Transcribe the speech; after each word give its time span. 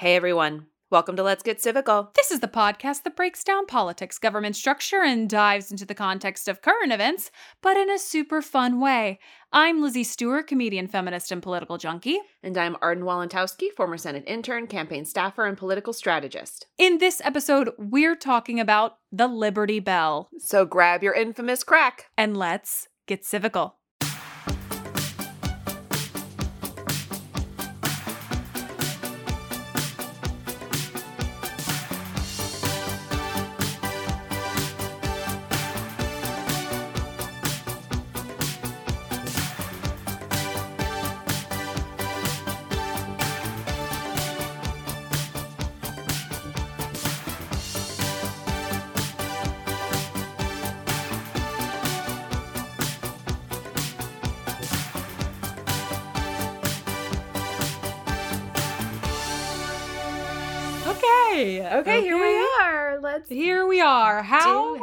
Hey 0.00 0.14
everyone, 0.14 0.66
welcome 0.90 1.16
to 1.16 1.22
Let's 1.22 1.42
Get 1.42 1.56
Civical. 1.56 2.12
This 2.12 2.30
is 2.30 2.40
the 2.40 2.48
podcast 2.48 3.04
that 3.04 3.16
breaks 3.16 3.42
down 3.42 3.64
politics, 3.64 4.18
government 4.18 4.54
structure, 4.54 5.02
and 5.02 5.26
dives 5.26 5.70
into 5.70 5.86
the 5.86 5.94
context 5.94 6.48
of 6.48 6.60
current 6.60 6.92
events, 6.92 7.30
but 7.62 7.78
in 7.78 7.90
a 7.90 7.98
super 7.98 8.42
fun 8.42 8.78
way. 8.78 9.18
I'm 9.54 9.80
Lizzie 9.80 10.04
Stewart, 10.04 10.48
comedian, 10.48 10.86
feminist, 10.86 11.32
and 11.32 11.42
political 11.42 11.78
junkie. 11.78 12.18
And 12.42 12.58
I'm 12.58 12.76
Arden 12.82 13.04
Walentowski, 13.04 13.72
former 13.74 13.96
Senate 13.96 14.24
intern, 14.26 14.66
campaign 14.66 15.06
staffer, 15.06 15.46
and 15.46 15.56
political 15.56 15.94
strategist. 15.94 16.66
In 16.76 16.98
this 16.98 17.22
episode, 17.24 17.70
we're 17.78 18.16
talking 18.16 18.60
about 18.60 18.98
the 19.10 19.28
Liberty 19.28 19.80
Bell. 19.80 20.28
So 20.36 20.66
grab 20.66 21.02
your 21.02 21.14
infamous 21.14 21.64
crack. 21.64 22.10
And 22.18 22.36
let's 22.36 22.88
get 23.06 23.22
civical. 23.22 23.72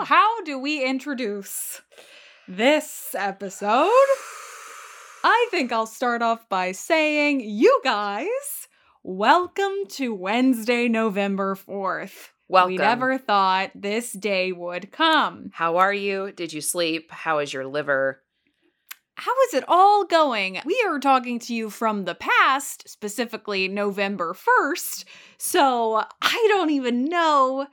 How 0.04 0.10
do 0.10 0.12
it. 0.12 0.16
how 0.16 0.44
do 0.44 0.60
we 0.60 0.84
introduce 0.86 1.82
this 2.48 3.16
episode? 3.18 3.90
I 5.24 5.48
think 5.52 5.72
I'll 5.72 5.86
start 5.86 6.22
off 6.22 6.50
by 6.50 6.74
saying, 6.74 7.40
you 7.42 7.80
guys, 7.84 8.68
welcome 9.02 9.88
to 9.90 10.14
Wednesday, 10.14 10.90
November 10.90 11.56
4th. 11.56 12.32
welcome. 12.50 12.72
We 12.74 12.78
never 12.78 13.18
thought 13.18 13.72
this 13.76 14.12
day 14.12 14.52
would 14.52 14.92
come. 14.92 15.52
How 15.54 15.78
are 15.78 15.94
you? 15.94 16.34
Did 16.34 16.52
you 16.52 16.60
sleep? 16.60 17.10
How 17.12 17.40
is 17.40 17.54
your 17.54 17.66
liver? 17.66 18.22
How 19.16 19.34
is 19.48 19.54
it 19.54 19.64
all 19.68 20.06
going? 20.06 20.60
We 20.66 20.84
are 20.86 21.00
talking 21.00 21.40
to 21.40 21.54
you 21.54 21.70
from 21.70 22.04
the 22.06 22.16
past, 22.16 22.90
specifically 22.90 23.70
November 23.70 24.34
1st. 24.34 25.06
So 25.38 26.04
I 26.22 26.46
don't 26.50 26.72
even 26.72 27.06
know 27.06 27.68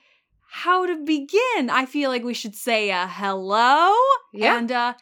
how 0.52 0.86
to 0.86 0.96
begin. 1.04 1.70
I 1.70 1.86
feel 1.86 2.10
like 2.10 2.24
we 2.24 2.34
should 2.34 2.54
say 2.56 2.90
a 2.90 3.06
hello 3.06 3.94
Yeah. 4.32 4.58
and 4.58 4.70
a 4.70 4.96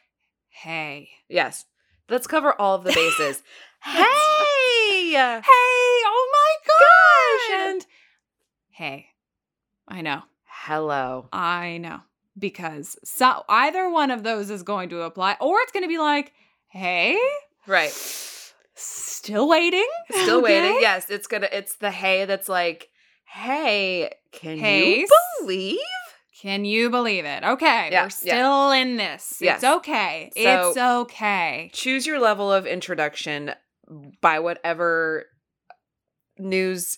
hey. 0.49 1.11
Yes. 1.29 1.65
Let's 2.09 2.27
cover 2.27 2.53
all 2.61 2.75
of 2.77 2.85
the 2.85 2.93
bases. 2.93 3.43
hey! 3.83 5.11
Hey, 5.13 5.43
oh 5.45 6.29
my 6.33 6.55
gosh! 6.67 7.49
Good. 7.59 7.69
And 7.75 7.87
hey, 8.71 9.07
I 9.87 10.01
know, 10.01 10.23
Hello. 10.45 11.29
I 11.33 11.79
know. 11.79 12.01
Because 12.39 12.97
so 13.05 13.43
either 13.49 13.89
one 13.91 14.11
of 14.11 14.23
those 14.23 14.49
is 14.51 14.63
going 14.63 14.89
to 14.91 15.03
apply, 15.03 15.37
or 15.41 15.59
it's 15.61 15.73
going 15.73 15.83
to 15.85 15.89
be 15.89 15.99
like, 15.99 16.33
hey, 16.69 17.19
Right. 17.67 17.91
still 18.75 19.49
waiting. 19.49 19.87
Still 20.11 20.41
waiting. 20.43 20.79
Yes, 20.81 21.11
it's 21.11 21.27
gonna 21.27 21.49
it's 21.53 21.77
the 21.77 21.91
hey 21.91 22.25
that's 22.27 22.49
like, 22.49 22.89
hey, 23.33 24.11
can 24.33 24.59
Hey, 24.59 25.01
you 25.01 25.07
believe? 25.41 25.79
Can 26.41 26.65
you 26.65 26.89
believe 26.89 27.25
it? 27.25 27.43
Okay, 27.43 27.89
Yeah, 27.91 28.05
we're 28.05 28.11
still 28.11 28.71
in 28.71 28.97
this. 28.97 29.39
Yes. 29.41 29.57
It's 29.57 29.65
okay. 29.79 30.31
So- 30.37 30.69
it's 30.69 30.77
okay. 30.79 31.71
choose 31.73 32.07
your 32.07 32.21
level 32.21 32.53
of 32.53 32.67
introduction 32.67 33.53
by 34.21 34.39
whatever 34.39 35.25
news 36.39 36.97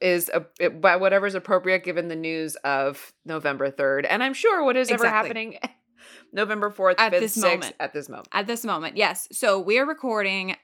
is 0.00 0.30
uh, 0.32 0.40
it- 0.58 0.80
by 0.80 0.96
whatever's 0.96 1.34
appropriate 1.34 1.84
given 1.84 2.08
the 2.08 2.16
news 2.16 2.56
of 2.64 3.12
November 3.24 3.70
3rd 3.70 4.06
and 4.08 4.22
I'm 4.22 4.34
sure 4.34 4.64
what 4.64 4.76
is 4.76 4.90
ever 4.90 5.06
happening 5.08 5.58
November 6.32 6.70
4th 6.70 6.94
At 6.98 7.12
5th 7.12 7.20
this 7.20 7.36
6th 7.36 7.42
moment. 7.42 7.74
at 7.78 7.92
this 7.92 8.08
moment. 8.08 8.28
At 8.32 8.46
this 8.46 8.64
moment, 8.64 8.96
yes. 8.96 9.28
So 9.32 9.60
we're 9.60 9.86
recording 9.86 10.56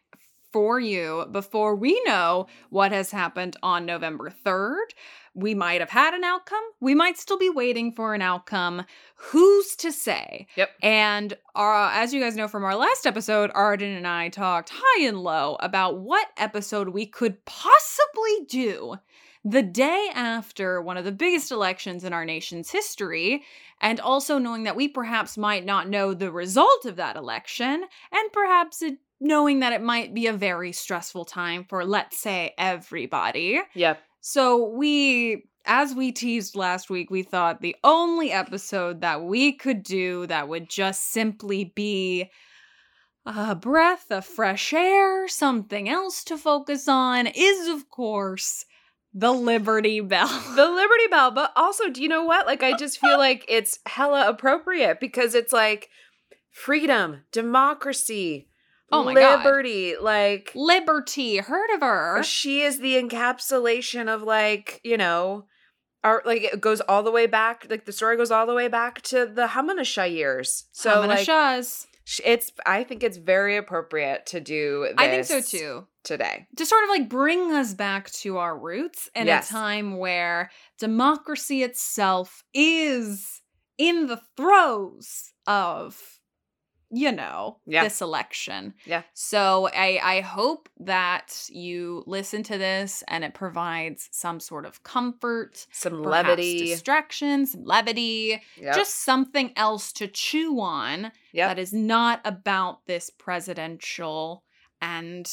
for 0.53 0.81
you 0.81 1.27
before 1.31 1.75
we 1.75 2.01
know 2.05 2.47
what 2.71 2.93
has 2.93 3.11
happened 3.11 3.57
on 3.63 3.87
November 3.87 4.33
3rd. 4.45 4.87
We 5.35 5.55
might 5.55 5.81
have 5.81 5.91
had 5.91 6.15
an 6.15 6.25
outcome. 6.25 6.63
We 6.81 6.95
might 6.95 7.19
still 7.19 7.39
be 7.39 7.51
waiting 7.51 7.93
for 7.93 8.15
an 8.15 8.23
outcome. 8.23 8.85
Who's 9.15 9.77
to 9.77 9.93
say? 9.93 10.47
Yep. 10.57 10.71
And 10.83 11.33
uh, 11.55 11.91
as 11.93 12.13
you 12.13 12.21
guys 12.21 12.37
know 12.37 12.49
from 12.49 12.65
our 12.65 12.77
last 12.77 13.07
episode, 13.07 13.51
Arden 13.55 13.95
and 13.95 14.07
I 14.07 14.31
talked 14.31 14.73
high 14.75 15.07
and 15.07 15.19
low 15.19 15.57
about 15.61 16.01
what 16.01 16.29
episode 16.37 16.89
we 16.89 17.07
could 17.07 17.45
possibly 17.45 18.47
do 18.49 18.97
the 19.45 19.63
day 19.63 20.11
after 20.15 20.83
one 20.83 20.97
of 20.97 21.05
the 21.05 21.13
biggest 21.13 21.51
elections 21.51 22.05
in 22.05 22.13
our 22.13 22.25
nation's 22.25 22.71
history, 22.71 23.45
and 23.81 24.01
also 24.01 24.39
knowing 24.39 24.65
that 24.65 24.77
we 24.77 24.89
perhaps 24.89 25.39
might 25.39 25.65
not 25.65 25.89
know 25.89 26.13
the 26.13 26.33
result 26.33 26.85
of 26.85 26.97
that 26.97 27.17
election, 27.17 27.85
and 28.13 28.33
perhaps 28.33 28.83
it, 28.83 28.99
knowing 29.21 29.61
that 29.61 29.73
it 29.73 29.83
might 29.83 30.15
be 30.15 30.27
a 30.27 30.33
very 30.33 30.73
stressful 30.73 31.25
time 31.25 31.65
for, 31.69 31.85
let's 31.85 32.19
say, 32.19 32.55
everybody. 32.59 33.61
Yep. 33.75 34.01
So 34.21 34.69
we 34.69 35.45
as 35.69 35.95
we 35.95 36.11
teased 36.11 36.57
last 36.57 36.89
week, 36.89 37.11
we 37.11 37.23
thought 37.23 37.61
the 37.61 37.77
only 37.85 38.33
episode 38.33 39.03
that 39.03 39.23
we 39.23 39.53
could 39.53 39.83
do 39.83 40.27
that 40.27 40.49
would 40.49 40.69
just 40.71 41.13
simply 41.13 41.73
be 41.77 42.31
a 43.27 43.55
breath 43.55 44.07
of 44.11 44.25
fresh 44.25 44.73
air, 44.73 45.29
something 45.29 45.89
else 45.89 46.25
to 46.25 46.39
focus 46.39 46.89
on 46.89 47.27
is, 47.27 47.69
of 47.69 47.91
course, 47.91 48.65
the 49.13 49.31
Liberty 49.31 50.01
Bell. 50.01 50.29
The 50.57 50.71
Liberty 50.71 51.07
Bell. 51.11 51.31
But 51.31 51.53
also, 51.55 51.91
do 51.91 52.03
you 52.03 52.09
know 52.09 52.25
what? 52.25 52.47
Like, 52.47 52.63
I 52.63 52.75
just 52.75 52.99
feel 52.99 53.19
like 53.19 53.45
it's 53.47 53.79
hella 53.85 54.29
appropriate 54.29 55.01
because 55.01 55.35
it's 55.35 55.53
like 55.53 55.91
freedom, 56.51 57.25
democracy, 57.31 58.48
Oh 58.91 59.05
my 59.05 59.15
God. 59.15 59.45
liberty. 59.45 59.95
Like, 60.01 60.51
Liberty, 60.55 61.37
heard 61.39 61.75
of 61.75 61.81
her? 61.81 62.23
she 62.23 62.63
is 62.63 62.81
the 62.81 62.95
encapsulation 62.95 64.09
of 64.13 64.23
like 64.23 64.81
you 64.85 64.97
know 64.97 65.47
our 66.05 66.23
like 66.25 66.43
it 66.43 66.61
goes 66.61 66.81
all 66.83 67.03
the 67.03 67.11
way 67.11 67.27
back 67.27 67.67
like 67.69 67.85
the 67.85 67.93
story 67.93 68.17
goes 68.17 68.31
all 68.31 68.47
the 68.47 68.55
way 68.55 68.69
back 68.69 69.03
to 69.03 69.27
the 69.27 69.49
Hamanasha 69.49 70.11
years 70.13 70.65
so 70.73 70.91
Hamana 71.03 71.09
like 71.09 71.27
it's 72.25 72.53
i 72.65 72.85
think 72.85 73.03
it's 73.03 73.17
very 73.19 73.57
appropriate 73.57 74.25
to 74.27 74.41
do 74.41 74.87
this 74.89 74.95
I 74.97 75.09
think 75.11 75.27
so 75.27 75.41
too. 75.43 75.87
today 76.05 76.47
to 76.57 76.65
sort 76.65 76.85
of 76.85 76.89
like 76.91 77.09
bring 77.09 77.53
us 77.53 77.75
back 77.75 78.11
to 78.23 78.39
our 78.39 78.57
roots 78.57 79.11
in 79.15 79.27
Yes. 79.27 79.51
a 79.51 79.53
time 79.53 79.99
where 79.99 80.51
democracy 80.79 81.63
itself 81.65 82.45
is 82.55 83.43
in 83.77 84.07
the 84.07 84.21
throes 84.37 85.33
of 85.47 86.18
you 86.91 87.13
know 87.13 87.59
Yeah. 87.67 87.85
this 87.85 88.01
election 88.01 88.73
Yeah. 88.87 89.03
so 89.13 89.69
i 89.75 90.01
i 90.03 90.21
hope 90.21 90.69
that 90.81 91.47
you 91.51 92.03
listen 92.07 92.43
to 92.45 92.57
this 92.57 93.05
and 93.09 93.25
it 93.25 93.35
provides 93.35 94.09
some 94.13 94.41
sort 94.41 94.65
of 94.65 94.83
comfort 94.83 95.67
some 95.71 96.03
levity 96.03 96.69
distraction 96.69 97.47
some 97.47 97.65
levity 97.65 98.41
Yep. 98.57 98.75
just 98.75 99.05
something 99.05 99.53
else 99.57 99.93
to 99.95 100.09
chew 100.09 100.61
on 100.61 101.13
Yep. 101.33 101.49
that 101.51 101.59
is 101.59 101.73
not 101.75 102.21
about 102.25 102.87
this 102.87 103.11
presidential 103.11 104.45
and 104.81 105.31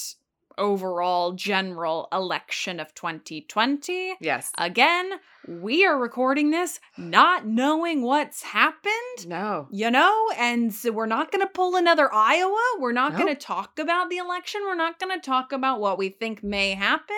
overall 0.57 1.33
general 1.33 2.07
election 2.11 2.79
of 2.79 2.93
2020. 2.95 4.15
yes 4.19 4.51
Again, 4.57 5.11
we 5.47 5.85
are 5.85 5.97
recording 5.99 6.49
this 6.51 6.79
not 6.97 7.45
knowing 7.45 8.01
what's 8.01 8.43
happened. 8.43 9.27
no 9.27 9.67
You 9.71 9.91
know, 9.91 10.29
and 10.37 10.73
so 10.73 10.91
we're 10.91 11.05
not 11.05 11.31
going 11.31 11.41
to 11.45 11.51
pull 11.53 11.75
another 11.75 12.11
Iowa. 12.13 12.63
We're 12.79 12.91
not 12.91 13.13
No. 13.13 13.19
going 13.19 13.35
to 13.35 13.39
talk 13.39 13.77
about 13.79 14.09
the 14.09 14.17
election. 14.17 14.61
We're 14.63 14.75
not 14.75 14.99
going 14.99 15.13
to 15.19 15.23
talk 15.25 15.51
about 15.51 15.79
what 15.79 15.97
we 15.97 16.09
think 16.09 16.43
may 16.43 16.71
happen. 16.73 17.15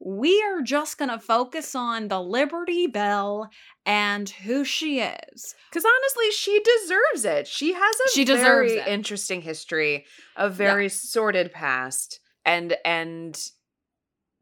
We 0.00 0.40
are 0.44 0.62
just 0.62 0.96
going 0.96 1.08
to 1.10 1.18
focus 1.18 1.74
on 1.74 2.06
the 2.06 2.20
Liberty 2.22 2.86
Bell 2.86 3.50
and 3.84 4.28
who 4.30 4.64
she 4.64 5.00
is. 5.00 5.54
because 5.70 5.84
honestly 5.84 6.30
she 6.30 6.62
deserves 6.62 7.24
it 7.24 7.46
she 7.48 7.72
has 7.72 7.96
a 8.06 8.10
She 8.12 8.24
deserves 8.24 8.72
very 8.72 8.80
it. 8.80 8.86
interesting 8.86 9.40
history 9.42 10.04
a 10.36 10.48
very 10.48 10.88
sordid 10.88 11.50
past 11.52 12.20
and 12.48 12.76
and 12.84 13.50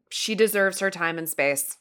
she 0.09 0.35
deserves 0.35 0.79
her 0.79 0.89
time 0.91 1.17
and 1.17 1.27
space 1.29 1.77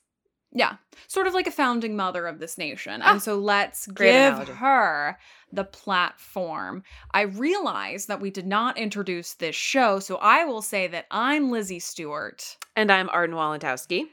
Yeah, 0.52 0.76
sort 1.06 1.26
of 1.26 1.34
like 1.34 1.46
a 1.46 1.50
founding 1.62 1.94
mother 1.96 2.26
of 2.26 2.38
this 2.38 2.56
nation. 2.58 3.00
Ah, 3.02 3.12
and 3.12 3.22
so 3.22 3.36
let's 3.36 3.86
give 3.86 4.34
analogy. 4.34 4.52
her 4.52 5.18
the 5.52 5.64
platform. 5.64 6.82
I 7.12 7.22
realize 7.22 8.06
that 8.06 8.20
we 8.20 8.30
did 8.30 8.46
not 8.46 8.78
introduce 8.78 9.34
this 9.34 9.54
show, 9.56 10.00
so 10.00 10.16
I 10.16 10.44
will 10.44 10.62
say 10.62 10.86
that 10.88 11.06
I'm 11.10 11.50
Lizzie 11.50 11.80
Stewart. 11.80 12.56
and 12.74 12.90
i'm 12.90 13.08
arden 13.10 13.36
walentowski 13.36 14.04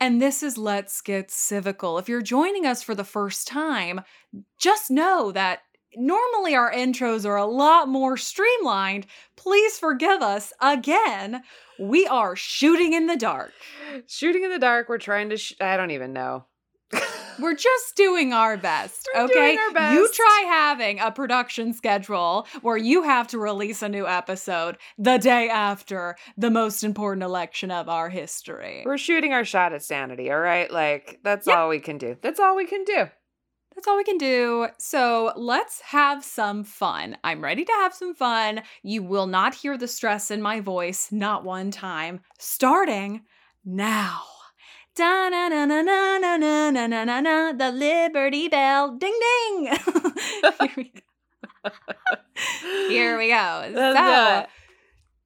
And 0.00 0.20
this 0.20 0.42
is 0.42 0.58
Let's 0.58 1.00
Get 1.00 1.28
Civical. 1.28 1.98
If 2.00 2.08
you're 2.08 2.22
joining 2.36 2.66
us 2.66 2.82
for 2.82 2.94
the 2.94 3.04
first 3.16 3.46
time, 3.48 4.00
just 4.58 4.90
know 4.90 5.32
that 5.32 5.60
normally 5.96 6.54
our 6.54 6.72
intros 6.72 7.24
are 7.24 7.36
a 7.36 7.44
lot 7.46 7.88
more 7.88 8.16
streamlined. 8.16 9.06
Please 9.36 9.78
forgive 9.78 10.22
us 10.22 10.52
again. 10.60 11.42
We 11.78 12.06
are 12.06 12.36
shooting 12.36 12.92
in 12.92 13.06
the 13.06 13.16
dark. 13.16 13.52
shooting 14.06 14.44
in 14.44 14.50
the 14.50 14.58
dark 14.58 14.88
we're 14.88 14.98
trying 14.98 15.28
to 15.30 15.36
sh- 15.36 15.54
i 15.60 15.76
don't 15.76 15.90
even 15.90 16.12
know 16.12 16.44
We're 17.40 17.56
just 17.56 17.96
doing 17.96 18.32
our 18.32 18.56
best, 18.56 19.08
We're 19.12 19.22
okay? 19.24 19.56
doing 19.56 19.76
our 19.76 19.92
You 19.92 20.08
try 20.12 20.44
having 20.46 21.00
a 21.00 21.10
production 21.10 21.72
schedule 21.72 22.46
where 22.62 22.76
you 22.76 23.02
have 23.02 23.26
to 23.28 23.38
release 23.40 23.82
a 23.82 23.88
new 23.88 24.06
episode 24.06 24.76
the 24.98 25.18
day 25.18 25.48
after 25.48 26.14
the 26.36 26.50
most 26.50 26.84
important 26.84 27.24
election 27.24 27.72
of 27.72 27.88
our 27.88 28.08
history. 28.08 28.84
We're 28.86 28.98
shooting 28.98 29.32
our 29.32 29.44
shot 29.44 29.72
at 29.72 29.82
sanity, 29.82 30.30
all 30.30 30.38
right? 30.38 30.70
Like, 30.70 31.18
that's 31.24 31.48
Yep. 31.48 31.56
all 31.56 31.68
we 31.68 31.80
can 31.80 31.98
do. 31.98 32.16
That's 32.22 32.38
all 32.38 32.54
we 32.54 32.66
can 32.66 32.84
do. 32.84 33.06
That's 33.74 33.88
all 33.88 33.96
we 33.96 34.04
can 34.04 34.18
do. 34.18 34.68
So 34.78 35.32
let's 35.36 35.80
have 35.80 36.24
some 36.24 36.64
fun. 36.64 37.16
I'm 37.24 37.42
ready 37.42 37.64
to 37.64 37.72
have 37.72 37.92
some 37.92 38.14
fun. 38.14 38.62
You 38.82 39.02
will 39.02 39.26
not 39.26 39.54
hear 39.54 39.76
the 39.76 39.88
stress 39.88 40.30
in 40.30 40.40
my 40.40 40.60
voice, 40.60 41.10
not 41.10 41.44
one 41.44 41.70
time. 41.70 42.20
Starting 42.38 43.22
now. 43.64 44.22
Da 44.94 45.28
na 45.28 45.48
na 45.48 45.64
na 45.64 45.82
na 45.82 46.18
na 46.18 46.36
na 46.36 46.70
na 46.70 46.86
na 46.86 47.04
na 47.04 47.20
na 47.20 47.52
the 47.52 47.72
Liberty 47.72 48.46
Bell. 48.48 48.96
Ding 48.96 49.18
ding. 49.20 49.76
Here 50.60 50.74
we 50.76 50.92
go. 50.94 51.70
Here 52.88 53.18
we 53.18 53.28
go. 53.30 53.72
So, 53.74 54.46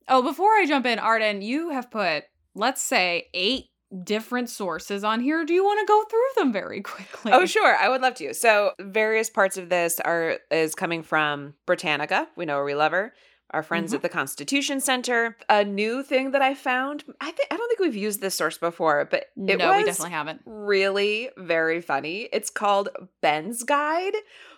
oh, 0.09 0.23
before 0.23 0.53
I 0.57 0.65
jump 0.67 0.87
in, 0.87 0.99
Arden, 0.99 1.43
you 1.43 1.69
have 1.71 1.91
put, 1.91 2.25
let's 2.55 2.81
say, 2.81 3.29
eight 3.35 3.67
different 4.05 4.51
sources 4.51 5.03
on 5.05 5.21
here. 5.21 5.45
Do 5.45 5.55
you 5.55 5.65
want 5.65 5.81
to 5.81 5.87
go 5.87 6.05
through 6.05 6.43
them 6.43 6.53
very 6.53 6.81
quickly? 6.83 7.33
Oh, 7.33 7.47
sure. 7.47 7.77
I 7.77 7.89
would 7.89 8.01
love 8.03 8.15
to. 8.17 8.35
So, 8.35 8.73
various 8.81 9.31
parts 9.31 9.57
of 9.57 9.69
this 9.69 9.99
are 10.01 10.39
is 10.51 10.75
coming 10.75 11.03
from 11.03 11.55
Britannica. 11.67 12.29
We 12.37 12.45
know 12.45 12.63
we 12.65 12.75
love 12.75 12.93
her. 12.93 13.15
Our 13.51 13.63
friends 13.63 13.93
Mhm. 13.93 13.97
at 13.97 14.03
the 14.03 14.11
Constitution 14.11 14.79
Center. 14.81 15.35
A 15.49 15.65
new 15.65 16.03
thing 16.03 16.33
that 16.33 16.43
I 16.43 16.53
found. 16.55 17.05
I 17.19 17.31
think 17.31 17.49
I 17.51 17.57
don't 17.57 17.67
think 17.69 17.81
we've 17.81 17.97
used 17.97 18.21
this 18.21 18.35
source 18.35 18.59
before, 18.59 19.07
but 19.11 19.21
it 19.39 19.57
no, 19.59 19.69
was 19.69 19.79
we 19.79 19.85
definitely 19.85 20.11
haven't. 20.11 20.43
really 20.45 21.31
very 21.39 21.81
funny. 21.81 22.29
It's 22.31 22.51
called 22.51 22.91
Ben's 23.23 23.63
Guide, 23.63 24.13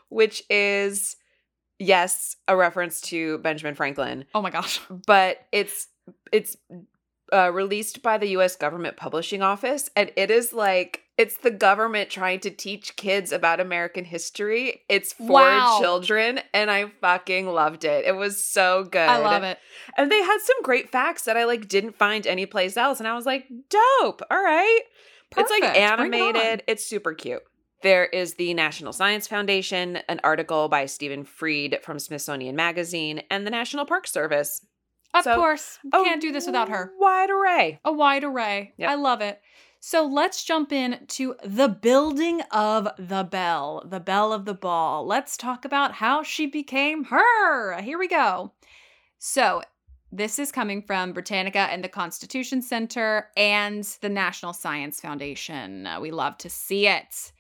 which 0.09 0.43
is 0.51 1.15
yes, 1.79 2.35
a 2.49 2.57
reference 2.57 3.01
to 3.03 3.39
Benjamin 3.39 3.77
Franklin. 3.77 4.25
Oh 4.35 4.43
my 4.43 4.51
gosh. 4.51 4.81
but 5.07 5.47
it's 5.53 5.87
it's 6.33 6.57
uh, 7.33 7.51
released 7.53 8.03
by 8.03 8.19
the 8.19 8.29
U.S. 8.31 8.57
government 8.57 8.97
publishing 8.97 9.43
office, 9.43 9.89
and 9.97 10.11
it 10.17 10.31
is 10.31 10.53
like 10.53 11.03
it's 11.17 11.37
the 11.37 11.51
government 11.51 12.09
trying 12.09 12.41
to 12.41 12.51
teach 12.51 12.97
kids 12.97 13.31
about 13.31 13.61
American 13.61 14.05
history. 14.05 14.83
It's 14.89 15.13
for 15.13 15.33
Wow. 15.33 15.79
children, 15.81 16.41
and 16.55 16.71
I 16.71 16.87
fucking 17.01 17.47
loved 17.47 17.85
it. 17.85 18.07
It 18.07 18.17
was 18.17 18.43
so 18.43 18.85
good. 18.85 19.01
I 19.09 19.19
love 19.19 19.43
it. 19.43 19.59
And 19.97 20.11
they 20.11 20.21
had 20.23 20.39
some 20.41 20.63
great 20.63 20.91
facts 20.91 21.25
that 21.25 21.37
I 21.37 21.45
like 21.45 21.69
didn't 21.69 21.97
find 21.97 22.27
anyplace 22.27 22.77
else, 22.77 22.99
and 23.01 23.09
I 23.09 23.15
was 23.15 23.27
like, 23.27 23.47
dope. 23.69 24.23
All 24.31 24.43
right, 24.43 24.81
it's 25.37 25.51
like 25.51 25.63
Perfect. 25.63 25.97
Bring 25.99 26.13
it 26.15 26.17
animated. 26.23 26.63
It's 26.67 26.87
super 26.87 27.13
cute. 27.15 27.43
There 27.83 28.05
is 28.05 28.35
the 28.35 28.53
National 28.53 28.93
Science 28.93 29.27
Foundation, 29.27 30.01
an 30.09 30.21
article 30.23 30.69
by 30.69 30.85
Stephen 30.85 31.25
Freed 31.25 31.79
from 31.83 31.99
Smithsonian 31.99 32.55
Magazine, 32.55 33.23
and 33.31 33.47
the 33.47 33.51
National 33.51 33.87
Park 33.87 34.07
Service. 34.07 34.67
Of 35.15 35.25
So- 35.25 35.35
course. 35.37 35.79
A 35.93 36.03
Can't 36.05 36.21
do 36.23 36.33
this 36.33 36.47
without 36.47 36.69
her. 36.69 36.93
Wide 36.99 37.31
array. 37.31 37.81
A 37.85 37.93
wide 37.93 38.25
array. 38.25 38.75
Yep. 38.77 38.91
I 38.91 38.95
love 38.95 39.21
it. 39.21 39.41
So 39.83 40.05
let's 40.05 40.45
jump 40.45 40.73
in 40.73 41.07
to 41.09 41.37
the 41.43 41.69
building 41.69 42.43
of 42.51 42.87
the 42.99 43.25
bell, 43.25 43.83
the 43.87 43.99
bell 44.01 44.33
of 44.33 44.45
the 44.45 44.55
ball. 44.55 45.07
Let's 45.07 45.37
talk 45.39 45.65
about 45.65 45.93
how 45.93 46.23
she 46.23 46.47
became 46.47 47.05
her. 47.05 47.81
Here 47.81 47.99
we 47.99 48.07
go. 48.07 48.53
So 49.19 49.63
this 50.13 50.39
is 50.39 50.53
coming 50.53 50.83
from 50.83 51.13
Britannica 51.13 51.61
and 51.61 51.83
the 51.83 51.89
Constitution 51.89 52.61
Center 52.61 53.29
and 53.37 53.85
the 54.03 54.09
National 54.11 54.53
Science 54.53 55.01
Foundation. 55.01 55.89
We 56.01 56.11
love 56.11 56.37
to 56.39 56.51
see 56.51 56.87
it. 56.87 57.33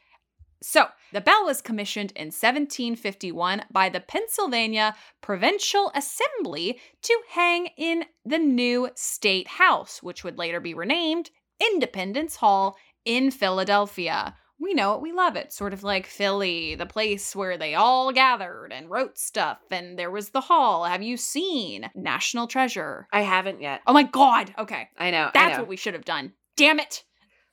So, 0.62 0.86
the 1.12 1.22
bell 1.22 1.46
was 1.46 1.62
commissioned 1.62 2.12
in 2.12 2.26
1751 2.26 3.62
by 3.72 3.88
the 3.88 4.00
Pennsylvania 4.00 4.94
Provincial 5.22 5.90
Assembly 5.94 6.78
to 7.02 7.18
hang 7.30 7.68
in 7.78 8.04
the 8.24 8.38
new 8.38 8.90
State 8.94 9.48
House, 9.48 10.02
which 10.02 10.22
would 10.22 10.36
later 10.38 10.60
be 10.60 10.74
renamed 10.74 11.30
Independence 11.60 12.36
Hall 12.36 12.76
in 13.04 13.30
Philadelphia. 13.30 14.36
We 14.58 14.74
know 14.74 14.94
it, 14.94 15.00
we 15.00 15.12
love 15.12 15.36
it. 15.36 15.54
Sort 15.54 15.72
of 15.72 15.82
like 15.82 16.06
Philly, 16.06 16.74
the 16.74 16.84
place 16.84 17.34
where 17.34 17.56
they 17.56 17.74
all 17.74 18.12
gathered 18.12 18.72
and 18.72 18.90
wrote 18.90 19.16
stuff, 19.16 19.58
and 19.70 19.98
there 19.98 20.10
was 20.10 20.28
the 20.30 20.42
hall. 20.42 20.84
Have 20.84 21.02
you 21.02 21.16
seen 21.16 21.88
National 21.94 22.46
Treasure? 22.46 23.08
I 23.10 23.22
haven't 23.22 23.62
yet. 23.62 23.80
Oh 23.86 23.94
my 23.94 24.02
God. 24.02 24.52
Okay. 24.58 24.88
I 24.98 25.10
know. 25.10 25.28
I 25.28 25.30
That's 25.32 25.56
know. 25.56 25.62
what 25.62 25.68
we 25.68 25.76
should 25.76 25.94
have 25.94 26.04
done. 26.04 26.34
Damn 26.58 26.78
it. 26.78 27.04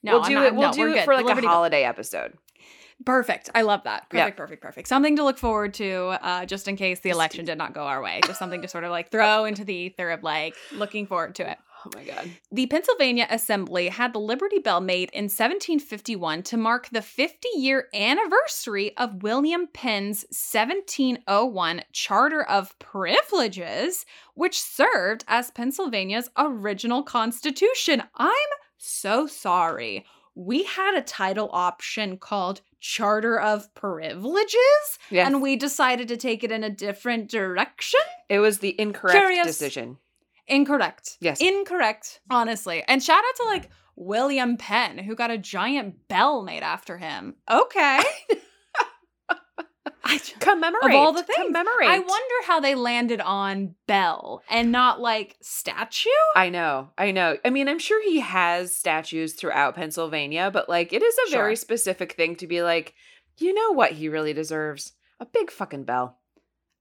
No, 0.04 0.14
we'll 0.14 0.24
I'm 0.24 0.30
do 0.30 0.36
not- 0.36 0.46
it. 0.48 0.56
We'll 0.56 0.68
no, 0.70 0.74
do 0.74 0.88
it 0.90 0.94
good. 0.96 1.06
for 1.06 1.14
like 1.16 1.26
Liberty 1.26 1.48
a 1.48 1.50
holiday 1.50 1.84
episode. 1.86 2.34
Perfect. 3.06 3.50
I 3.54 3.62
love 3.62 3.84
that. 3.84 4.08
Yeah. 4.12 4.22
Perfect, 4.24 4.38
perfect, 4.38 4.62
perfect. 4.62 4.88
Something 4.88 5.16
to 5.18 5.24
look 5.24 5.38
forward 5.38 5.74
to, 5.75 6.18
uh, 6.22 6.46
just 6.46 6.68
in 6.68 6.75
case 6.75 7.00
the 7.00 7.10
election 7.10 7.46
did 7.46 7.58
not 7.58 7.74
go 7.74 7.84
our 7.84 8.01
way. 8.01 8.22
Just 8.25 8.39
something 8.39 8.62
to 8.62 8.68
sort 8.68 8.84
of 8.84 8.92
like 8.92 9.12
throw 9.12 9.46
into 9.46 9.63
the 9.63 9.74
ether 9.74 10.10
of 10.10 10.24
like 10.24 10.56
looking 10.74 11.06
forward 11.06 11.36
to 11.36 11.50
it. 11.50 11.58
Oh 11.86 11.92
my 11.96 12.04
god. 12.04 12.30
The 12.51 12.66
Pennsylvania 12.66 13.27
Assembly 13.30 13.89
had 13.89 14.12
the 14.12 14.20
Liberty 14.20 14.60
Bell 14.60 14.82
made 14.82 15.10
in 15.13 15.25
1751 15.25 16.44
to 16.44 16.58
mark 16.58 16.89
the 16.92 17.01
50 17.01 17.48
year 17.56 17.88
anniversary 17.94 18.98
of 18.98 19.22
William 19.22 19.68
Penn's 19.68 20.25
1701 20.32 21.84
Charter 21.94 22.44
of 22.44 22.77
Privileges, 22.80 24.06
which 24.34 24.60
served 24.60 25.24
as 25.27 25.51
Pennsylvania's 25.51 26.30
original 26.36 27.04
constitution. 27.04 28.04
I'm 28.16 28.34
so 28.77 29.27
sorry. 29.27 30.06
We 30.39 30.63
had 30.65 30.96
a 30.96 31.01
title 31.01 31.50
option 31.51 32.17
called 32.17 32.62
Charter 32.79 33.39
of 33.39 33.74
Privileges, 33.74 35.00
Yes. 35.10 35.25
and 35.27 35.41
we 35.41 35.56
decided 35.56 36.08
to 36.10 36.17
take 36.17 36.44
it 36.44 36.51
in 36.51 36.63
a 36.63 36.70
different 36.70 37.27
direction. 37.32 38.00
it 38.29 38.38
was 38.39 38.60
the 38.60 38.79
incorrect 38.79 39.17
Curious. 39.17 39.48
decision. 39.48 39.98
Incorrect. 40.48 41.17
Yes. 41.20 41.41
Incorrect, 41.41 42.20
honestly. 42.29 42.84
And 42.88 43.01
shout 43.01 43.17
out 43.17 43.36
to 43.38 43.44
like 43.46 43.70
William 43.96 44.58
Penn, 44.58 45.00
who 45.00 45.15
got 45.15 45.32
a 45.32 45.38
giant 45.39 46.08
bell 46.08 46.44
made 46.44 46.62
after 46.62 46.98
him. 47.00 47.36
Okay. 47.50 48.00
I, 50.08 50.18
ju- 50.24 50.34
Commemorate. 50.40 50.86
of 50.86 50.96
all 50.96 51.14
the 51.14 51.24
things, 51.24 51.46
Commemorate. 51.48 51.90
I 51.90 52.00
wonder 52.00 52.36
how 52.46 52.60
they 52.60 52.76
landed 52.76 53.22
on 53.22 53.76
bell 53.88 54.42
and 54.50 54.72
not 54.72 55.00
like 55.00 55.36
statue. 55.42 56.10
I 56.36 56.50
know. 56.50 56.90
I 56.98 57.12
know. 57.12 57.38
I 57.46 57.50
mean, 57.50 57.68
I'm 57.68 57.80
sure 57.80 58.02
he 58.04 58.20
has 58.22 58.76
statues 58.76 59.34
throughout 59.34 59.76
Pennsylvania, 59.76 60.50
but 60.52 60.70
like 60.70 60.94
it 60.94 61.04
is 61.04 61.16
a 61.28 61.32
very 61.32 61.56
specific 61.56 62.14
thing 62.14 62.36
to 62.38 62.48
be 62.48 62.62
like, 62.64 62.94
you 63.38 63.54
know 63.54 63.72
what 63.74 63.92
he 63.92 64.10
really 64.10 64.34
deserves? 64.34 64.94
A 65.20 65.26
big 65.26 65.52
fucking 65.52 65.84
bell. 65.84 66.18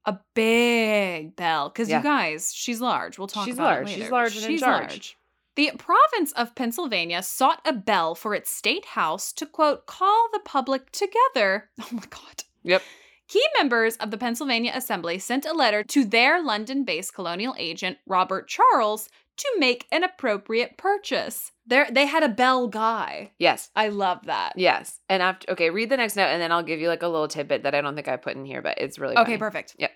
A 0.05 0.17
big 0.35 1.35
bell. 1.35 1.69
Because 1.69 1.89
Yeah. 1.89 1.97
you 1.97 2.03
guys, 2.03 2.53
she's 2.53 2.79
large. 2.79 3.17
We'll 3.17 3.27
talk 3.27 3.45
She's 3.45 3.55
about 3.55 3.65
large. 3.65 3.91
it 3.91 3.95
She's 3.95 4.09
large 4.11 4.33
She's 4.33 4.61
large. 4.61 5.17
The 5.55 5.71
province 5.77 6.31
of 6.33 6.53
Pennsylvania 6.55 7.23
sought 7.23 7.61
a 7.65 7.73
bell 7.73 8.13
for 8.15 8.35
its 8.35 8.49
state 8.51 8.85
house 8.85 9.33
to 9.33 9.45
quote, 9.45 9.85
call 9.87 10.29
the 10.31 10.39
public 10.39 10.91
together. 10.91 11.69
Oh 11.81 11.87
my 11.91 12.03
God. 12.09 12.43
Yep. 12.63 12.83
Key 13.27 13.43
members 13.57 13.97
of 13.97 14.11
the 14.11 14.17
Pennsylvania 14.17 14.71
Assembly 14.73 15.19
sent 15.19 15.45
a 15.45 15.53
letter 15.53 15.83
to 15.83 16.05
their 16.05 16.41
London 16.41 16.83
based 16.85 17.13
colonial 17.13 17.53
agent, 17.57 17.97
Robert 18.05 18.47
Charles, 18.47 19.09
to 19.37 19.47
make 19.59 19.85
an 19.91 20.03
appropriate 20.03 20.77
purchase. 20.77 21.51
There, 21.65 21.87
they 21.91 22.05
had 22.05 22.23
a 22.23 22.29
bell 22.29 22.67
guy. 22.67 23.31
Yes. 23.37 23.69
I 23.75 23.89
love 23.89 24.25
that. 24.25 24.53
Yes. 24.55 24.99
And 25.09 25.21
after 25.21 25.51
okay, 25.51 25.69
read 25.69 25.89
the 25.89 25.97
next 25.97 26.15
note 26.15 26.27
and 26.27 26.41
then 26.41 26.51
I'll 26.51 26.63
give 26.63 26.79
you 26.79 26.87
like 26.87 27.03
a 27.03 27.07
little 27.07 27.27
tidbit 27.27 27.63
that 27.63 27.75
I 27.75 27.81
don't 27.81 27.95
think 27.95 28.07
I 28.07 28.15
put 28.15 28.35
in 28.35 28.45
here, 28.45 28.61
but 28.61 28.77
it's 28.79 28.97
really 28.97 29.15
Okay, 29.15 29.23
funny. 29.25 29.37
perfect. 29.37 29.75
Yep. 29.77 29.91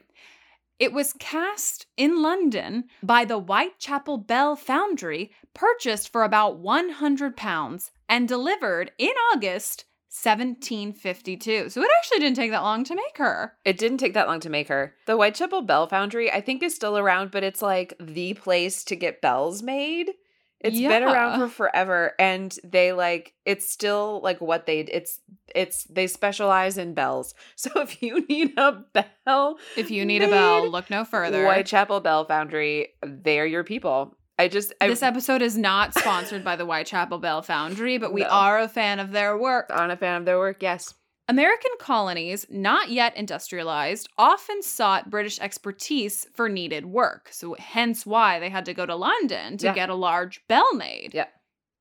It 0.78 0.94
was 0.94 1.14
cast 1.14 1.86
in 1.96 2.22
London 2.24 2.86
by 3.04 3.24
the 3.24 3.40
Whitechapel 3.40 4.18
Bell 4.18 4.56
Foundry, 4.56 5.32
purchased 5.54 6.12
for 6.12 6.24
about 6.24 6.58
100 6.58 7.38
pounds, 7.38 7.92
and 8.10 8.28
delivered 8.28 8.92
in 8.98 9.12
August 9.34 9.86
1752. 10.12 11.70
So 11.70 11.82
it 11.82 11.90
actually 12.00 12.20
didn't 12.20 12.36
take 12.36 12.52
that 12.52 12.64
long 12.64 12.84
to 12.84 12.96
make 12.96 13.18
her. 13.18 13.54
It 13.64 13.78
didn't 13.78 14.00
take 14.00 14.14
that 14.14 14.28
long 14.28 14.42
to 14.42 14.50
make 14.50 14.68
her. 14.68 14.94
The 15.08 15.16
Whitechapel 15.16 15.62
Bell 15.62 15.88
Foundry, 15.88 16.30
I 16.30 16.42
think, 16.42 16.62
is 16.62 16.76
still 16.76 16.98
around, 16.98 17.32
but 17.32 17.44
it's 17.44 17.62
like 17.62 17.94
the 17.98 18.34
place 18.34 18.84
to 18.86 18.98
get 18.98 19.22
bells 19.22 19.64
made. 19.64 20.12
It's 20.60 20.78
been 20.78 21.02
around 21.04 21.40
for 21.40 21.48
forever, 21.48 22.14
and 22.20 22.56
they 22.64 22.92
like 22.94 23.34
it's 23.46 23.68
still 23.68 24.20
like 24.22 24.40
what 24.42 24.68
they 24.68 24.82
it's 24.82 25.20
it's 25.56 25.86
they 25.86 26.06
specialize 26.06 26.78
in 26.78 26.94
bells. 26.94 27.34
So 27.56 27.72
if 27.82 28.04
you 28.04 28.26
need 28.28 28.54
a 28.58 28.84
bell, 28.94 29.58
If 29.76 29.90
you 29.90 30.06
need 30.06 30.22
a 30.22 30.28
bell, 30.28 30.70
look 30.70 30.90
no 30.90 31.04
further. 31.06 31.46
Whitechapel 31.46 32.02
Bell 32.02 32.26
Foundry, 32.26 32.90
they're 33.02 33.48
your 33.48 33.64
people. 33.64 34.16
I 34.42 34.48
just 34.48 34.74
I, 34.82 34.88
this 34.88 35.04
episode 35.04 35.44
is 35.44 35.56
not 35.56 35.94
sponsored 35.94 36.44
by 36.44 36.56
the 36.56 36.66
Whitechapel 36.66 37.20
Bell 37.20 37.44
Foundry, 37.44 38.00
but 38.00 38.12
we 38.12 38.22
No. 38.22 38.28
are 38.30 38.60
a 38.60 38.68
fan 38.68 39.00
of 39.00 39.12
their 39.12 39.38
work. 39.38 39.68
I'm 39.70 39.92
a 39.92 39.96
fan 39.96 40.16
of 40.18 40.26
their 40.26 40.40
work. 40.40 40.64
Yes. 40.64 40.96
American 41.28 41.70
colonies, 41.80 42.48
not 42.50 42.90
yet 42.90 43.16
industrialized, 43.16 44.10
often 44.18 44.64
sought 44.64 45.12
British 45.12 45.40
expertise 45.40 46.26
for 46.34 46.50
needed 46.50 46.88
work. 46.88 47.30
So, 47.32 47.56
hence 47.60 48.04
why 48.04 48.40
they 48.40 48.50
had 48.50 48.66
to 48.66 48.74
go 48.74 48.88
to 48.88 48.96
London 48.96 49.58
to 49.60 49.68
Yeah. 49.68 49.74
get 49.76 49.90
a 49.92 49.96
large 49.96 50.46
bell 50.48 50.74
made. 50.74 51.12
Yeah. 51.14 51.28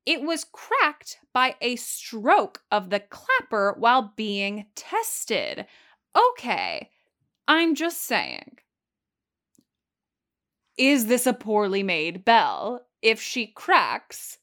It 0.05 0.21
was 0.21 0.43
cracked 0.45 1.17
by 1.33 1.55
a 1.61 1.75
stroke 1.77 2.61
of 2.71 2.91
the 2.91 2.99
clapper 2.99 3.75
while 3.77 4.13
being 4.15 4.67
tested. 4.75 5.65
Okay, 6.15 6.91
I'm 7.47 7.73
just 7.73 8.03
saying. 8.03 8.59
Is 10.81 11.05
this 11.05 11.27
a 11.27 11.33
poorly 11.33 11.83
made 11.83 12.25
bell 12.25 12.81
if 13.03 13.21
she 13.21 13.45
cracks 13.45 14.39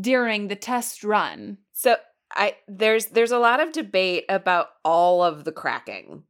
during 0.00 0.48
the 0.48 0.56
test 0.56 1.04
run? 1.04 1.58
So 1.74 1.96
I 2.34 2.56
there's 2.66 3.06
there's 3.06 3.30
a 3.30 3.38
lot 3.38 3.60
of 3.60 3.72
debate 3.72 4.24
about 4.30 4.68
all 4.86 5.22
of 5.22 5.44
the 5.44 5.52
cracking. 5.52 6.22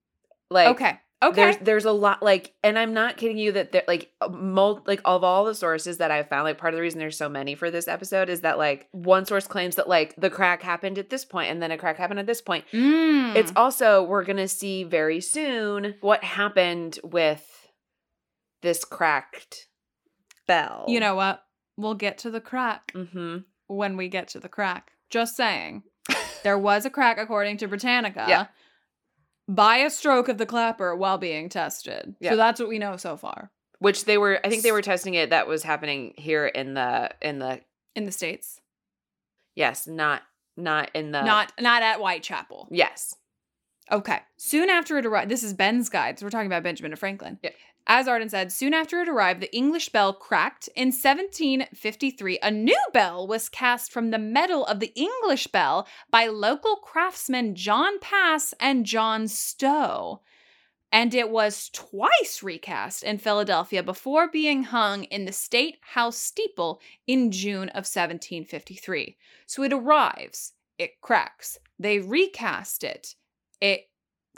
Like 0.50 0.66
okay. 0.68 0.98
Okay. 1.22 1.36
There's 1.36 1.56
there's 1.58 1.84
a 1.84 1.92
lot 1.92 2.20
like, 2.20 2.52
and 2.64 2.76
I'm 2.76 2.92
not 2.92 3.16
kidding 3.16 3.38
you 3.38 3.52
that 3.52 3.70
there 3.70 3.84
like 3.86 4.10
mul- 4.28 4.82
like 4.86 5.00
of 5.04 5.22
all 5.22 5.44
the 5.44 5.54
sources 5.54 5.98
that 5.98 6.10
I've 6.10 6.28
found, 6.28 6.42
like 6.42 6.58
part 6.58 6.74
of 6.74 6.78
the 6.78 6.82
reason 6.82 6.98
there's 6.98 7.16
so 7.16 7.28
many 7.28 7.54
for 7.54 7.70
this 7.70 7.86
episode 7.86 8.28
is 8.28 8.40
that 8.40 8.58
like 8.58 8.88
one 8.90 9.24
source 9.24 9.46
claims 9.46 9.76
that 9.76 9.88
like 9.88 10.16
the 10.16 10.30
crack 10.30 10.62
happened 10.62 10.98
at 10.98 11.10
this 11.10 11.24
point 11.24 11.52
and 11.52 11.62
then 11.62 11.70
a 11.70 11.78
crack 11.78 11.96
happened 11.96 12.18
at 12.18 12.26
this 12.26 12.40
point. 12.40 12.64
Mm. 12.72 13.36
It's 13.36 13.52
also 13.54 14.02
we're 14.02 14.24
gonna 14.24 14.48
see 14.48 14.82
very 14.82 15.20
soon 15.20 15.94
what 16.00 16.24
happened 16.24 16.98
with 17.04 17.61
this 18.62 18.84
cracked 18.84 19.66
bell. 20.46 20.84
You 20.88 21.00
know 21.00 21.14
what? 21.14 21.42
We'll 21.76 21.94
get 21.94 22.18
to 22.18 22.30
the 22.30 22.40
crack 22.40 22.92
Mm-hmm. 22.94 23.38
when 23.66 23.96
we 23.96 24.08
get 24.08 24.28
to 24.28 24.40
the 24.40 24.48
crack. 24.48 24.92
Just 25.10 25.36
saying. 25.36 25.82
there 26.42 26.58
was 26.58 26.84
a 26.84 26.90
crack, 26.90 27.18
according 27.18 27.56
to 27.58 27.68
Britannica, 27.68 28.24
Yeah. 28.28 28.46
by 29.48 29.78
a 29.78 29.90
stroke 29.90 30.28
of 30.28 30.38
the 30.38 30.46
clapper 30.46 30.94
while 30.96 31.18
being 31.18 31.48
tested. 31.48 32.14
Yeah. 32.20 32.30
So 32.30 32.36
that's 32.36 32.60
what 32.60 32.68
we 32.68 32.78
know 32.78 32.96
so 32.96 33.16
far 33.16 33.50
Which 33.78 34.04
they 34.04 34.18
were, 34.18 34.40
I 34.44 34.48
think 34.48 34.62
they 34.62 34.72
were 34.72 34.82
testing 34.82 35.14
it. 35.14 35.30
That 35.30 35.46
was 35.46 35.62
happening 35.62 36.14
here 36.16 36.46
in 36.46 36.74
the 36.74 37.10
in 37.20 37.38
the 37.38 37.60
in 37.94 38.04
the 38.04 38.12
States. 38.12 38.60
yes, 39.54 39.86
not 39.86 40.22
not 40.56 40.90
in 40.94 41.10
the 41.12 41.22
not 41.22 41.52
not 41.60 41.82
at 41.82 41.98
Whitechapel. 41.98 42.68
yes. 42.70 43.14
Okay. 43.90 44.20
Soon 44.36 44.70
after 44.70 44.96
it 44.98 45.04
arrived, 45.04 45.30
this 45.30 45.42
is 45.42 45.52
Ben's 45.54 45.88
guide. 45.90 46.18
So 46.18 46.24
we're 46.24 46.30
talking 46.30 46.46
about 46.46 46.62
Benjamin 46.62 46.94
Franklin. 46.96 47.38
Yeah. 47.42 47.50
As 47.86 48.06
Arden 48.06 48.28
said, 48.28 48.52
soon 48.52 48.74
after 48.74 49.00
it 49.00 49.08
arrived, 49.08 49.40
the 49.40 49.54
English 49.54 49.88
bell 49.88 50.12
cracked. 50.12 50.68
In 50.76 50.88
1753, 50.88 52.38
a 52.40 52.50
new 52.50 52.78
bell 52.92 53.26
was 53.26 53.48
cast 53.48 53.90
from 53.90 54.10
the 54.10 54.18
metal 54.18 54.64
of 54.66 54.78
the 54.78 54.92
English 54.94 55.48
bell 55.48 55.88
by 56.10 56.26
local 56.26 56.76
craftsmen 56.76 57.54
John 57.54 57.98
Pass 57.98 58.54
and 58.60 58.86
John 58.86 59.26
Stowe. 59.26 60.20
And 60.92 61.14
it 61.14 61.30
was 61.30 61.70
twice 61.70 62.42
recast 62.42 63.02
in 63.02 63.18
Philadelphia 63.18 63.82
before 63.82 64.28
being 64.28 64.64
hung 64.64 65.04
in 65.04 65.24
the 65.24 65.32
State 65.32 65.78
House 65.80 66.18
steeple 66.18 66.80
in 67.06 67.32
June 67.32 67.70
of 67.70 67.86
1753. 67.86 69.16
So 69.46 69.62
it 69.62 69.72
arrives, 69.72 70.52
it 70.78 71.00
cracks. 71.00 71.58
They 71.78 71.98
recast 71.98 72.84
it. 72.84 73.16
It 73.60 73.88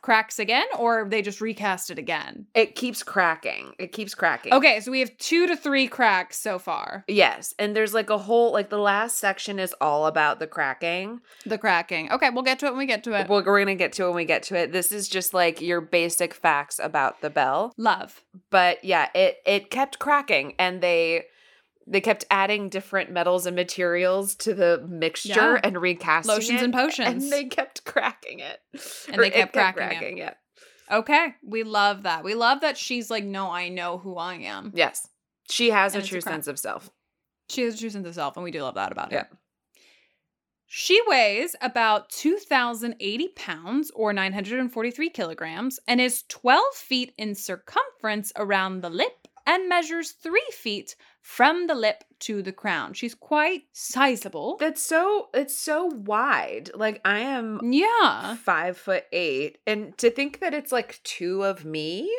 cracks 0.04 0.38
again, 0.38 0.66
or 0.78 1.08
they 1.08 1.22
just 1.22 1.40
recast 1.40 1.90
it 1.90 1.98
again? 1.98 2.46
It 2.54 2.74
keeps 2.74 3.02
cracking. 3.02 3.72
It 3.78 3.92
keeps 3.92 4.14
cracking. 4.14 4.52
Okay, 4.52 4.78
so 4.80 4.90
we 4.90 5.00
have 5.00 5.16
two 5.16 5.46
to 5.46 5.56
three 5.56 5.88
cracks 5.88 6.38
so 6.38 6.58
far. 6.58 7.04
Yes, 7.08 7.54
and 7.58 7.74
there's 7.74 7.94
like 7.94 8.10
a 8.10 8.18
whole 8.18 8.52
like 8.52 8.68
the 8.68 8.78
last 8.78 9.18
section 9.18 9.58
is 9.58 9.74
all 9.80 10.06
about 10.06 10.40
the 10.40 10.46
cracking. 10.46 11.20
The 11.46 11.56
cracking. 11.56 12.12
Okay, 12.12 12.28
we'll 12.28 12.42
get 12.42 12.58
to 12.58 12.66
it 12.66 12.72
when 12.72 12.80
we 12.80 12.86
get 12.86 13.02
to 13.04 13.14
it. 13.18 13.30
We're, 13.30 13.42
we're 13.42 13.58
gonna 13.60 13.76
get 13.76 13.94
to 13.94 14.04
it 14.04 14.08
when 14.08 14.16
we 14.16 14.24
get 14.26 14.42
to 14.44 14.56
it. 14.56 14.72
This 14.72 14.92
is 14.92 15.08
just 15.08 15.32
like 15.32 15.62
your 15.62 15.80
basic 15.80 16.34
facts 16.34 16.78
about 16.78 17.22
the 17.22 17.30
bell, 17.30 17.72
Love. 17.78 18.22
but 18.50 18.84
yeah, 18.84 19.08
it 19.14 19.38
it 19.46 19.70
kept 19.70 19.98
cracking, 19.98 20.54
and 20.58 20.82
they 20.82 21.24
they 21.86 22.00
kept 22.00 22.24
adding 22.30 22.68
different 22.68 23.10
metals 23.10 23.46
and 23.46 23.54
materials 23.54 24.34
to 24.36 24.54
the 24.54 24.84
mixture 24.88 25.54
Yeah. 25.54 25.60
and 25.62 25.80
recasting 25.80 26.32
Lotions 26.34 26.60
it, 26.60 26.64
and 26.64 26.72
potions. 26.72 27.08
and 27.24 27.32
they 27.32 27.44
kept 27.44 27.84
cracking 27.84 28.40
it, 28.40 28.58
And 29.08 29.18
Or 29.18 29.22
they 29.22 29.28
it 29.28 29.32
kept 29.52 29.52
cracking 29.76 30.18
it. 30.18 30.18
Yeah. 30.18 30.34
Okay, 30.98 31.34
we 31.42 31.62
love 31.62 32.02
that. 32.02 32.24
We 32.24 32.34
love 32.34 32.60
that 32.60 32.76
she's 32.76 33.10
like, 33.10 33.24
no, 33.24 33.50
I 33.50 33.68
know 33.70 33.98
who 33.98 34.16
I 34.16 34.34
am. 34.34 34.72
Yes, 34.74 35.08
she 35.50 35.70
has 35.70 35.94
And 35.94 36.00
a 36.00 36.04
it's 36.04 36.08
a 36.08 36.10
true 36.10 36.20
sense 36.20 36.46
of 36.46 36.58
self. 36.58 36.90
She 37.50 37.62
has 37.62 37.74
a 37.74 37.78
true 37.78 37.90
sense 37.90 38.06
of 38.06 38.14
self, 38.14 38.36
and 38.36 38.44
we 38.44 38.50
do 38.50 38.62
love 38.62 38.74
that 38.76 38.92
about 38.92 39.10
her. 39.12 39.16
Yeah. 39.18 39.36
She 40.66 41.00
weighs 41.06 41.54
about 41.60 42.10
2,080 42.10 43.28
pounds 43.36 43.90
or 43.94 44.12
943 44.12 45.10
kilograms 45.10 45.78
and 45.86 46.00
is 46.00 46.24
12 46.28 46.62
feet 46.74 47.12
in 47.16 47.34
circumference 47.34 48.32
around 48.36 48.80
the 48.80 48.90
lip 48.90 49.28
and 49.46 49.68
measures 49.68 50.12
3 50.12 50.42
feet 50.52 50.96
from 51.26 51.66
the 51.68 51.74
lip 51.74 52.04
to 52.20 52.42
the 52.42 52.52
crown. 52.52 52.92
She's 52.92 53.14
quite 53.14 53.62
sizable. 53.72 54.58
That's 54.60 54.82
so 54.82 55.30
it's 55.32 55.56
so 55.56 55.86
wide. 55.86 56.70
Like 56.74 57.00
I 57.04 57.20
am 57.20 57.60
Yeah. 57.64 58.36
five 58.36 58.76
foot 58.76 59.04
eight, 59.10 59.56
and 59.66 59.96
to 59.98 60.10
think 60.10 60.40
that 60.40 60.52
it's 60.52 60.70
like 60.70 61.00
two 61.02 61.42
of 61.42 61.64
me 61.64 62.10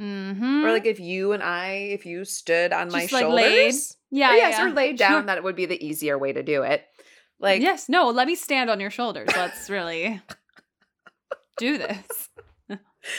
Mm-hmm. 0.00 0.64
Or 0.64 0.72
like 0.72 0.86
if 0.86 0.98
you 0.98 1.32
and 1.32 1.42
I, 1.42 1.72
if 1.92 2.06
you 2.06 2.24
stood 2.24 2.72
on 2.72 2.88
my 2.90 3.00
like, 3.00 3.10
shoulders. 3.10 3.34
laid? 3.36 3.74
yeah, 4.18 4.32
Or 4.32 4.36
yes, 4.36 4.54
yeah. 4.58 4.64
or 4.66 4.70
laid 4.70 4.96
down, 4.96 5.10
Sure. 5.10 5.22
that 5.24 5.42
would 5.44 5.56
be 5.56 5.66
the 5.66 5.84
easier 5.86 6.16
way 6.16 6.32
to 6.32 6.42
do 6.42 6.62
it. 6.62 6.86
Like 7.38 7.60
yes, 7.60 7.86
no, 7.86 8.08
let 8.08 8.26
me 8.26 8.34
stand 8.34 8.70
on 8.70 8.80
your 8.80 8.88
shoulders. 8.90 9.28
Let's 9.36 9.68
really 9.68 10.22
do 11.58 11.76
this. 11.76 12.28
you 12.70 12.78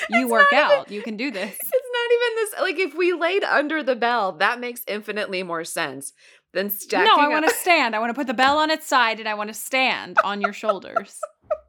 It's 0.10 0.32
work 0.32 0.48
not 0.52 0.58
even- 0.72 0.80
out. 0.80 0.92
You 0.92 1.04
can 1.04 1.18
do 1.18 1.30
this. 1.30 1.56
It's 1.62 1.72
not 2.12 2.28
even 2.28 2.36
this. 2.36 2.54
Like 2.60 2.80
if 2.80 2.98
we 2.98 3.14
laid 3.14 3.44
under 3.44 3.84
the 3.84 3.96
bell, 3.96 4.34
that 4.34 4.60
makes 4.60 4.82
infinitely 4.88 5.44
more 5.44 5.64
sense 5.64 6.14
than 6.54 6.70
stacking. 6.70 7.06
No, 7.06 7.22
I 7.22 7.28
want 7.28 7.48
to 7.48 7.56
stand. 7.56 7.96
I 7.96 8.00
want 8.00 8.10
to 8.10 8.14
put 8.14 8.28
the 8.28 8.34
bell 8.34 8.58
on 8.58 8.70
its 8.70 8.88
side 8.88 9.20
and 9.20 9.28
I 9.28 9.34
want 9.34 9.50
to 9.50 9.54
stand 9.54 10.18
on 10.24 10.42
your 10.42 10.54
shoulders. 10.54 11.20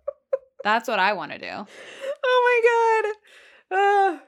That's 0.64 0.88
what 0.88 0.99
I 0.99 1.12
want 1.12 1.32
to 1.32 1.38
do. 1.38 1.66
Oh 2.25 3.11
my 3.70 3.72
god. 3.72 3.76
Uh, 3.76 4.18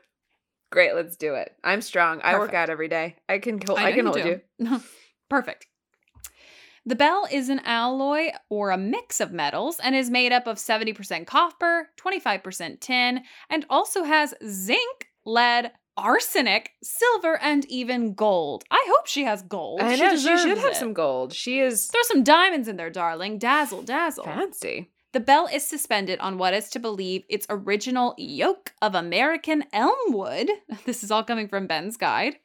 great, 0.70 0.94
let's 0.94 1.16
do 1.16 1.34
it. 1.34 1.54
I'm 1.62 1.80
strong. 1.80 2.20
I 2.22 2.38
work 2.38 2.54
out 2.54 2.70
every 2.70 2.88
day. 2.88 3.16
I 3.28 3.38
can. 3.38 3.60
Hold, 3.66 3.78
I, 3.78 3.90
know 3.90 3.96
can 3.96 4.06
hold 4.06 4.40
you. 4.60 4.80
Perfect. 5.28 5.66
The 6.86 6.96
bell 6.96 7.26
is 7.32 7.48
an 7.48 7.60
alloy 7.60 8.30
or 8.50 8.70
a 8.70 8.76
mix 8.76 9.20
of 9.20 9.32
metals 9.32 9.80
and 9.82 9.94
is 9.94 10.10
made 10.10 10.32
up 10.32 10.46
of 10.46 10.58
70% 10.58 11.26
copper, 11.26 11.88
25% 11.98 12.80
tin, 12.80 13.22
and 13.48 13.64
also 13.70 14.04
has 14.04 14.34
zinc, 14.46 15.08
lead, 15.24 15.72
arsenic, 15.96 16.72
silver, 16.82 17.38
and 17.40 17.64
even 17.66 18.14
gold. 18.14 18.64
I 18.70 18.84
hope 18.88 19.06
she 19.06 19.24
has 19.24 19.42
gold. 19.42 19.80
I 19.80 19.96
know 19.96 20.16
she 20.16 20.36
should 20.38 20.58
have 20.58 20.72
it. 20.72 20.76
some 20.76 20.92
gold. 20.92 21.32
She 21.32 21.60
is 21.60 21.86
Throw 21.86 22.02
some 22.02 22.22
diamonds 22.24 22.68
in 22.68 22.76
there, 22.76 22.90
darling. 22.90 23.38
Dazzle, 23.38 23.82
dazzle. 23.82 24.24
fancy. 24.24 24.90
The 25.12 25.20
bell 25.20 25.48
is 25.52 25.64
suspended 25.64 26.18
on 26.18 26.38
what 26.38 26.54
is 26.54 26.68
to 26.70 26.80
believe 26.80 27.22
its 27.28 27.46
original 27.48 28.14
yoke 28.18 28.72
of 28.82 28.94
American 28.96 29.64
elm 29.72 29.94
wood. 30.08 30.50
This 30.86 31.04
is 31.04 31.10
all 31.12 31.22
coming 31.22 31.46
from 31.48 31.68
Ben's 31.68 31.96
guide. 31.96 32.36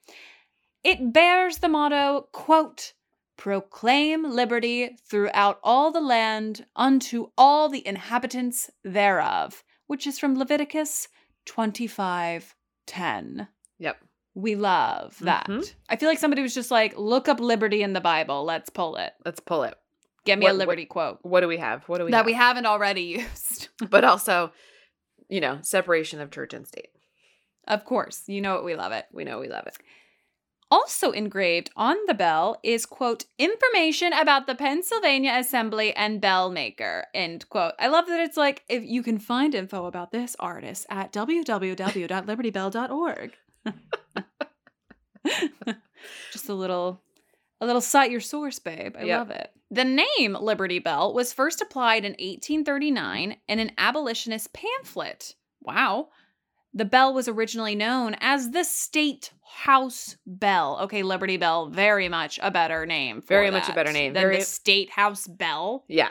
It 0.83 1.11
bears 1.11 1.57
the 1.57 1.67
motto, 1.67 2.27
quote, 2.31 2.93
proclaim 3.37 4.23
liberty 4.23 4.95
throughout 5.09 5.59
all 5.63 5.91
the 5.91 5.99
land 6.01 6.65
unto 6.75 7.31
all 7.37 7.69
the 7.69 7.85
inhabitants 7.87 8.69
thereof, 8.83 9.63
which 9.87 10.05
is 10.05 10.19
from 10.19 10.37
Leviticus 10.37 11.07
25 11.45 12.53
10. 12.89 13.47
Yep. 13.79 13.97
We 14.35 14.55
love 14.55 15.17
that. 15.21 15.47
Mhm. 15.47 15.73
I 15.89 15.95
feel 15.95 16.07
like 16.09 16.19
somebody 16.19 16.41
was 16.41 16.53
just 16.53 16.71
like, 16.71 16.93
look 16.97 17.27
up 17.27 17.39
liberty 17.39 17.81
in 17.83 17.93
the 17.93 18.01
Bible. 18.01 18.43
Let's 18.45 18.69
pull 18.69 18.95
it. 18.97 19.13
Let's 19.25 19.39
pull 19.39 19.63
it. 19.63 19.75
Get 20.25 20.37
me 20.39 20.43
What- 20.43 20.49
a 20.49 20.53
what- 20.53 20.59
liberty 20.59 20.85
quote 20.85 21.19
What 21.23 21.41
do 21.41 21.47
we 21.47 21.57
have? 21.57 21.83
What 21.87 21.97
do 21.99 22.05
we 22.05 22.11
that 22.11 22.17
have? 22.17 22.25
we 22.25 22.33
haven't 22.33 22.65
already 22.65 23.01
used. 23.03 23.69
but 23.89 24.03
also, 24.03 24.51
you 25.29 25.39
know, 25.41 25.59
separation 25.61 26.19
of 26.21 26.31
church 26.31 26.53
and 26.53 26.67
state. 26.67 26.89
Of 27.67 27.85
course, 27.85 28.23
you 28.27 28.41
know 28.41 28.55
it, 28.57 28.63
we 28.65 28.75
love 28.75 28.91
it. 28.91 29.05
We 29.13 29.23
know 29.23 29.39
we 29.39 29.47
love 29.49 29.67
it. 29.67 29.77
Also 30.71 31.09
engraved 31.11 31.71
on 31.75 31.97
the 32.05 32.13
bell 32.13 32.59
is, 32.61 32.85
quote, 32.85 33.25
information 33.39 34.13
about 34.13 34.45
the 34.45 34.53
Pennsylvania 34.53 35.33
Assembly 35.35 35.95
and 35.95 36.21
Bell 36.21 36.51
Maker, 36.51 37.07
end 37.13 37.49
quote. 37.49 37.73
I 37.79 37.87
love 37.87 38.05
that 38.07 38.19
it's 38.19 38.37
like, 38.37 38.63
if 38.69 38.83
you 38.83 39.01
can 39.01 39.17
find 39.17 39.55
info 39.55 39.85
about 39.85 40.11
this 40.11 40.35
artist 40.39 40.85
at 40.89 41.11
www.libertybell.org. 41.11 43.33
Just 46.31 46.49
a 46.49 46.53
little, 46.53 47.01
a 47.59 47.65
little 47.65 47.81
cite 47.81 48.11
your 48.11 48.21
source, 48.21 48.59
babe. 48.59 48.95
I 48.97 49.03
Yep. 49.03 49.19
love 49.19 49.31
it. 49.31 49.51
The 49.71 49.85
name 49.85 50.35
Liberty 50.39 50.79
Bell 50.79 51.13
was 51.13 51.33
first 51.33 51.61
applied 51.61 52.05
in 52.05 52.13
1839 52.13 53.37
in 53.47 53.59
an 53.59 53.71
abolitionist 53.77 54.53
pamphlet. 54.53 55.35
Wow. 55.61 56.09
The 56.73 56.85
bell 56.85 57.13
was 57.13 57.27
originally 57.27 57.75
known 57.75 58.15
as 58.19 58.51
the 58.51 58.63
State 58.63 59.31
House 59.43 60.17
Bell. 60.25 60.77
Okay, 60.83 61.01
Liberty 61.03 61.37
Bell, 61.37 61.67
very 61.69 62.07
much 62.09 62.39
a 62.43 62.51
better 62.51 62.85
name. 62.85 63.21
Very 63.21 63.49
much 63.49 63.67
a 63.69 63.73
better 63.73 63.91
name. 63.91 64.13
than 64.13 64.21
Very- 64.23 64.37
the 64.37 64.41
State 64.43 64.91
House 64.91 65.25
Bell. 65.27 65.83
Yeah. 65.87 66.09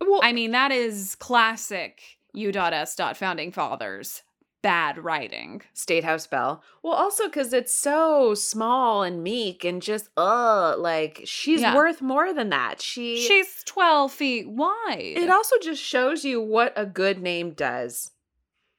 Well, 0.00 0.20
I 0.22 0.32
mean, 0.32 0.50
that 0.52 0.72
is 0.72 1.14
classic 1.16 2.00
U.S. 2.34 2.96
Founding 3.16 3.52
Fathers 3.52 4.22
bad 4.60 4.98
writing. 4.98 5.62
State 5.72 6.02
House 6.02 6.26
Bell. 6.26 6.62
Well, 6.82 6.94
also 6.94 7.26
because 7.26 7.52
it's 7.52 7.72
so 7.74 8.34
small 8.34 9.04
and 9.04 9.22
meek 9.22 9.64
and 9.64 9.80
just 9.80 10.08
uh 10.16 10.74
like 10.76 11.20
she's 11.24 11.60
Yeah. 11.60 11.76
worth 11.76 12.02
more 12.02 12.34
than 12.34 12.48
that. 12.50 12.80
She 12.82 13.24
She's 13.24 13.62
12 13.66 14.12
feet 14.12 14.48
wide. 14.48 15.14
it 15.16 15.30
also 15.30 15.56
just 15.62 15.80
shows 15.82 16.24
you 16.24 16.40
what 16.40 16.72
a 16.76 16.84
good 16.84 17.22
name 17.22 17.52
does. 17.52 18.10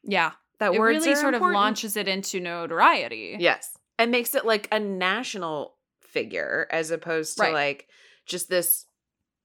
yeah. 0.04 0.32
That 0.60 0.74
It 0.74 0.80
words 0.80 1.06
really 1.06 1.16
sort 1.16 1.34
important. 1.34 1.56
of 1.58 1.62
launches 1.62 1.98
it 1.98 2.08
into 2.08 2.40
notoriety. 2.40 3.36
Yes. 3.40 3.78
And 3.98 4.12
makes 4.12 4.36
it 4.36 4.46
like 4.46 4.68
a 4.72 4.80
national 4.80 5.76
figure 6.02 6.68
as 6.72 6.92
opposed 6.92 7.38
to 7.38 7.44
Right. 7.44 7.54
like 7.54 7.88
just 8.26 8.50
this 8.50 8.86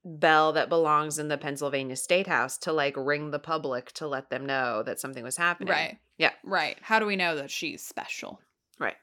bell 0.05 0.53
that 0.53 0.69
belongs 0.69 1.19
in 1.19 1.29
the 1.29 1.39
Pennsylvania 1.39 1.97
State 1.97 2.27
House 2.27 2.59
to 2.59 2.73
like 2.73 2.95
ring 2.97 3.31
the 3.31 3.39
public 3.39 3.93
to 3.93 4.07
let 4.07 4.29
them 4.31 4.45
know 4.45 4.83
that 4.83 5.01
something 5.01 5.25
was 5.25 5.37
happening. 5.37 5.73
Right. 5.73 5.99
Yeah. 6.19 6.33
Right. 6.43 6.77
How 6.83 6.99
do 6.99 7.07
we 7.07 7.17
know 7.17 7.37
that 7.37 7.51
she's 7.51 7.85
special? 7.85 8.41
Right. 8.79 8.97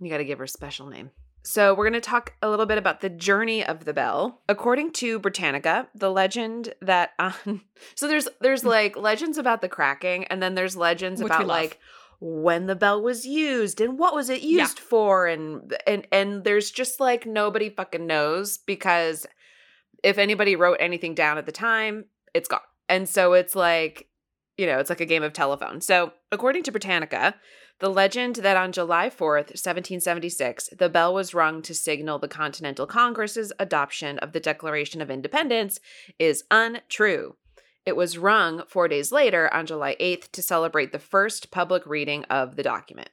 You 0.00 0.08
got 0.10 0.18
to 0.18 0.24
give 0.24 0.38
her 0.38 0.44
a 0.44 0.48
special 0.48 0.86
name. 0.86 1.10
So, 1.46 1.74
we're 1.74 1.84
going 1.84 1.92
to 1.92 2.00
talk 2.00 2.34
a 2.42 2.50
little 2.50 2.66
bit 2.66 2.76
about 2.76 3.00
the 3.00 3.08
journey 3.08 3.64
of 3.64 3.84
the 3.84 3.92
bell. 3.92 4.42
According 4.48 4.92
to 4.94 5.20
Britannica, 5.20 5.88
the 5.94 6.10
legend 6.10 6.74
that 6.82 7.12
on 7.18 7.34
um, 7.46 7.62
So 7.94 8.08
there's 8.08 8.28
there's 8.40 8.62
mm. 8.62 8.68
like 8.68 8.96
legends 8.96 9.38
about 9.38 9.60
the 9.62 9.68
cracking 9.68 10.24
and 10.24 10.42
then 10.42 10.54
there's 10.54 10.76
legends 10.76 11.22
Which 11.22 11.30
about 11.30 11.46
like 11.46 11.78
when 12.18 12.66
the 12.66 12.74
bell 12.74 13.00
was 13.00 13.26
used 13.26 13.80
and 13.80 13.98
what 13.98 14.14
was 14.14 14.28
it 14.30 14.42
Yeah. 14.42 14.62
used 14.62 14.80
for 14.80 15.26
and 15.26 15.76
and 15.86 16.06
and 16.10 16.44
there's 16.44 16.70
just 16.70 16.98
like 16.98 17.26
nobody 17.26 17.68
fucking 17.68 18.06
knows 18.06 18.58
because 18.58 19.26
if 20.02 20.18
anybody 20.18 20.56
wrote 20.56 20.78
anything 20.80 21.14
down 21.14 21.38
at 21.38 21.46
the 21.46 21.52
time, 21.52 22.06
it's 22.34 22.48
gone. 22.48 22.60
And 22.88 23.08
so 23.08 23.34
it's 23.34 23.54
like 23.54 24.08
you 24.56 24.66
know, 24.66 24.78
it's 24.78 24.90
like 24.90 25.00
a 25.00 25.06
game 25.06 25.22
of 25.22 25.32
telephone. 25.32 25.80
So, 25.80 26.12
according 26.32 26.62
to 26.64 26.72
Britannica, 26.72 27.34
the 27.78 27.90
legend 27.90 28.36
that 28.36 28.56
on 28.56 28.72
July 28.72 29.10
4th, 29.10 29.52
1776, 29.52 30.70
the 30.78 30.88
bell 30.88 31.12
was 31.12 31.34
rung 31.34 31.60
to 31.62 31.74
signal 31.74 32.18
the 32.18 32.28
Continental 32.28 32.86
Congress's 32.86 33.52
adoption 33.58 34.18
of 34.20 34.32
the 34.32 34.40
Declaration 34.40 35.02
of 35.02 35.10
Independence 35.10 35.78
is 36.18 36.44
untrue. 36.50 37.36
It 37.84 37.94
was 37.94 38.18
rung 38.18 38.62
four 38.66 38.88
days 38.88 39.12
later 39.12 39.52
on 39.52 39.66
July 39.66 39.94
8th 40.00 40.32
to 40.32 40.42
celebrate 40.42 40.92
the 40.92 40.98
first 40.98 41.50
public 41.50 41.86
reading 41.86 42.24
of 42.24 42.56
the 42.56 42.62
document. 42.62 43.10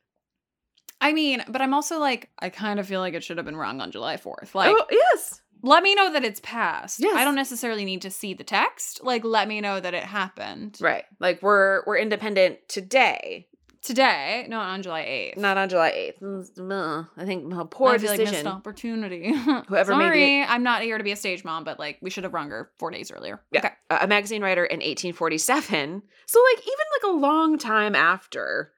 I 0.99 1.11
mean, 1.11 1.43
but 1.49 1.61
I'm 1.61 1.73
also 1.73 1.99
like, 1.99 2.29
I 2.39 2.49
kind 2.49 2.79
of 2.79 2.87
feel 2.87 3.01
like 3.01 3.13
it 3.13 3.23
should 3.23 3.37
have 3.37 3.45
been 3.45 3.57
rung 3.57 3.81
on 3.81 3.91
July 3.91 4.15
4th. 4.15 4.55
Like, 4.55 4.73
oh, 4.73 4.85
yes. 4.89 5.41
let 5.61 5.83
me 5.83 5.93
know 5.93 6.13
that 6.13 6.23
it's 6.23 6.39
passed. 6.39 7.01
Yes. 7.01 7.17
I 7.17 7.25
don't 7.25 7.35
necessarily 7.35 7.83
need 7.83 8.01
to 8.03 8.09
see 8.09 8.33
the 8.33 8.45
text. 8.45 9.03
Like, 9.03 9.25
let 9.25 9.49
me 9.49 9.59
know 9.59 9.81
that 9.81 9.93
it 9.93 10.03
happened. 10.03 10.77
Right. 10.79 11.03
Like 11.19 11.43
we're 11.43 11.83
we're 11.85 11.97
independent 11.97 12.59
today, 12.69 13.47
Today, 13.83 14.45
not 14.47 14.69
on 14.69 14.81
July 14.81 15.01
8th. 15.35 15.37
not 15.41 15.57
on 15.57 15.67
July 15.67 15.91
8th. 16.21 16.21
Mm, 16.57 16.71
uh, 16.71 17.03
I 17.17 17.25
think 17.25 17.53
a 17.53 17.65
poor 17.65 17.91
I 17.91 17.97
feel 17.97 18.11
like 18.11 18.19
missed 18.19 18.31
decision. 18.31 18.47
opportunity. 18.47 19.33
Whoever 19.67 19.95
made 19.97 20.05
Sorry, 20.05 20.41
I'm 20.43 20.63
not 20.63 20.83
here 20.83 20.97
to 20.97 21.03
be 21.03 21.11
a 21.11 21.17
stage 21.17 21.43
mom, 21.43 21.65
but 21.65 21.79
like 21.79 21.97
we 22.01 22.09
should 22.09 22.23
have 22.23 22.33
rung 22.33 22.49
her 22.49 22.71
four 22.79 22.91
days 22.91 23.11
earlier. 23.11 23.41
Yeah. 23.51 23.59
Okay. 23.59 23.71
a 23.89 23.99
a 24.03 24.07
magazine 24.07 24.41
writer 24.41 24.63
in 24.63 24.77
1847. 24.77 26.01
So 26.27 26.39
like 26.55 26.59
even 26.63 26.85
like 27.03 27.13
a 27.13 27.17
long 27.19 27.57
time 27.57 27.93
after 27.93 28.71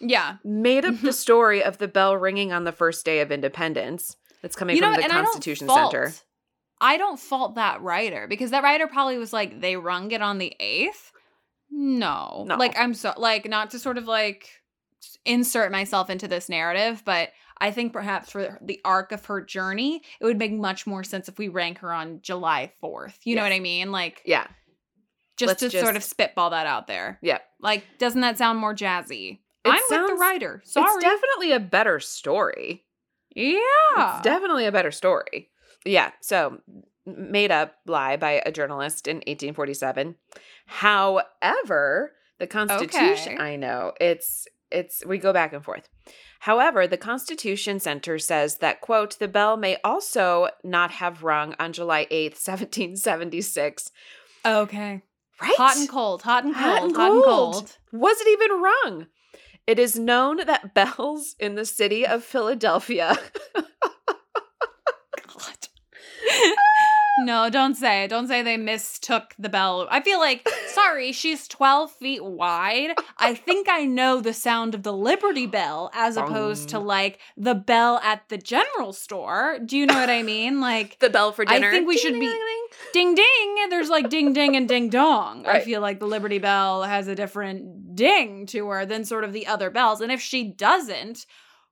Yeah. 0.00 0.36
made 0.42 0.86
up 0.86 1.00
the 1.02 1.12
story 1.24 1.62
of 1.62 1.76
the 1.76 1.88
bell 1.88 2.16
ringing 2.16 2.50
on 2.52 2.64
the 2.64 2.72
first 2.72 3.04
day 3.04 3.20
of 3.20 3.30
independence. 3.30 4.16
That's 4.40 4.56
coming 4.56 4.76
you 4.76 4.80
know, 4.82 4.88
from 4.92 5.00
the 5.02 5.04
and 5.04 5.12
I 5.12 5.22
Constitution 5.22 5.66
fault- 5.66 5.92
Center. 5.92 6.12
I 6.80 6.96
don't 6.98 7.18
fault 7.18 7.54
that 7.56 7.80
writer 7.82 8.26
because 8.26 8.50
that 8.52 8.62
writer 8.62 8.86
probably 8.86 9.16
was 9.18 9.32
like, 9.32 9.60
they 9.60 9.76
rung 9.76 10.10
it 10.12 10.20
on 10.22 10.38
the 10.38 10.54
8th. 10.60 11.12
No. 11.70 12.44
No. 12.48 12.56
Like, 12.56 12.78
I'm 12.78 12.94
so, 12.94 13.12
like, 13.16 13.48
not 13.48 13.70
to 13.70 13.78
sort 13.78 13.98
of 13.98 14.06
like 14.06 14.48
insert 15.24 15.70
myself 15.72 16.10
into 16.10 16.28
this 16.28 16.48
narrative, 16.48 17.02
but 17.04 17.30
I 17.58 17.70
think 17.70 17.92
perhaps 17.92 18.30
for 18.30 18.58
the 18.62 18.80
arc 18.84 19.12
of 19.12 19.24
her 19.26 19.40
journey, 19.40 20.02
it 20.20 20.24
would 20.24 20.38
make 20.38 20.52
much 20.52 20.86
more 20.86 21.02
sense 21.04 21.28
if 21.28 21.38
we 21.38 21.48
rank 21.48 21.78
her 21.78 21.92
on 21.92 22.20
July 22.22 22.72
4th. 22.82 23.14
You 23.24 23.36
know 23.36 23.42
what 23.42 23.52
I 23.52 23.60
mean? 23.60 23.92
Like, 23.92 24.22
Yeah. 24.26 24.46
just 25.36 25.48
let's 25.48 25.60
to 25.60 25.70
sort 25.70 25.96
of 25.96 26.02
spitball 26.04 26.50
that 26.50 26.66
out 26.66 26.86
there. 26.86 27.18
Yeah. 27.22 27.38
Like, 27.60 27.84
doesn't 27.98 28.20
that 28.20 28.36
sound 28.38 28.58
more 28.58 28.74
jazzy? 28.74 29.38
It 29.64 29.70
I'm 29.70 29.80
with 29.90 30.08
the 30.10 30.14
writer. 30.14 30.62
Sorry. 30.64 30.86
It's 30.86 31.02
definitely 31.02 31.52
a 31.52 31.60
better 31.60 31.98
story. 32.00 32.84
yeah. 33.34 33.58
It's 34.16 34.22
definitely 34.22 34.66
a 34.66 34.72
better 34.72 34.90
story. 34.92 35.50
Yeah. 35.84 36.12
So 36.20 36.60
made 37.06 37.50
up 37.50 37.74
lie 37.86 38.16
by 38.16 38.42
a 38.44 38.50
journalist 38.52 39.06
in 39.06 39.16
1847. 39.18 40.16
However, 40.66 42.12
the 42.38 42.46
Constitution, 42.46 43.34
Okay. 43.34 43.42
I 43.42 43.56
know, 43.56 43.92
it's 44.00 44.46
it's 44.70 45.04
we 45.06 45.18
go 45.18 45.32
back 45.32 45.52
and 45.52 45.64
forth. 45.64 45.88
However, 46.40 46.86
the 46.86 46.96
Constitution 46.96 47.78
Center 47.80 48.18
says 48.18 48.58
that 48.58 48.80
quote, 48.80 49.18
the 49.18 49.28
bell 49.28 49.56
may 49.56 49.76
also 49.84 50.48
not 50.64 50.90
have 50.92 51.22
rung 51.22 51.54
on 51.58 51.72
July 51.72 52.06
8th, 52.10 52.44
1776. 52.46 53.90
okay. 54.44 55.02
Right? 55.40 55.54
Hot 55.56 55.76
and 55.76 55.88
cold. 55.88 56.22
Hot 56.22 56.44
and 56.44 56.54
cold. 56.54 56.64
Hot 56.64 56.82
and 56.82 56.96
Hot 56.96 57.10
and 57.12 57.22
cold. 57.22 57.54
cold. 57.54 57.76
Was 57.92 58.20
it 58.20 58.28
even 58.28 58.62
rung? 58.62 59.06
It 59.66 59.78
is 59.78 59.98
known 59.98 60.38
that 60.46 60.72
bells 60.78 61.34
in 61.38 61.54
the 61.56 61.64
city 61.66 62.06
of 62.06 62.24
Philadelphia. 62.24 63.16
No, 67.18 67.48
don't 67.48 67.74
say 67.74 68.04
it. 68.04 68.08
Don't 68.08 68.28
say 68.28 68.42
they 68.42 68.56
mistook 68.56 69.34
the 69.38 69.48
bell. 69.48 69.88
I 69.90 70.00
feel 70.02 70.18
like, 70.18 70.46
sorry, 70.68 71.12
she's 71.20 71.48
12 71.48 71.90
feet 71.92 72.24
wide. 72.24 72.90
I 73.18 73.34
think 73.34 73.68
I 73.70 73.84
know 73.84 74.20
the 74.20 74.34
sound 74.34 74.74
of 74.74 74.82
the 74.82 74.92
Liberty 74.92 75.46
Bell 75.46 75.90
as 75.94 76.16
opposed 76.16 76.68
to 76.70 76.78
like 76.78 77.18
the 77.36 77.54
bell 77.54 77.98
at 78.02 78.28
the 78.28 78.36
general 78.36 78.92
store. 78.92 79.58
Do 79.64 79.78
you 79.78 79.86
know 79.86 79.94
what 79.94 80.10
I 80.10 80.22
mean? 80.22 80.60
Like, 80.66 80.98
the 80.98 81.10
bell 81.10 81.30
for 81.32 81.44
dinner. 81.44 81.68
I 81.68 81.70
think 81.70 81.86
we 81.86 81.96
should 81.96 82.18
be- 82.18 82.34
ding 82.92 83.14
ding. 83.14 83.56
There's 83.70 83.88
like 83.88 84.10
ding 84.10 84.32
ding 84.32 84.56
and 84.56 84.68
ding 84.68 84.88
dong. 84.90 85.46
I 85.46 85.60
feel 85.60 85.80
like 85.80 86.00
the 86.00 86.06
Liberty 86.06 86.38
Bell 86.38 86.82
has 86.82 87.06
a 87.08 87.14
different 87.14 87.94
ding 87.94 88.46
to 88.46 88.66
her 88.68 88.84
than 88.84 89.04
sort 89.04 89.22
of 89.22 89.32
the 89.32 89.46
other 89.46 89.70
bells. 89.70 90.00
And 90.00 90.10
if 90.10 90.20
she 90.20 90.42
doesn't, 90.44 91.24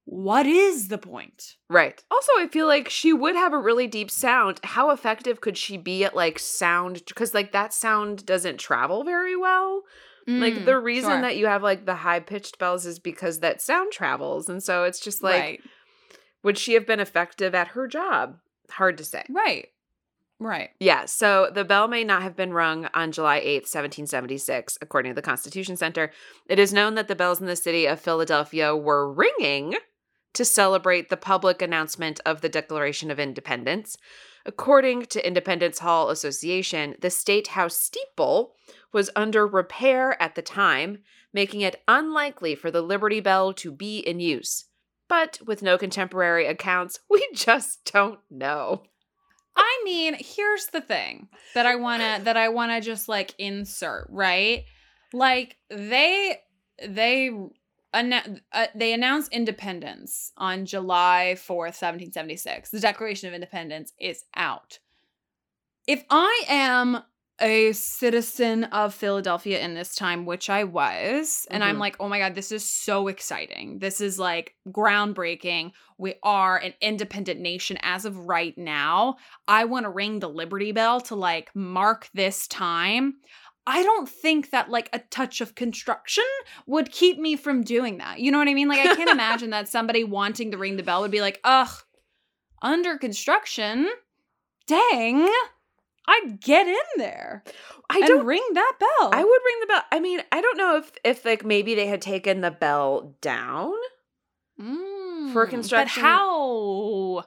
what 0.07 0.47
is 0.47 0.88
the 0.88 0.99
point? 0.99 1.57
Right. 1.71 2.03
Also, 2.11 2.31
I 2.38 2.47
feel 2.49 2.67
like 2.67 2.88
she 2.90 3.12
would 3.12 3.35
have 3.37 3.53
a 3.53 3.59
really 3.59 3.87
deep 3.87 4.11
sound. 4.11 4.61
How 4.62 4.90
effective 4.90 5.40
could 5.40 5.57
she 5.57 5.77
be 5.77 6.05
at 6.05 6.14
like 6.14 6.38
sound? 6.38 7.03
Because 7.07 7.33
like 7.35 7.53
that 7.53 7.73
sound 7.73 8.27
doesn't 8.27 8.59
travel 8.59 9.03
very 9.05 9.37
well. 9.37 9.83
like 10.27 10.55
Mm, 10.55 10.64
the 10.67 10.79
reason 10.79 11.11
sure. 11.11 11.21
that 11.23 11.37
you 11.37 11.47
have 11.47 11.62
like 11.62 11.87
the 11.87 11.95
high 11.97 12.21
pitched 12.21 12.59
bells 12.59 12.87
is 12.87 12.99
because 12.99 13.40
that 13.40 13.61
sound 13.62 13.93
travels, 13.93 14.49
and 14.49 14.62
so 14.62 14.85
it's 14.85 15.01
just 15.01 15.23
like, 15.23 15.40
right, 15.43 15.61
would 16.43 16.59
she 16.59 16.75
have 16.75 16.87
been 16.87 17.01
effective 17.01 17.55
at 17.55 17.69
her 17.69 17.87
job? 17.87 18.38
Hard 18.71 18.97
to 18.99 19.05
say. 19.05 19.25
right, 19.29 19.69
right. 20.38 20.71
Yeah, 20.81 21.05
so 21.05 21.51
the 21.53 21.64
bell 21.64 21.88
may 21.88 22.05
not 22.05 22.23
have 22.23 22.37
been 22.37 22.53
rung 22.55 22.88
on 22.95 23.12
July 23.12 23.40
8th, 23.40 23.69
1776, 23.75 24.79
according 24.81 25.11
to 25.11 25.14
the 25.14 25.23
Constitution 25.23 25.77
Center. 25.77 26.11
It 26.49 26.59
is 26.59 26.73
known 26.73 26.95
that 26.95 27.09
the 27.09 27.14
bells 27.17 27.40
in 27.40 27.47
the 27.47 27.57
city 27.57 27.87
of 27.87 28.01
Philadelphia 28.01 28.75
were 28.75 29.12
ringing 29.12 29.75
to 30.35 30.44
celebrate 30.44 31.09
the 31.09 31.16
public 31.16 31.62
announcement 31.62 32.20
of 32.27 32.40
the 32.40 32.49
Declaration 32.49 33.11
of 33.11 33.18
Independence. 33.18 33.97
According 34.47 35.07
to 35.07 35.27
Independence 35.27 35.79
Hall 35.79 36.11
Association, 36.11 36.97
the 37.01 37.11
State 37.11 37.49
House 37.49 37.77
steeple 37.77 38.55
was 38.92 39.11
under 39.16 39.47
repair 39.47 40.20
at 40.23 40.35
the 40.35 40.42
time, 40.42 40.99
making 41.33 41.62
it 41.62 41.83
unlikely 41.88 42.55
for 42.55 42.70
the 42.70 42.83
Liberty 42.83 43.20
Bell 43.20 43.55
to 43.55 43.73
be 43.73 43.99
in 43.99 44.20
use. 44.20 44.66
But 45.09 45.38
with 45.47 45.62
no 45.62 45.79
contemporary 45.79 46.47
accounts, 46.47 47.01
we 47.11 47.27
just 47.35 47.90
don't 47.90 48.20
know. 48.31 48.83
I 49.57 49.83
mean, 49.85 50.16
here's 50.18 50.66
the 50.66 50.81
thing 50.81 51.29
that 51.55 51.64
I 51.64 51.77
wanna 51.77 52.20
that 52.25 52.37
I 52.37 52.49
wanna 52.49 52.81
just 52.81 53.09
like 53.09 53.35
insert 53.38 54.09
right. 54.11 54.64
Like 55.12 55.57
they 55.70 56.40
they 56.85 57.31
anna- 57.95 58.41
uh, 58.53 58.67
they 58.75 58.93
announced 58.93 59.33
independence 59.33 60.33
on 60.37 60.67
July 60.67 61.37
fourth, 61.37 61.77
seventeen 61.77 62.13
seventy 62.13 62.37
six. 62.37 62.71
The 62.71 62.81
Declaration 62.81 63.29
of 63.29 63.35
Independence 63.35 63.93
is 63.99 64.25
out. 64.35 64.79
If 65.87 66.05
I 66.11 66.45
am 66.49 67.03
a 67.41 67.73
citizen 67.73 68.63
of 68.65 68.95
Philadelphia 68.95 69.59
in 69.59 69.75
this 69.75 69.97
time, 69.97 70.25
which 70.25 70.49
I 70.49 70.63
was, 70.63 71.49
and 71.51 71.65
I'm 71.65 71.77
Mhm. 71.77 71.81
like, 71.81 71.97
oh 71.99 72.09
my 72.09 72.21
God, 72.21 72.37
this 72.37 72.53
is 72.53 72.65
so 72.65 73.09
exciting. 73.09 73.81
This 73.81 74.01
is 74.01 74.21
like 74.21 74.55
groundbreaking. 74.69 75.73
We 75.99 76.15
are 76.23 76.57
an 76.59 76.75
independent 76.81 77.41
nation 77.41 77.77
as 77.83 78.05
of 78.05 78.17
right 78.17 78.57
now. 78.57 79.17
I 79.49 79.65
want 79.65 79.83
to 79.85 79.91
ring 79.91 80.21
the 80.21 80.29
Liberty 80.29 80.71
Bell 80.71 81.01
to 81.03 81.17
like 81.17 81.51
mark 81.57 82.09
this 82.15 82.47
time. 82.47 83.15
I 83.66 83.83
don't 83.83 84.09
think 84.09 84.50
that 84.50 84.68
like 84.70 84.90
a 84.92 84.98
touch 84.98 85.40
of 85.40 85.55
construction 85.55 86.24
would 86.66 86.90
keep 86.92 87.18
me 87.18 87.37
from 87.37 87.62
doing 87.62 87.98
that. 87.98 88.20
You 88.20 88.31
know 88.31 88.38
what 88.38 88.48
I 88.48 88.55
mean? 88.55 88.68
Like, 88.68 88.81
I 88.81 88.94
can't 88.94 89.11
imagine 89.20 89.50
that 89.50 89.68
somebody 89.68 90.05
wanting 90.05 90.50
to 90.50 90.59
ring 90.59 90.77
the 90.77 90.83
bell 90.83 91.00
would 91.00 91.11
be 91.11 91.20
like, 91.22 91.40
ugh, 91.44 91.70
under 92.62 92.98
construction? 92.98 93.88
Dang. 94.66 95.29
I'd 96.07 96.38
get 96.40 96.66
in 96.66 96.74
there 96.98 97.42
I 97.88 97.98
and 97.98 98.07
don't 98.07 98.27
ring 98.27 98.42
that 98.53 98.72
bell. 98.79 99.11
I 99.12 99.24
would 99.24 99.40
ring 99.44 99.57
the 99.61 99.66
bell. 99.68 99.83
I 99.90 100.00
mean, 100.00 100.20
I 100.31 100.40
don't 100.42 100.59
know 100.59 100.77
if 100.77 100.92
if 101.03 101.24
like 101.24 101.44
maybe 101.44 101.74
they 101.74 101.87
had 101.87 102.03
taken 102.03 102.42
the 102.42 102.50
bell 102.50 103.16
down. 103.22 103.72
Mm, 104.61 105.33
for 105.33 105.46
construction- 105.46 106.03
But 106.03 106.09
how? 106.09 107.24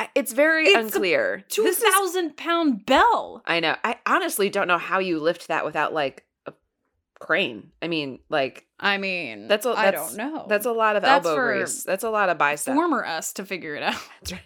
I- 0.00 0.08
It's 0.14 0.32
very 0.32 0.66
It's 0.66 0.76
unclear. 0.94 1.44
Two 1.48 1.70
thousand 1.72 2.36
pound 2.36 2.86
bell. 2.86 3.42
I 3.46 3.60
know. 3.60 3.76
I 3.84 3.98
honestly 4.06 4.48
don't 4.50 4.66
know 4.68 4.78
how 4.78 4.98
you 4.98 5.18
lift 5.20 5.48
that 5.48 5.64
without 5.64 5.92
like 5.92 6.24
a 6.46 6.52
crane. 7.18 7.72
I 7.82 7.88
mean, 7.88 8.20
like 8.28 8.66
I 8.78 8.96
mean, 8.98 9.46
That's 9.48 9.66
a- 9.66 9.70
I 9.70 9.84
that's- 9.86 10.14
don't 10.14 10.32
know. 10.32 10.46
that's 10.48 10.66
a 10.66 10.72
lot 10.72 10.96
of 10.96 11.02
That's 11.02 11.26
elbow 11.26 11.40
grease. 11.58 11.82
That's 11.84 12.04
a 12.04 12.10
lot 12.10 12.28
of 12.30 12.38
bicep. 12.38 12.74
former 12.74 13.04
us 13.04 13.32
to 13.34 13.44
figure 13.44 13.74
it 13.74 13.82
out. 13.82 14.00
That's 14.20 14.32
right. 14.32 14.40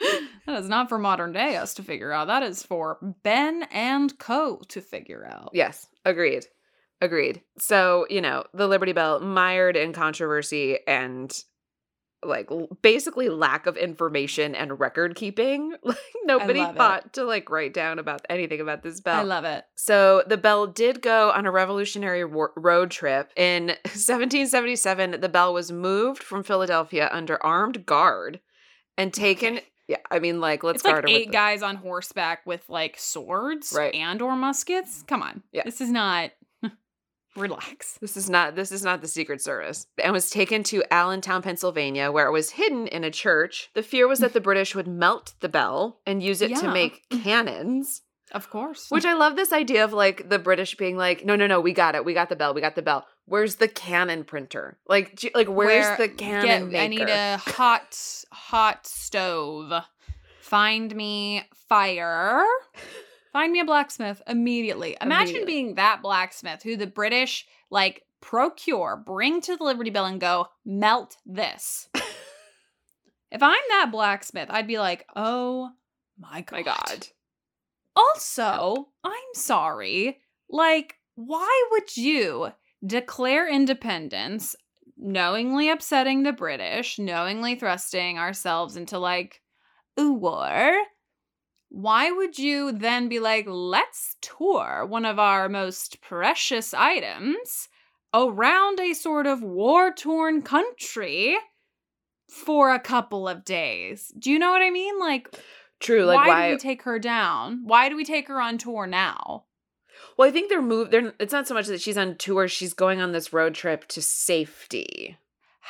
That 0.46 0.60
is 0.60 0.68
not 0.68 0.88
for 0.88 0.98
modern 0.98 1.32
day 1.32 1.56
us 1.56 1.74
to 1.74 1.82
figure 1.82 2.12
out. 2.12 2.28
That 2.28 2.42
is 2.44 2.62
for 2.62 2.98
Ben 3.24 3.64
and 3.72 4.16
Co. 4.18 4.58
to 4.68 4.80
figure 4.80 5.26
out. 5.26 5.50
Yes, 5.54 5.88
agreed. 6.04 6.44
Agreed. 7.00 7.42
So, 7.58 8.06
you 8.08 8.20
know, 8.20 8.44
the 8.54 8.68
Liberty 8.68 8.92
Bell 8.92 9.18
mired 9.20 9.76
in 9.76 9.92
controversy 9.92 10.78
and 10.86 11.36
like 12.24 12.48
basically 12.82 13.28
lack 13.28 13.66
of 13.66 13.76
information 13.76 14.54
and 14.54 14.80
record 14.80 15.14
keeping. 15.14 15.74
Like 15.84 15.98
nobody 16.24 16.58
love 16.60 16.74
it. 16.74 16.78
thought 16.78 17.12
to 17.14 17.24
like 17.24 17.48
write 17.50 17.72
down 17.72 17.98
about 18.00 18.22
anything 18.28 18.60
about 18.60 18.82
this 18.82 19.00
bell. 19.00 19.20
I 19.20 19.22
love 19.22 19.44
it. 19.44 19.64
So 19.76 20.24
the 20.26 20.36
Bell 20.36 20.66
did 20.66 21.00
go 21.02 21.30
on 21.30 21.46
a 21.46 21.50
Revolutionary 21.52 22.24
War- 22.24 22.52
road 22.56 22.90
trip. 22.90 23.30
In 23.36 23.66
1777, 23.84 25.20
the 25.20 25.28
Bell 25.28 25.52
was 25.54 25.70
moved 25.70 26.22
from 26.22 26.42
Philadelphia 26.42 27.08
under 27.12 27.40
armed 27.44 27.86
guard 27.86 28.40
and 28.98 29.12
oh 29.14 29.20
taken. 29.20 29.60
Yeah, 29.88 29.98
I 30.10 30.18
mean, 30.18 30.40
like, 30.40 30.64
let's 30.64 30.78
it's 30.78 30.84
like 30.84 31.04
eight 31.08 31.30
guys 31.30 31.62
on 31.62 31.76
horseback 31.76 32.44
with 32.44 32.68
like 32.68 32.96
swords 32.98 33.72
Right. 33.76 33.94
and 33.94 34.20
or 34.20 34.34
muskets. 34.34 34.98
Mm-hmm. 34.98 35.06
Come 35.06 35.22
on. 35.22 35.42
Yeah. 35.52 35.62
This 35.64 35.80
is 35.80 35.90
not 35.90 36.32
relax. 37.36 37.98
This 38.00 38.16
is 38.16 38.30
not 38.30 38.54
this 38.54 38.72
is 38.72 38.82
not 38.82 39.00
the 39.00 39.08
Secret 39.08 39.40
Service. 39.40 39.86
And 40.02 40.12
was 40.12 40.30
taken 40.30 40.62
to 40.64 40.82
Allentown, 40.90 41.42
Pennsylvania, 41.42 42.10
where 42.10 42.26
it 42.26 42.32
was 42.32 42.50
hidden 42.50 42.86
in 42.86 43.04
a 43.04 43.10
church. 43.10 43.70
The 43.74 43.82
fear 43.82 44.08
was 44.08 44.20
that 44.20 44.32
the 44.32 44.40
British 44.40 44.74
would 44.74 44.88
melt 44.88 45.34
the 45.40 45.48
bell 45.48 46.00
and 46.06 46.22
use 46.22 46.42
it 46.42 46.56
to 46.56 46.72
make 46.72 47.08
mm. 47.10 47.22
cannons. 47.22 48.02
Of 48.32 48.50
course. 48.50 48.90
Which 48.90 49.04
I 49.04 49.14
love 49.14 49.36
this 49.36 49.52
idea 49.52 49.84
of 49.84 49.92
like 49.92 50.28
the 50.28 50.38
British 50.38 50.74
being 50.76 50.96
like, 50.96 51.24
no, 51.24 51.36
no, 51.36 51.46
no, 51.46 51.60
we 51.60 51.72
got 51.72 51.94
it, 51.94 52.04
we 52.04 52.12
got 52.12 52.28
the 52.28 52.36
bell, 52.36 52.54
we 52.54 52.60
got 52.60 52.74
the 52.74 52.82
bell. 52.82 53.06
Where's 53.26 53.56
the 53.56 53.68
cannon 53.68 54.24
printer? 54.24 54.78
Like, 54.88 55.16
do- 55.16 55.30
like 55.34 55.48
where's 55.48 55.86
Where- 55.86 55.96
the 55.96 56.08
cannon 56.08 56.70
Get- 56.70 56.90
maker? 56.90 57.02
I 57.02 57.06
need 57.06 57.08
a 57.08 57.36
hot, 57.36 58.24
hot 58.32 58.86
stove. 58.86 59.72
Find 60.40 60.94
me 60.94 61.44
fire. 61.68 62.44
Find 63.36 63.52
me 63.52 63.60
a 63.60 63.66
blacksmith 63.66 64.22
immediately. 64.26 64.96
Imagine 64.98 65.36
Immediately. 65.36 65.52
being 65.52 65.74
that 65.74 66.00
blacksmith 66.00 66.62
who 66.62 66.74
the 66.74 66.86
British 66.86 67.44
like 67.68 68.02
procure, 68.22 68.96
bring 68.96 69.42
to 69.42 69.58
the 69.58 69.62
Liberty 69.62 69.90
Bell 69.90 70.06
and 70.06 70.18
go, 70.18 70.46
melt 70.64 71.18
this. 71.26 71.90
if 73.30 73.42
I'm 73.42 73.60
that 73.68 73.90
blacksmith, 73.92 74.48
I'd 74.48 74.66
be 74.66 74.78
like, 74.78 75.04
oh 75.14 75.68
my 76.18 76.40
God. 76.40 76.56
My 76.56 76.62
God. 76.62 77.08
Also, 77.94 78.88
I'm 79.04 79.12
sorry. 79.34 80.16
Like, 80.48 80.94
why 81.14 81.68
would 81.72 81.94
you 81.94 82.52
declare 82.86 83.46
independence, 83.46 84.56
knowingly 84.96 85.68
upsetting 85.68 86.22
the 86.22 86.32
British, 86.32 86.98
knowingly 86.98 87.54
thrusting 87.54 88.18
ourselves 88.18 88.78
into 88.78 88.98
like 88.98 89.42
a 89.98 90.10
war? 90.10 90.72
Why 91.76 92.10
would 92.10 92.38
you 92.38 92.72
then 92.72 93.10
be 93.10 93.20
like, 93.20 93.44
let's 93.46 94.16
tour 94.22 94.86
one 94.88 95.04
of 95.04 95.18
our 95.18 95.46
most 95.46 96.00
precious 96.00 96.72
items 96.72 97.68
around 98.14 98.80
a 98.80 98.94
sort 98.94 99.26
of 99.26 99.42
war 99.42 99.92
torn 99.92 100.40
country 100.40 101.36
for 102.30 102.72
a 102.72 102.80
couple 102.80 103.28
of 103.28 103.44
days? 103.44 104.10
Do 104.18 104.30
you 104.30 104.38
know 104.38 104.52
what 104.52 104.62
I 104.62 104.70
mean? 104.70 104.98
Like, 104.98 105.28
True. 105.78 106.06
Like 106.06 106.16
why, 106.16 106.28
why? 106.28 106.48
do 106.48 106.54
we 106.54 106.58
take 106.58 106.80
her 106.84 106.98
down? 106.98 107.60
Why 107.64 107.90
do 107.90 107.96
we 107.96 108.06
take 108.06 108.28
her 108.28 108.40
on 108.40 108.56
tour 108.56 108.86
now? 108.86 109.44
well, 110.16 110.26
I 110.26 110.32
think 110.32 110.48
they're 110.48 110.62
moved. 110.62 110.92
They're. 110.92 111.12
It's 111.20 111.34
not 111.34 111.46
so 111.46 111.52
much 111.52 111.66
that 111.66 111.82
she's 111.82 111.98
on 111.98 112.16
tour. 112.16 112.48
She's 112.48 112.72
going 112.72 113.02
on 113.02 113.12
this 113.12 113.34
road 113.34 113.54
trip 113.54 113.86
to 113.88 114.00
safety. 114.00 115.18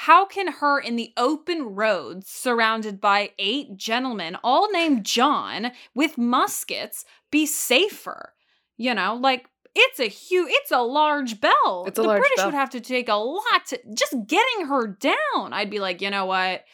How 0.00 0.26
can 0.26 0.48
her 0.48 0.78
in 0.78 0.96
the 0.96 1.14
open 1.16 1.74
roads, 1.74 2.28
surrounded 2.28 3.00
by 3.00 3.30
eight 3.38 3.78
gentlemen, 3.78 4.36
all 4.44 4.70
named 4.70 5.06
John, 5.06 5.72
with 5.94 6.18
muskets, 6.18 7.06
be 7.30 7.46
safer? 7.46 8.34
You 8.76 8.92
know, 8.92 9.14
like 9.14 9.46
it's 9.74 9.98
a 9.98 10.04
huge, 10.04 10.50
it's 10.50 10.70
a 10.70 10.82
large 10.82 11.40
bell. 11.40 11.84
It's 11.86 11.98
a 11.98 12.02
the 12.02 12.08
large 12.08 12.20
British 12.20 12.36
bell. 12.36 12.46
would 12.48 12.54
have 12.54 12.68
to 12.70 12.80
take 12.80 13.08
a 13.08 13.14
lot 13.14 13.64
to 13.68 13.80
just 13.94 14.14
getting 14.26 14.66
her 14.66 14.86
down. 14.86 15.54
I'd 15.54 15.70
be 15.70 15.80
like, 15.80 16.02
you 16.02 16.10
know 16.10 16.26
what? 16.26 16.64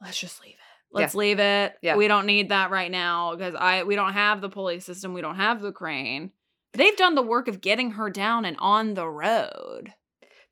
Let's 0.00 0.20
just 0.20 0.40
leave 0.40 0.54
it. 0.54 0.92
Let's 0.92 1.16
leave 1.16 1.40
it. 1.40 1.74
Yeah. 1.82 1.96
We 1.96 2.06
don't 2.06 2.26
need 2.26 2.50
that 2.50 2.70
right 2.70 2.92
now 2.92 3.34
because 3.34 3.56
I 3.58 3.82
we 3.82 3.96
don't 3.96 4.12
have 4.12 4.40
the 4.40 4.48
pulley 4.48 4.78
system. 4.78 5.14
We 5.14 5.20
don't 5.20 5.34
have 5.34 5.60
the 5.60 5.72
crane. 5.72 6.30
They've 6.74 6.96
done 6.96 7.16
the 7.16 7.22
work 7.22 7.48
of 7.48 7.60
getting 7.60 7.92
her 7.92 8.08
down 8.08 8.44
and 8.44 8.56
on 8.60 8.94
the 8.94 9.08
road. 9.08 9.94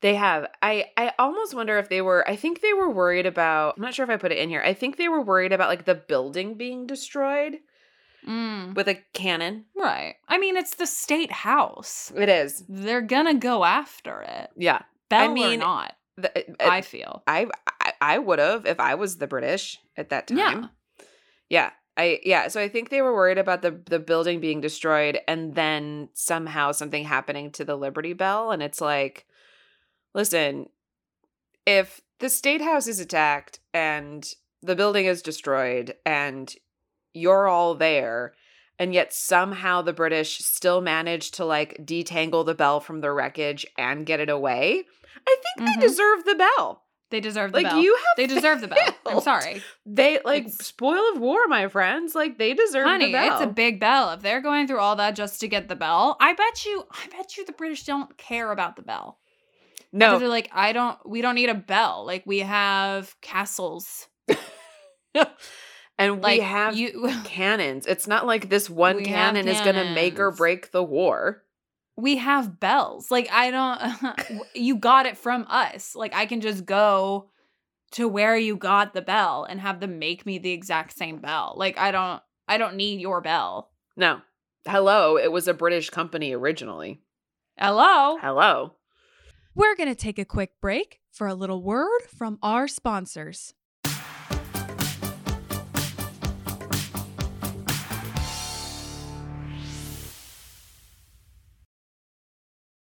They 0.05 0.13
have. 0.15 0.45
I 0.61 0.85
I 0.95 1.13
almost 1.17 1.55
wonder 1.55 1.79
if 1.79 1.89
they 1.89 2.01
were 2.01 2.21
I 2.29 2.35
think 2.35 2.61
they 2.61 2.73
were 2.73 2.89
worried 2.91 3.25
about 3.25 3.73
I'm 3.77 3.81
not 3.81 3.95
sure 3.95 4.03
if 4.03 4.09
I 4.11 4.17
put 4.17 4.31
it 4.31 4.37
in 4.37 4.49
here. 4.49 4.61
I 4.61 4.73
think 4.75 4.97
they 4.97 5.09
were 5.09 5.21
worried 5.21 5.51
about 5.51 5.69
like 5.69 5.85
the 5.85 5.95
building 5.95 6.53
being 6.55 6.85
destroyed 6.85 7.55
Mm, 8.27 8.73
with 8.75 8.87
a 8.87 8.95
cannon. 9.13 9.65
right. 9.75 10.15
I 10.27 10.37
mean, 10.39 10.57
it's 10.57 10.75
the 10.75 10.87
state 10.87 11.31
house. 11.31 12.11
It 12.15 12.29
is. 12.29 12.63
They're 12.69 13.01
gonna 13.15 13.35
go 13.35 13.63
after 13.63 14.21
it. 14.21 14.49
Yeah. 14.57 14.81
Bell 15.09 15.29
or 15.29 15.33
mean, 15.33 15.59
not, 15.59 15.93
The- 16.17 16.35
it- 16.39 16.55
I 16.59 16.81
feel. 16.81 17.23
I 17.27 17.47
I, 17.81 17.93
I 18.01 18.17
would 18.19 18.39
have 18.39 18.65
if 18.67 18.79
I 18.79 18.93
was 18.95 19.17
the 19.17 19.27
British 19.27 19.79
at 19.97 20.09
that 20.09 20.27
time. 20.27 20.37
Yeah. 20.37 20.67
Yeah. 21.49 21.69
I 21.97 22.19
yeah, 22.23 22.47
so 22.49 22.59
I 22.61 22.67
think 22.67 22.89
they 22.89 23.01
were 23.01 23.13
worried 23.13 23.37
about 23.39 23.61
the 23.61 23.71
the 23.95 23.99
building 23.99 24.39
being 24.39 24.59
destroyed 24.61 25.19
and 25.27 25.55
then 25.55 26.09
somehow 26.13 26.73
something 26.73 27.05
happening 27.05 27.51
to 27.51 27.63
the 27.65 27.75
Liberty 27.77 28.13
Bell 28.13 28.51
and 28.51 28.61
it's 28.61 28.81
like 28.81 29.25
listen, 30.15 30.69
if 31.67 32.01
the 32.19 32.29
state 32.29 32.61
house 32.61 32.87
is 32.87 32.99
attacked 32.99 33.59
and 33.73 34.33
the 34.63 34.75
building 34.75 35.05
is 35.05 35.21
destroyed 35.21 35.93
and 36.05 36.55
you're 37.13 37.47
all 37.47 37.75
there 37.75 38.33
and 38.79 38.93
yet 38.93 39.13
somehow 39.13 39.81
the 39.81 39.93
British 39.93 40.39
still 40.39 40.81
manage 40.81 41.31
to 41.31 41.45
like 41.45 41.77
detangle 41.85 42.45
the 42.45 42.55
bell 42.55 42.79
from 42.79 43.01
the 43.01 43.11
wreckage 43.11 43.65
and 43.77 44.05
get 44.05 44.19
it 44.19 44.29
away, 44.29 44.83
I 45.27 45.35
think 45.57 45.69
Mhm. 45.69 45.75
they 45.75 45.87
deserve 45.87 46.23
the 46.25 46.35
bell. 46.35 46.81
They 47.11 47.19
deserve 47.19 47.51
the 47.51 47.59
Like 47.59 47.67
bell. 47.67 47.81
you 47.81 47.95
have 47.95 48.17
they 48.17 48.27
deserve 48.27 48.61
the 48.61 48.67
bell. 48.67 48.95
I'm 49.05 49.21
sorry. 49.21 49.61
They 49.85 50.19
like 50.25 50.45
It's- 50.47 50.65
spoil 50.65 51.11
of 51.13 51.19
war, 51.21 51.47
my 51.47 51.67
friends. 51.67 52.15
Like 52.15 52.37
they 52.37 52.53
deserve 52.53 52.87
Honey, 52.87 53.07
the 53.07 53.11
bell. 53.13 53.33
it's 53.33 53.43
a 53.43 53.47
big 53.53 53.79
bell. 53.79 54.11
If 54.11 54.21
they're 54.21 54.41
going 54.41 54.67
through 54.67 54.79
all 54.79 54.95
that 54.97 55.15
just 55.15 55.39
to 55.41 55.47
get 55.47 55.67
the 55.69 55.75
bell, 55.75 56.17
I 56.19 56.33
bet 56.33 56.65
you 56.65 56.85
I 56.91 57.07
bet 57.15 57.37
you 57.37 57.45
the 57.45 57.51
British 57.53 57.83
don't 57.85 58.17
care 58.17 58.51
about 58.51 58.75
the 58.75 58.81
bell. 58.81 59.19
Because 59.95 60.13
no. 60.15 60.19
They're 60.19 60.27
like, 60.27 60.51
I 60.53 60.73
don't 60.73 60.97
we 61.07 61.21
don't 61.21 61.35
need 61.35 61.49
a 61.49 61.55
bell. 61.55 62.05
Like 62.05 62.23
we 62.25 62.39
have 62.39 63.15
castles. 63.21 64.07
and 65.97 66.21
Like 66.21 66.39
we 66.39 66.43
have 66.43 66.75
you 66.75 67.09
cannons. 67.23 67.85
It's 67.85 68.05
not 68.05 68.25
like 68.25 68.49
this 68.49 68.69
one 68.69 69.05
cannon 69.05 69.47
is 69.47 69.61
going 69.61 69.75
to 69.75 69.93
make 69.93 70.19
or 70.19 70.31
break 70.31 70.71
the 70.71 70.83
war. 70.83 71.43
we 71.95 72.17
have 72.17 72.59
bells. 72.59 73.09
Like 73.09 73.29
I 73.31 73.51
don't 73.51 74.45
you 74.53 74.75
got 74.75 75.05
it 75.05 75.17
from 75.17 75.45
us. 75.49 75.95
Like 75.95 76.13
I 76.13 76.25
can 76.25 76.41
just 76.41 76.65
go 76.65 77.29
to 77.91 78.05
where 78.09 78.35
you 78.35 78.57
got 78.57 78.93
the 78.93 79.01
bell 79.01 79.45
and 79.49 79.61
have 79.61 79.79
them 79.79 79.97
make 79.97 80.25
me 80.25 80.39
the 80.39 80.51
exact 80.51 80.97
same 80.97 81.19
bell. 81.19 81.53
Like 81.55 81.77
I 81.77 81.91
don't 81.91 82.21
I 82.49 82.57
don't 82.57 82.75
need 82.75 82.99
your 82.99 83.21
bell. 83.21 83.71
No. 83.95 84.19
Hello, 84.67 85.17
it 85.17 85.31
was 85.31 85.47
a 85.47 85.53
British 85.53 85.89
company 85.89 86.33
originally. 86.33 86.99
Hello. 87.57 88.17
Hello. 88.17 88.73
We're 89.57 89.75
going 89.77 89.87
to 89.87 89.95
take 89.95 90.19
a 90.19 90.25
quick 90.25 90.51
break 90.59 90.99
for 91.13 91.27
a 91.27 91.33
little 91.33 91.63
word 91.63 92.01
from 92.09 92.37
our 92.43 92.67
sponsors. 92.67 93.53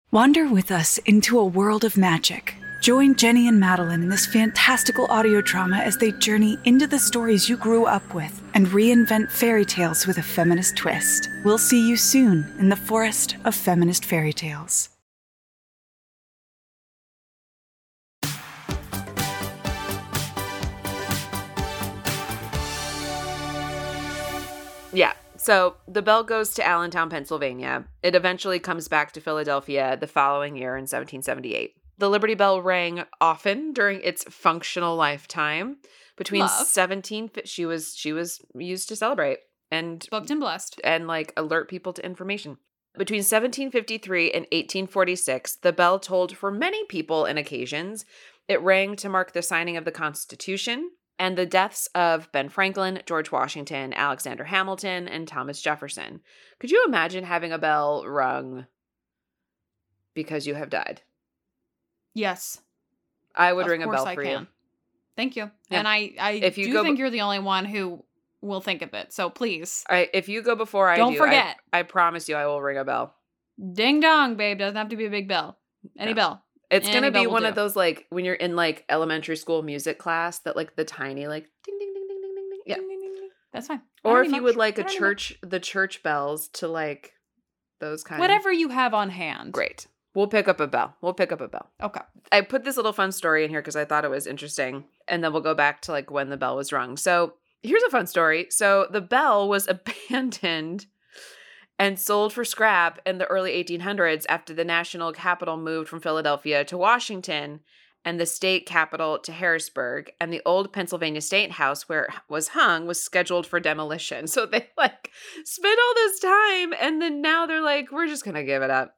Wander 0.09 0.49
with 0.49 0.71
us 0.71 0.97
into 0.99 1.37
a 1.37 1.45
world 1.45 1.83
of 1.83 1.95
magic. 1.95 2.55
Join 2.81 3.13
Jenny 3.15 3.47
and 3.47 3.59
Madeline 3.59 4.01
in 4.01 4.09
this 4.09 4.25
fantastical 4.25 5.05
audio 5.11 5.41
drama 5.41 5.77
as 5.77 5.97
they 5.97 6.11
journey 6.13 6.57
into 6.63 6.87
the 6.87 6.97
stories 6.97 7.47
you 7.47 7.55
grew 7.57 7.85
up 7.85 8.15
with 8.15 8.41
and 8.55 8.65
reinvent 8.67 9.29
fairy 9.29 9.65
tales 9.65 10.07
with 10.07 10.17
a 10.17 10.23
feminist 10.23 10.75
twist. 10.75 11.29
We'll 11.43 11.59
see 11.59 11.87
you 11.87 11.97
soon 11.97 12.51
in 12.57 12.69
the 12.69 12.75
forest 12.75 13.35
of 13.45 13.53
feminist 13.53 14.05
fairy 14.05 14.33
tales. 14.33 14.89
Yeah. 24.97 25.13
So 25.35 25.75
the 25.87 26.01
bell 26.01 26.23
goes 26.23 26.55
to 26.55 26.65
Allentown, 26.65 27.11
Pennsylvania. 27.11 27.85
It 28.01 28.15
eventually 28.15 28.57
comes 28.57 28.87
back 28.87 29.11
to 29.11 29.21
Philadelphia 29.21 29.95
the 29.95 30.07
following 30.07 30.55
year 30.55 30.75
in 30.75 30.85
1778. 30.85 31.75
The 31.99 32.09
Liberty 32.09 32.33
Bell 32.33 32.63
rang 32.63 33.03
often 33.21 33.73
during 33.73 34.01
its 34.01 34.23
functional 34.23 34.95
lifetime. 34.95 35.77
Between 36.15 36.41
Love. 36.41 36.65
17 36.65 37.29
she 37.45 37.63
was 37.63 37.95
she 37.95 38.11
was 38.11 38.41
used 38.55 38.89
to 38.89 38.95
celebrate 38.95 39.37
and 39.69 40.07
Booked 40.09 40.31
and 40.31 40.39
blessed. 40.39 40.81
and 40.83 41.05
like 41.05 41.31
alert 41.37 41.69
people 41.69 41.93
to 41.93 42.03
information. 42.03 42.57
Between 42.97 43.19
1753 43.19 44.31
and 44.31 44.45
1846, 44.45 45.57
the 45.57 45.73
bell 45.73 45.99
tolled 45.99 46.35
for 46.35 46.49
many 46.49 46.83
people 46.85 47.25
and 47.25 47.37
occasions. 47.37 48.03
It 48.47 48.59
rang 48.63 48.95
to 48.95 49.09
mark 49.09 49.33
the 49.33 49.43
signing 49.43 49.77
of 49.77 49.85
the 49.85 49.91
Constitution 49.91 50.89
and 51.19 51.37
the 51.37 51.45
deaths 51.45 51.87
of 51.95 52.31
Ben 52.31 52.49
Franklin, 52.49 53.01
George 53.05 53.31
Washington, 53.31 53.93
Alexander 53.93 54.43
Hamilton, 54.45 55.07
and 55.07 55.27
Thomas 55.27 55.61
Jefferson. 55.61 56.21
Could 56.59 56.71
you 56.71 56.83
imagine 56.87 57.23
having 57.23 57.51
a 57.51 57.57
bell 57.57 58.03
rung 58.05 58.67
because 60.13 60.47
you 60.47 60.55
have 60.55 60.69
died? 60.69 61.01
Yes. 62.13 62.59
I 63.35 63.53
would 63.53 63.65
Of 63.65 63.71
ring 63.71 63.83
a 63.83 63.87
bell 63.89 64.05
I 64.05 64.15
for 64.15 64.23
can. 64.23 64.41
you. 64.41 64.47
Thank 65.15 65.35
you. 65.35 65.51
Yeah. 65.69 65.79
And 65.79 65.87
I, 65.87 66.13
I 66.19 66.31
If 66.33 66.57
you 66.57 66.65
do 66.67 66.83
think 66.83 66.97
b- 66.97 66.99
you're 67.01 67.09
the 67.09 67.21
only 67.21 67.39
one 67.39 67.65
who 67.65 68.03
will 68.41 68.61
think 68.61 68.81
of 68.81 68.93
it. 68.93 69.13
So 69.13 69.29
please, 69.29 69.83
I, 69.89 70.09
if 70.13 70.29
you 70.29 70.41
go 70.41 70.55
before 70.55 70.89
I 70.89 70.97
Don't 70.97 71.13
do, 71.13 71.23
I- 71.23 71.25
forget. 71.25 71.55
I, 71.73 71.83
promise 71.83 72.29
you 72.29 72.35
I 72.35 72.45
will 72.47 72.61
ring 72.61 72.77
a 72.77 72.85
bell. 72.85 73.15
ding 73.73 73.99
dong, 73.99 74.35
babe. 74.35 74.59
Doesn't 74.59 74.75
have 74.75 74.89
to 74.89 74.95
be 74.95 75.05
a 75.05 75.09
big 75.09 75.27
bell. 75.27 75.57
Any 75.97 76.11
No. 76.11 76.15
bell. 76.15 76.43
It's 76.69 76.89
gonna 76.89 77.11
be 77.11 77.27
one 77.27 77.45
of 77.45 77.55
those 77.55 77.75
like 77.75 78.05
when 78.09 78.25
you're 78.25 78.35
in 78.35 78.55
like 78.55 78.85
elementary 78.89 79.37
school 79.37 79.63
music 79.63 79.97
class 79.97 80.39
that 80.39 80.55
like 80.55 80.75
the 80.75 80.83
tiny 80.83 81.27
like 81.27 81.49
ding 81.63 81.77
ding 81.79 81.93
ding 81.93 82.07
ding 82.07 82.21
ding 82.21 82.35
ding 82.35 82.49
ding. 82.49 82.59
Yeah. 82.65 82.75
Ding, 82.75 82.87
ding, 82.89 82.99
ding, 82.99 83.13
ding. 83.15 83.29
That's 83.53 83.67
fine. 83.67 83.81
Or 84.03 84.21
if 84.21 84.27
you 84.27 84.33
much. 84.33 84.43
would 84.43 84.55
like 84.55 84.77
a 84.77 84.83
church 84.83 85.37
the 85.41 85.59
church 85.59 86.03
bells 86.03 86.49
to 86.49 86.67
like 86.67 87.13
those 87.79 88.03
kind 88.03 88.19
Whatever 88.19 88.51
you 88.51 88.69
have 88.69 88.93
on 88.93 89.09
hand. 89.09 89.53
Great. 89.53 89.87
We'll 90.13 90.27
pick 90.27 90.47
up 90.47 90.59
a 90.59 90.67
bell. 90.67 90.95
We'll 91.01 91.13
pick 91.13 91.31
up 91.31 91.41
a 91.41 91.47
bell. 91.47 91.69
Okay. 91.81 92.01
I 92.31 92.41
put 92.41 92.63
this 92.63 92.75
little 92.75 92.91
fun 92.91 93.11
story 93.11 93.43
in 93.43 93.51
here 93.51 93.61
because 93.61 93.75
I 93.75 93.85
thought 93.85 94.03
it 94.03 94.09
was 94.09 94.25
interesting. 94.25 94.85
And 95.07 95.23
then 95.23 95.31
we'll 95.31 95.43
go 95.43 95.53
back 95.53 95.81
to 95.83 95.91
like 95.91 96.09
when 96.09 96.29
the 96.29 96.37
bell 96.37 96.55
was 96.55 96.73
rung. 96.73 96.97
So 96.97 97.33
here's 97.61 97.83
a 97.83 97.89
fun 97.89 98.07
story. 98.07 98.47
So 98.49 98.87
the 98.89 99.01
bell 99.01 99.47
was 99.47 99.67
abandoned 100.09 100.87
and 101.79 101.99
sold 101.99 102.33
for 102.33 102.43
scrap 102.43 102.99
in 103.05 103.17
the 103.17 103.25
early 103.27 103.51
1800s 103.63 104.25
after 104.29 104.53
the 104.53 104.65
national 104.65 105.13
capital 105.13 105.57
moved 105.57 105.89
from 105.89 105.99
Philadelphia 106.01 106.63
to 106.65 106.77
Washington 106.77 107.59
and 108.05 108.19
the 108.19 108.25
state 108.25 108.65
capital 108.65 109.19
to 109.19 109.31
Harrisburg. 109.31 110.11
And 110.19 110.31
the 110.31 110.41
old 110.45 110.71
Pennsylvania 110.71 111.21
State 111.21 111.51
House 111.51 111.87
where 111.89 112.05
it 112.05 112.11
was 112.29 112.49
hung 112.49 112.87
was 112.87 113.01
scheduled 113.03 113.45
for 113.45 113.59
demolition. 113.59 114.27
So 114.37 114.45
they 114.45 114.69
like 114.77 115.11
spent 115.43 115.77
all 115.79 115.93
this 115.95 116.19
time 116.19 116.73
and 116.79 117.01
then 117.01 117.21
now 117.21 117.45
they're 117.45 117.61
like, 117.61 117.91
we're 117.91 118.07
just 118.07 118.23
going 118.23 118.35
to 118.35 118.43
give 118.43 118.61
it 118.63 118.69
up. 118.69 118.95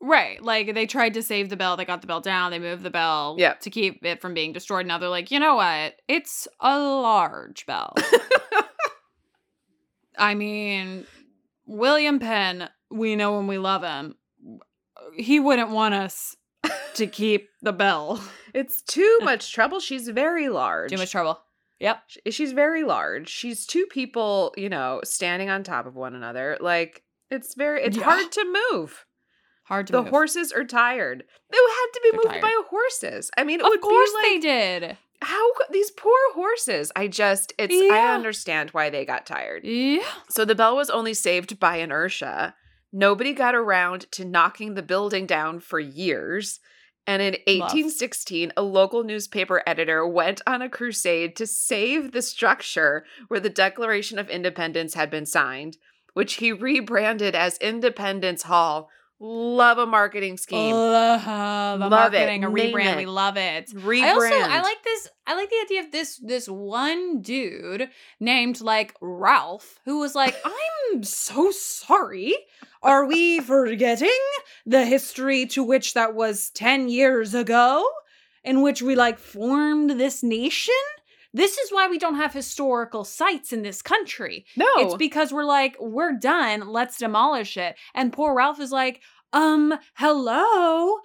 Right. 0.00 0.42
Like 0.42 0.74
they 0.74 0.86
tried 0.86 1.14
to 1.14 1.22
save 1.22 1.48
the 1.48 1.56
bell. 1.56 1.76
They 1.76 1.84
got 1.84 2.00
the 2.00 2.06
bell 2.06 2.20
down. 2.20 2.50
They 2.50 2.58
moved 2.58 2.82
the 2.82 2.90
bell 2.90 3.36
Yeah. 3.38 3.54
to 3.54 3.70
keep 3.70 4.04
it 4.04 4.20
from 4.20 4.34
being 4.34 4.52
destroyed. 4.52 4.86
Now 4.86 4.98
they're 4.98 5.08
like, 5.08 5.30
you 5.30 5.40
know 5.40 5.56
what? 5.56 5.94
It's 6.08 6.46
a 6.60 6.78
large 6.78 7.64
bell. 7.66 7.94
I 10.18 10.34
mean, 10.34 11.06
William 11.66 12.18
Penn, 12.18 12.68
we 12.90 13.16
know 13.16 13.38
and 13.38 13.48
we 13.48 13.58
love 13.58 13.82
him. 13.82 14.14
He 15.16 15.40
wouldn't 15.40 15.70
want 15.70 15.94
us 15.94 16.36
to 16.94 17.06
keep 17.08 17.48
the 17.62 17.72
bell. 17.72 18.22
It's 18.54 18.82
too 18.82 19.18
much 19.22 19.52
trouble. 19.52 19.80
She's 19.80 20.08
very 20.08 20.48
large. 20.48 20.90
Too 20.90 20.96
much 20.98 21.10
trouble. 21.10 21.40
Yep. 21.80 21.98
She's 22.30 22.52
very 22.52 22.84
large. 22.84 23.28
She's 23.28 23.66
two 23.66 23.86
people, 23.90 24.54
you 24.56 24.68
know, 24.68 25.00
standing 25.04 25.50
on 25.50 25.62
top 25.62 25.86
of 25.86 25.94
one 25.94 26.14
another. 26.14 26.56
Like 26.60 27.02
it's 27.30 27.54
very 27.54 27.82
it's 27.82 27.96
Yeah. 27.96 28.04
hard 28.04 28.32
to 28.32 28.56
move. 28.72 29.04
Hard 29.64 29.88
to 29.88 29.92
move. 29.92 29.98
The 29.98 30.02
move. 30.04 30.10
horses 30.10 30.52
are 30.52 30.64
tired. 30.64 31.24
They 31.50 31.58
had 31.58 31.86
to 31.92 32.00
be 32.02 32.10
They're 32.12 32.18
moved 32.18 32.28
tired. 32.28 32.42
by 32.42 32.62
horses. 32.70 33.30
I 33.36 33.44
mean, 33.44 33.60
it 33.60 33.66
Of 33.66 33.70
would 33.70 33.80
course 33.80 34.10
be 34.10 34.16
like 34.16 34.24
they 34.24 34.38
did. 34.38 34.96
How 35.26 35.50
these 35.70 35.90
poor 35.90 36.18
horses. 36.34 36.92
I 36.94 37.08
just 37.08 37.52
it's 37.58 37.74
I 37.74 38.14
understand 38.14 38.70
why 38.70 38.90
they 38.90 39.04
got 39.04 39.26
tired. 39.26 39.64
Yeah. 39.64 40.04
So 40.28 40.44
the 40.44 40.54
bell 40.54 40.76
was 40.76 40.88
only 40.88 41.14
saved 41.14 41.58
by 41.58 41.76
inertia. 41.78 42.54
Nobody 42.92 43.32
got 43.32 43.54
around 43.54 44.10
to 44.12 44.24
knocking 44.24 44.74
the 44.74 44.82
building 44.82 45.26
down 45.26 45.58
for 45.60 45.80
years. 45.80 46.60
And 47.08 47.20
in 47.20 47.34
1816, 47.46 48.52
a 48.56 48.62
local 48.62 49.02
newspaper 49.04 49.62
editor 49.66 50.06
went 50.06 50.42
on 50.46 50.62
a 50.62 50.68
crusade 50.68 51.34
to 51.36 51.46
save 51.46 52.12
the 52.12 52.22
structure 52.22 53.04
where 53.28 53.40
the 53.40 53.50
Declaration 53.50 54.18
of 54.18 54.28
Independence 54.28 54.94
had 54.94 55.10
been 55.10 55.26
signed, 55.26 55.76
which 56.14 56.34
he 56.34 56.52
rebranded 56.52 57.34
as 57.34 57.58
Independence 57.58 58.44
Hall. 58.44 58.90
Love 59.18 59.78
a 59.78 59.86
marketing 59.86 60.36
scheme. 60.36 60.74
Love 60.74 61.26
a 61.26 61.88
Love 61.88 62.12
it. 62.12 62.18
marketing, 62.18 62.44
a 62.44 62.50
rebrand. 62.50 62.92
it. 62.92 62.96
We 62.98 63.06
love 63.06 63.36
it. 63.38 63.68
Rebrand. 63.70 64.02
I 64.02 64.10
also 64.12 64.34
I 64.34 64.60
like 64.60 64.82
this. 64.84 65.08
I 65.26 65.34
like 65.36 65.48
the 65.48 65.56
idea 65.64 65.80
of 65.80 65.90
this 65.92 66.18
this 66.22 66.48
one 66.48 67.22
dude 67.22 67.88
named 68.20 68.60
like 68.60 68.94
Ralph 69.00 69.80
who 69.86 70.00
was 70.00 70.14
like, 70.14 70.36
I'm 70.44 70.52
I'm 70.92 71.02
so 71.02 71.50
sorry. 71.50 72.34
Are 72.82 73.06
we 73.06 73.40
forgetting 73.40 74.08
the 74.64 74.84
history 74.84 75.46
to 75.46 75.64
which 75.64 75.94
that 75.94 76.14
was 76.14 76.50
10 76.50 76.88
years 76.88 77.34
ago? 77.34 77.84
In 78.44 78.62
which 78.62 78.80
we 78.82 78.94
like 78.94 79.18
formed 79.18 79.98
this 79.98 80.22
nation? 80.22 80.74
This 81.36 81.58
is 81.58 81.70
why 81.70 81.86
we 81.88 81.98
don't 81.98 82.14
have 82.16 82.32
historical 82.32 83.04
sites 83.04 83.52
in 83.52 83.62
this 83.62 83.82
country. 83.82 84.46
No. 84.56 84.66
It's 84.78 84.94
because 84.96 85.32
we're 85.32 85.44
like, 85.44 85.76
we're 85.78 86.18
done, 86.18 86.68
let's 86.68 86.96
demolish 86.98 87.56
it. 87.58 87.76
And 87.94 88.10
poor 88.12 88.34
Ralph 88.34 88.58
is 88.60 88.72
like, 88.72 89.02
um, 89.34 89.74
hello? 89.94 90.96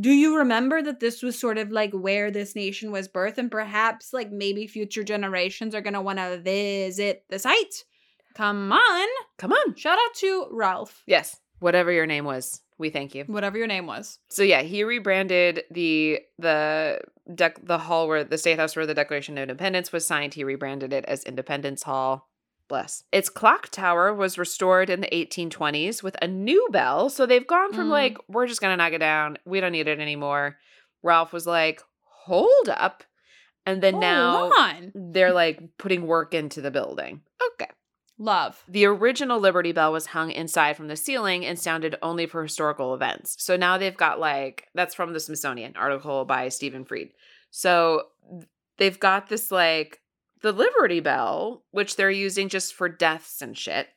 Do 0.00 0.10
you 0.10 0.36
remember 0.36 0.82
that 0.82 1.00
this 1.00 1.22
was 1.22 1.38
sort 1.38 1.56
of 1.56 1.70
like 1.70 1.92
where 1.92 2.30
this 2.30 2.54
nation 2.54 2.90
was 2.92 3.08
birthed? 3.08 3.38
And 3.38 3.50
perhaps, 3.50 4.12
like, 4.12 4.30
maybe 4.30 4.66
future 4.66 5.02
generations 5.04 5.74
are 5.74 5.80
gonna 5.80 6.02
wanna 6.02 6.36
visit 6.36 7.24
the 7.30 7.38
site? 7.38 7.84
Come 8.34 8.70
on. 8.72 9.08
Come 9.38 9.52
on. 9.52 9.74
Shout 9.74 9.98
out 9.98 10.14
to 10.16 10.46
Ralph, 10.50 11.02
Yes. 11.06 11.40
Whatever 11.60 11.90
your 11.90 12.06
name 12.06 12.24
was, 12.24 12.60
we 12.78 12.90
thank 12.90 13.14
you. 13.16 13.24
whatever 13.24 13.58
your 13.58 13.66
name 13.66 13.86
was. 13.86 14.18
So 14.28 14.42
yeah, 14.44 14.62
he 14.62 14.84
rebranded 14.84 15.62
the 15.72 16.20
the 16.38 17.00
dec- 17.30 17.66
the 17.66 17.78
hall 17.78 18.08
where 18.08 18.24
the 18.24 18.38
state 18.38 18.58
house 18.58 18.74
where 18.76 18.86
the 18.86 18.94
Declaration 18.94 19.36
of 19.38 19.42
Independence 19.42 19.92
was 19.92 20.06
signed. 20.06 20.34
He 20.34 20.44
rebranded 20.44 20.92
it 20.92 21.04
as 21.06 21.24
Independence 21.24 21.84
Hall. 21.84 22.28
Bless. 22.68 23.04
Its 23.12 23.30
clock 23.30 23.68
tower 23.70 24.12
was 24.12 24.36
restored 24.36 24.90
in 24.90 25.00
the 25.00 25.08
1820s 25.08 26.02
with 26.02 26.16
a 26.20 26.26
new 26.28 26.68
bell. 26.70 27.08
So 27.08 27.24
they've 27.24 27.46
gone 27.46 27.72
from 27.72 27.86
Mm. 27.88 27.90
like 27.92 28.18
we're 28.28 28.46
just 28.46 28.60
gonna 28.60 28.76
knock 28.76 28.92
it 28.92 28.98
down. 28.98 29.38
We 29.46 29.60
don't 29.60 29.72
need 29.72 29.88
it 29.88 30.00
anymore. 30.00 30.58
Ralph 31.02 31.32
was 31.32 31.46
like, 31.46 31.80
hold 32.24 32.68
up, 32.68 33.04
and 33.64 33.82
then 33.82 33.94
Hold 33.94 34.02
now 34.02 34.50
on. 34.50 34.92
they're 34.94 35.32
like 35.32 35.60
putting 35.78 36.06
work 36.06 36.34
into 36.34 36.60
the 36.60 36.70
building. 36.70 37.22
Love. 38.18 38.64
The 38.68 38.84
original 38.84 39.38
Liberty 39.38 39.70
Bell 39.70 39.92
was 39.92 40.06
hung 40.06 40.32
inside 40.32 40.76
from 40.76 40.88
the 40.88 40.96
ceiling 40.96 41.46
and 41.46 41.58
sounded 41.58 41.96
only 42.02 42.26
for 42.26 42.42
historical 42.42 42.92
events. 42.92 43.36
So 43.38 43.56
now 43.56 43.78
they've 43.78 43.96
got 43.96 44.18
like 44.18 44.66
that's 44.74 44.94
from 44.94 45.12
the 45.12 45.20
Smithsonian 45.20 45.76
article 45.76 46.24
by 46.24 46.48
Stephen 46.48 46.84
Freed. 46.84 47.12
So 47.50 48.08
they've 48.76 48.98
got 48.98 49.28
this 49.28 49.52
like 49.52 50.00
the 50.42 50.52
Liberty 50.52 51.00
Bell, 51.00 51.62
which 51.70 51.96
they're 51.96 52.10
using 52.10 52.48
just 52.48 52.74
for 52.74 52.88
deaths 52.88 53.40
and 53.40 53.56
shit. 53.56 53.88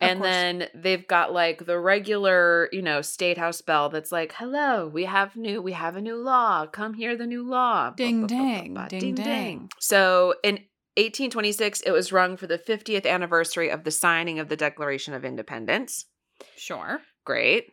And 0.00 0.22
then 0.22 0.66
they've 0.74 1.06
got 1.06 1.32
like 1.32 1.66
the 1.66 1.78
regular, 1.78 2.68
you 2.72 2.82
know, 2.82 3.00
state 3.00 3.38
house 3.38 3.60
bell 3.60 3.88
that's 3.88 4.10
like, 4.10 4.32
"Hello, 4.32 4.88
we 4.88 5.04
have 5.04 5.36
new, 5.36 5.62
we 5.62 5.72
have 5.72 5.94
a 5.94 6.00
new 6.00 6.16
law. 6.16 6.66
Come 6.66 6.94
hear 6.94 7.16
the 7.16 7.28
new 7.28 7.48
law." 7.48 7.90
Ding, 7.90 8.26
ding, 8.26 8.76
ding, 8.88 9.14
ding. 9.14 9.70
So 9.78 10.34
in 10.42 10.58
1826, 10.96 11.80
it 11.80 11.90
was 11.90 12.12
rung 12.12 12.36
for 12.36 12.46
the 12.46 12.58
50th 12.58 13.06
anniversary 13.06 13.68
of 13.68 13.84
the 13.84 13.90
signing 13.90 14.38
of 14.38 14.48
the 14.48 14.56
Declaration 14.56 15.12
of 15.12 15.24
Independence. 15.24 16.06
Sure. 16.56 17.00
Great. 17.24 17.72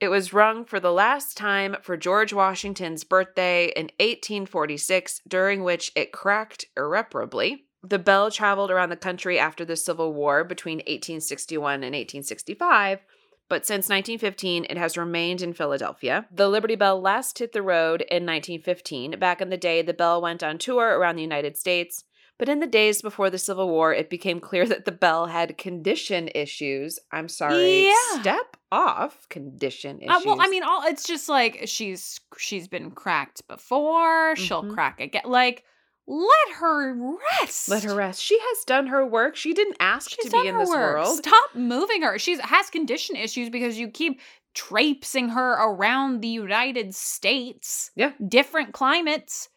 It 0.00 0.08
was 0.08 0.32
rung 0.32 0.64
for 0.64 0.80
the 0.80 0.92
last 0.92 1.36
time 1.36 1.76
for 1.82 1.96
George 1.96 2.32
Washington's 2.32 3.04
birthday 3.04 3.66
in 3.76 3.84
1846, 4.00 5.20
during 5.28 5.62
which 5.62 5.92
it 5.94 6.12
cracked 6.12 6.64
irreparably. 6.76 7.66
The 7.84 7.98
bell 7.98 8.30
traveled 8.30 8.70
around 8.70 8.90
the 8.90 8.96
country 8.96 9.38
after 9.38 9.64
the 9.64 9.76
Civil 9.76 10.12
War 10.12 10.42
between 10.42 10.78
1861 10.78 11.74
and 11.74 11.94
1865, 11.94 13.00
but 13.48 13.66
since 13.66 13.88
1915, 13.88 14.66
it 14.70 14.78
has 14.78 14.96
remained 14.96 15.42
in 15.42 15.52
Philadelphia. 15.52 16.26
The 16.32 16.48
Liberty 16.48 16.74
Bell 16.74 17.00
last 17.00 17.38
hit 17.38 17.52
the 17.52 17.60
road 17.60 18.00
in 18.02 18.24
1915. 18.24 19.18
Back 19.18 19.40
in 19.40 19.50
the 19.50 19.56
day, 19.56 19.82
the 19.82 19.92
bell 19.92 20.22
went 20.22 20.42
on 20.42 20.58
tour 20.58 20.98
around 20.98 21.16
the 21.16 21.22
United 21.22 21.56
States, 21.58 22.04
but 22.38 22.48
in 22.48 22.60
the 22.60 22.66
days 22.66 23.02
before 23.02 23.30
the 23.30 23.38
Civil 23.38 23.68
War, 23.68 23.92
it 23.94 24.10
became 24.10 24.40
clear 24.40 24.66
that 24.68 24.84
the 24.84 24.92
bell 24.92 25.26
had 25.26 25.56
condition 25.58 26.28
issues. 26.34 26.98
I'm 27.12 27.28
sorry. 27.28 27.86
Yeah. 27.86 28.20
Step 28.20 28.56
off 28.70 29.28
condition 29.28 30.00
issues. 30.00 30.16
Uh, 30.16 30.20
well, 30.24 30.40
I 30.40 30.48
mean, 30.48 30.62
all 30.62 30.82
it's 30.86 31.06
just 31.06 31.28
like 31.28 31.62
she's 31.66 32.20
she's 32.38 32.68
been 32.68 32.90
cracked 32.90 33.46
before. 33.48 34.34
She'll 34.36 34.62
Mhm. 34.64 34.74
crack 34.74 35.00
again. 35.00 35.22
Like, 35.26 35.64
let 36.06 36.56
her 36.56 36.94
rest. 37.40 37.68
let 37.68 37.84
her 37.84 37.94
rest. 37.94 38.20
She 38.20 38.36
has 38.40 38.64
done 38.64 38.88
her 38.88 39.06
work. 39.06 39.36
She 39.36 39.52
didn't 39.54 39.76
ask 39.78 40.10
She's 40.10 40.24
to 40.30 40.42
be 40.42 40.48
in 40.48 40.58
this 40.58 40.68
work. 40.68 40.96
world. 40.96 41.18
Stop 41.18 41.54
moving 41.54 42.02
her. 42.02 42.18
She's 42.18 42.40
has 42.40 42.70
condition 42.70 43.14
issues 43.14 43.50
because 43.50 43.78
you 43.78 43.88
keep 43.88 44.20
traipsing 44.54 45.28
her 45.30 45.52
around 45.52 46.20
the 46.20 46.28
United 46.28 46.94
States. 46.94 47.90
Yeah. 47.94 48.12
Different 48.26 48.72
climates. 48.74 49.48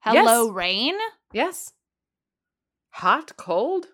Hello, 0.00 0.46
Yes. 0.46 0.54
rain. 0.54 0.94
Yes. 1.32 1.72
Hot, 2.92 3.36
cold? 3.36 3.86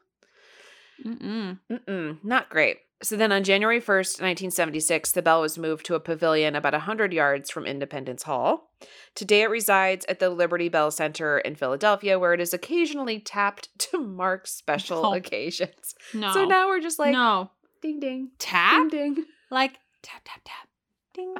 Mm-mm. 1.04 1.58
Mm-mm, 1.70 2.24
not 2.24 2.48
great. 2.48 2.78
So 3.00 3.16
then 3.16 3.30
on 3.30 3.44
January 3.44 3.80
1st, 3.80 4.20
1976, 4.20 5.12
the 5.12 5.22
bell 5.22 5.40
was 5.40 5.56
moved 5.56 5.87
to 5.87 5.94
a 5.94 6.00
pavilion 6.00 6.56
about 6.56 6.72
100 6.72 7.12
yards 7.12 7.48
from 7.48 7.64
Independence 7.64 8.24
Hall. 8.24 8.72
Today 9.14 9.42
it 9.42 9.50
resides 9.50 10.04
at 10.08 10.18
the 10.18 10.30
Liberty 10.30 10.68
Bell 10.68 10.90
Center 10.90 11.38
in 11.38 11.54
Philadelphia, 11.54 12.18
where 12.18 12.34
it 12.34 12.40
is 12.40 12.52
occasionally 12.52 13.20
tapped 13.20 13.68
to 13.78 13.98
mark 13.98 14.48
special 14.48 15.12
occasions. 15.12 15.94
No. 16.12 16.32
So 16.32 16.44
now 16.44 16.68
we're 16.68 16.80
just 16.80 16.98
like, 16.98 17.12
no 17.12 17.50
ding, 17.80 18.00
ding, 18.00 18.30
tap 18.40 18.90
ding, 18.90 19.14
ding. 19.14 19.24
like 19.50 19.78
tap 20.02 20.22
tap 20.24 20.40
tap 20.44 20.68
ding 21.14 21.34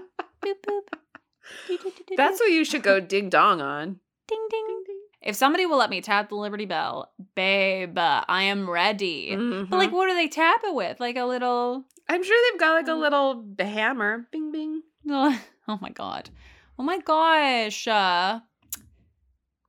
boop 0.45 0.55
boop. 0.65 1.93
That's 2.17 2.39
what 2.39 2.53
you 2.53 2.65
should 2.65 2.85
go 2.85 3.01
ding 3.01 3.31
dong 3.31 3.61
on. 3.61 3.99
ding 4.29 4.47
ding. 4.49 4.85
If 5.21 5.35
somebody 5.37 5.67
will 5.67 5.79
let 5.79 5.91
me 5.91 6.01
tap 6.01 6.29
the 6.29 6.37
Liberty 6.37 6.65
Bell, 6.65 7.11
babe, 7.35 7.99
I 7.99 8.43
am 8.45 8.71
ready. 8.71 9.31
Mhm. 9.33 9.69
But 9.69 9.77
like, 9.79 9.93
what 9.93 10.09
do 10.09 10.15
they 10.15 10.29
tap 10.29 10.61
it 10.65 10.75
with? 10.75 11.01
Like 11.01 11.17
a 11.17 11.25
little. 11.25 11.85
I'm 12.09 12.23
sure 12.23 12.37
they've 12.53 12.61
got 12.61 12.75
like 12.75 12.89
a 12.89 12.95
little 12.95 13.45
hammer. 13.59 14.27
Bing, 14.31 14.53
bing. 14.53 14.83
Oh 15.11 15.79
my 15.83 15.91
god. 15.91 16.31
Oh 16.79 16.83
my 16.83 16.99
gosh. 16.99 17.87
Uh, 17.89 18.41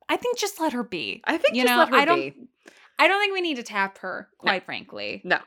I 0.08 0.16
think 0.16 0.38
just 0.38 0.60
let 0.60 0.72
her 0.72 0.82
be. 0.82 1.20
I 1.24 1.36
think 1.38 1.54
You 1.56 1.62
just 1.62 1.72
know, 1.72 1.78
let 1.80 1.88
her 1.90 1.96
I 1.96 2.04
don't- 2.04 2.16
be. 2.18 2.34
I 2.98 3.08
don't 3.08 3.20
think 3.20 3.32
we 3.32 3.40
need 3.40 3.56
to 3.56 3.62
tap 3.62 3.98
her. 3.98 4.28
Quite 4.38 4.64
frankly, 4.64 5.22
No. 5.24 5.38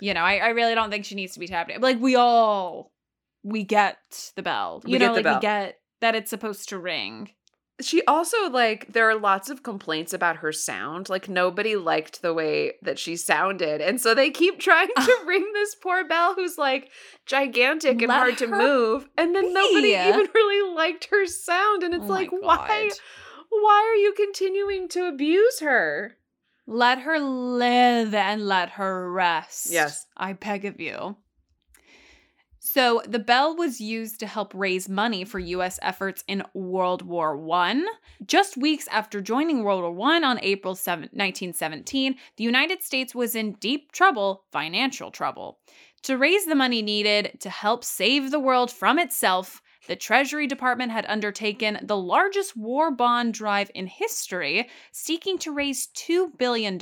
you 0.00 0.14
know, 0.14 0.20
I, 0.22 0.36
I 0.36 0.48
really 0.50 0.74
don't 0.76 0.90
think 0.90 1.04
she 1.04 1.16
needs 1.16 1.34
to 1.34 1.40
be 1.40 1.48
tapped. 1.48 1.72
Like 1.80 2.00
we 2.00 2.14
all, 2.14 2.92
we 3.42 3.64
get 3.64 3.98
the 4.36 4.42
bell. 4.42 4.80
You 4.86 4.92
We 4.92 4.98
know, 4.98 5.06
get 5.06 5.08
the 5.08 5.14
like 5.16 5.24
bell. 5.24 5.34
we 5.36 5.40
get 5.40 5.80
that 6.00 6.14
it's 6.14 6.30
supposed 6.30 6.68
to 6.68 6.78
ring. 6.78 7.30
She 7.80 8.04
also 8.04 8.48
like 8.50 8.92
there 8.92 9.08
are 9.10 9.18
lots 9.18 9.50
of 9.50 9.62
complaints 9.64 10.12
about 10.12 10.36
her 10.36 10.52
sound. 10.52 11.08
Like 11.08 11.28
nobody 11.28 11.74
liked 11.74 12.22
the 12.22 12.32
way 12.32 12.74
that 12.82 12.98
she 12.98 13.16
sounded. 13.16 13.80
And 13.80 14.00
so 14.00 14.14
they 14.14 14.30
keep 14.30 14.60
trying 14.60 14.88
to 14.96 15.18
ring 15.26 15.50
this 15.52 15.74
poor 15.74 16.06
bell 16.06 16.34
who's 16.34 16.56
like 16.56 16.90
gigantic 17.26 18.00
and 18.00 18.08
Let 18.08 18.16
hard 18.18 18.38
to 18.38 18.46
move. 18.46 19.08
And 19.18 19.34
then 19.34 19.52
nobody 19.52 19.88
even 19.88 20.28
really 20.34 20.74
liked 20.74 21.06
her 21.06 21.26
sound. 21.26 21.82
And 21.82 21.94
it's 21.94 22.04
Oh 22.04 22.08
like, 22.08 22.30
why 22.30 22.90
why 23.50 23.90
are 23.92 23.96
you 23.96 24.12
continuing 24.12 24.88
to 24.90 25.06
abuse 25.06 25.60
her? 25.60 26.16
Let 26.66 27.00
her 27.00 27.18
live 27.18 28.14
and 28.14 28.46
let 28.46 28.70
her 28.70 29.10
rest. 29.10 29.70
Yes. 29.70 30.06
I 30.16 30.32
beg 30.32 30.64
of 30.64 30.80
you. 30.80 31.16
So 32.74 33.02
the 33.06 33.20
bell 33.20 33.54
was 33.54 33.80
used 33.80 34.18
to 34.18 34.26
help 34.26 34.52
raise 34.52 34.88
money 34.88 35.24
for 35.24 35.38
US 35.38 35.78
efforts 35.80 36.24
in 36.26 36.42
World 36.54 37.02
War 37.02 37.38
I. 37.52 37.86
Just 38.26 38.56
weeks 38.56 38.88
after 38.88 39.20
joining 39.20 39.62
World 39.62 39.94
War 39.94 40.10
I 40.10 40.20
on 40.24 40.40
April 40.42 40.74
7, 40.74 41.02
1917, 41.12 42.16
the 42.36 42.42
United 42.42 42.82
States 42.82 43.14
was 43.14 43.36
in 43.36 43.52
deep 43.60 43.92
trouble, 43.92 44.42
financial 44.50 45.12
trouble. 45.12 45.60
To 46.02 46.18
raise 46.18 46.46
the 46.46 46.56
money 46.56 46.82
needed 46.82 47.36
to 47.42 47.48
help 47.48 47.84
save 47.84 48.32
the 48.32 48.40
world 48.40 48.72
from 48.72 48.98
itself, 48.98 49.62
the 49.86 49.94
Treasury 49.94 50.46
Department 50.46 50.90
had 50.90 51.06
undertaken 51.06 51.78
the 51.82 51.96
largest 51.96 52.56
war 52.56 52.90
bond 52.90 53.34
drive 53.34 53.70
in 53.74 53.86
history, 53.86 54.68
seeking 54.90 55.38
to 55.38 55.52
raise 55.52 55.88
$2 55.88 56.36
billion, 56.38 56.78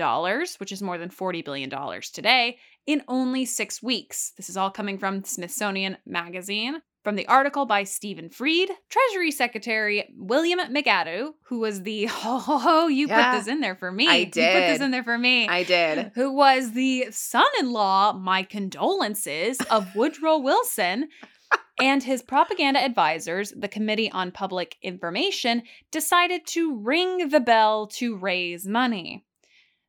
which 0.59 0.73
is 0.73 0.83
more 0.83 0.97
than 0.97 1.11
$40 1.11 1.45
billion 1.45 1.71
today, 2.13 2.59
in 2.87 3.03
only 3.09 3.45
six 3.45 3.83
weeks. 3.83 4.33
This 4.37 4.49
is 4.51 4.57
all 4.57 4.71
coming 4.71 4.99
from 4.99 5.25
Smithsonian 5.25 5.97
Magazine. 6.07 6.83
From 7.05 7.17
the 7.17 7.27
article 7.27 7.67
by 7.67 7.83
Stephen 7.83 8.31
Freed, 8.31 8.71
Treasury 8.89 9.33
Secretary 9.33 10.09
William 10.17 10.61
McAdoo, 10.61 11.33
who 11.47 11.59
was 11.59 11.83
the 11.83 12.09
oh, 12.25 12.87
you 12.87 13.09
Yeah. 13.09 13.33
put 13.33 13.39
this 13.39 13.49
in 13.49 13.61
there 13.61 13.75
for 13.75 13.91
me. 13.91 14.07
I 14.07 14.23
did. 14.25 14.37
You 14.37 14.61
put 14.61 14.67
this 14.69 14.81
in 14.85 14.91
there 14.93 15.03
for 15.03 15.19
me. 15.19 15.49
I 15.49 15.65
did. 15.65 16.13
Who 16.15 16.33
was 16.33 16.73
the 16.73 17.07
son 17.11 17.47
in 17.59 17.73
law, 17.73 18.13
my 18.13 18.45
condolences, 18.45 19.59
of 19.69 19.93
Woodrow 19.97 20.39
Wilson, 20.39 21.09
and 21.81 22.05
his 22.05 22.23
propaganda 22.23 22.81
advisors, 22.81 23.53
the 23.57 23.67
Committee 23.67 24.11
on 24.13 24.31
Public 24.31 24.77
Information, 24.81 25.65
decided 25.91 26.47
to 26.49 26.77
ring 26.77 27.31
the 27.31 27.41
bell 27.41 27.89
to 27.89 28.17
raise 28.17 28.65
money. 28.65 29.25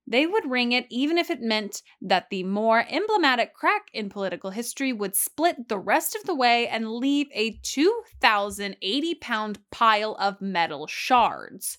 They 0.05 0.27
would 0.27 0.49
ring 0.49 0.73
it 0.73 0.85
even 0.89 1.17
if 1.17 1.29
it 1.29 1.41
meant 1.41 1.81
that 2.01 2.29
the 2.29 2.43
more 2.43 2.85
emblematic 2.89 3.53
crack 3.53 3.83
in 3.93 4.09
political 4.09 4.51
history 4.51 4.91
would 4.91 5.15
split 5.15 5.69
the 5.69 5.79
rest 5.79 6.15
of 6.15 6.23
the 6.25 6.35
way 6.35 6.67
and 6.67 6.91
leave 6.91 7.27
a 7.33 7.59
2,080 7.63 9.15
pound 9.15 9.59
pile 9.71 10.15
of 10.19 10.41
metal 10.41 10.87
shards. 10.87 11.77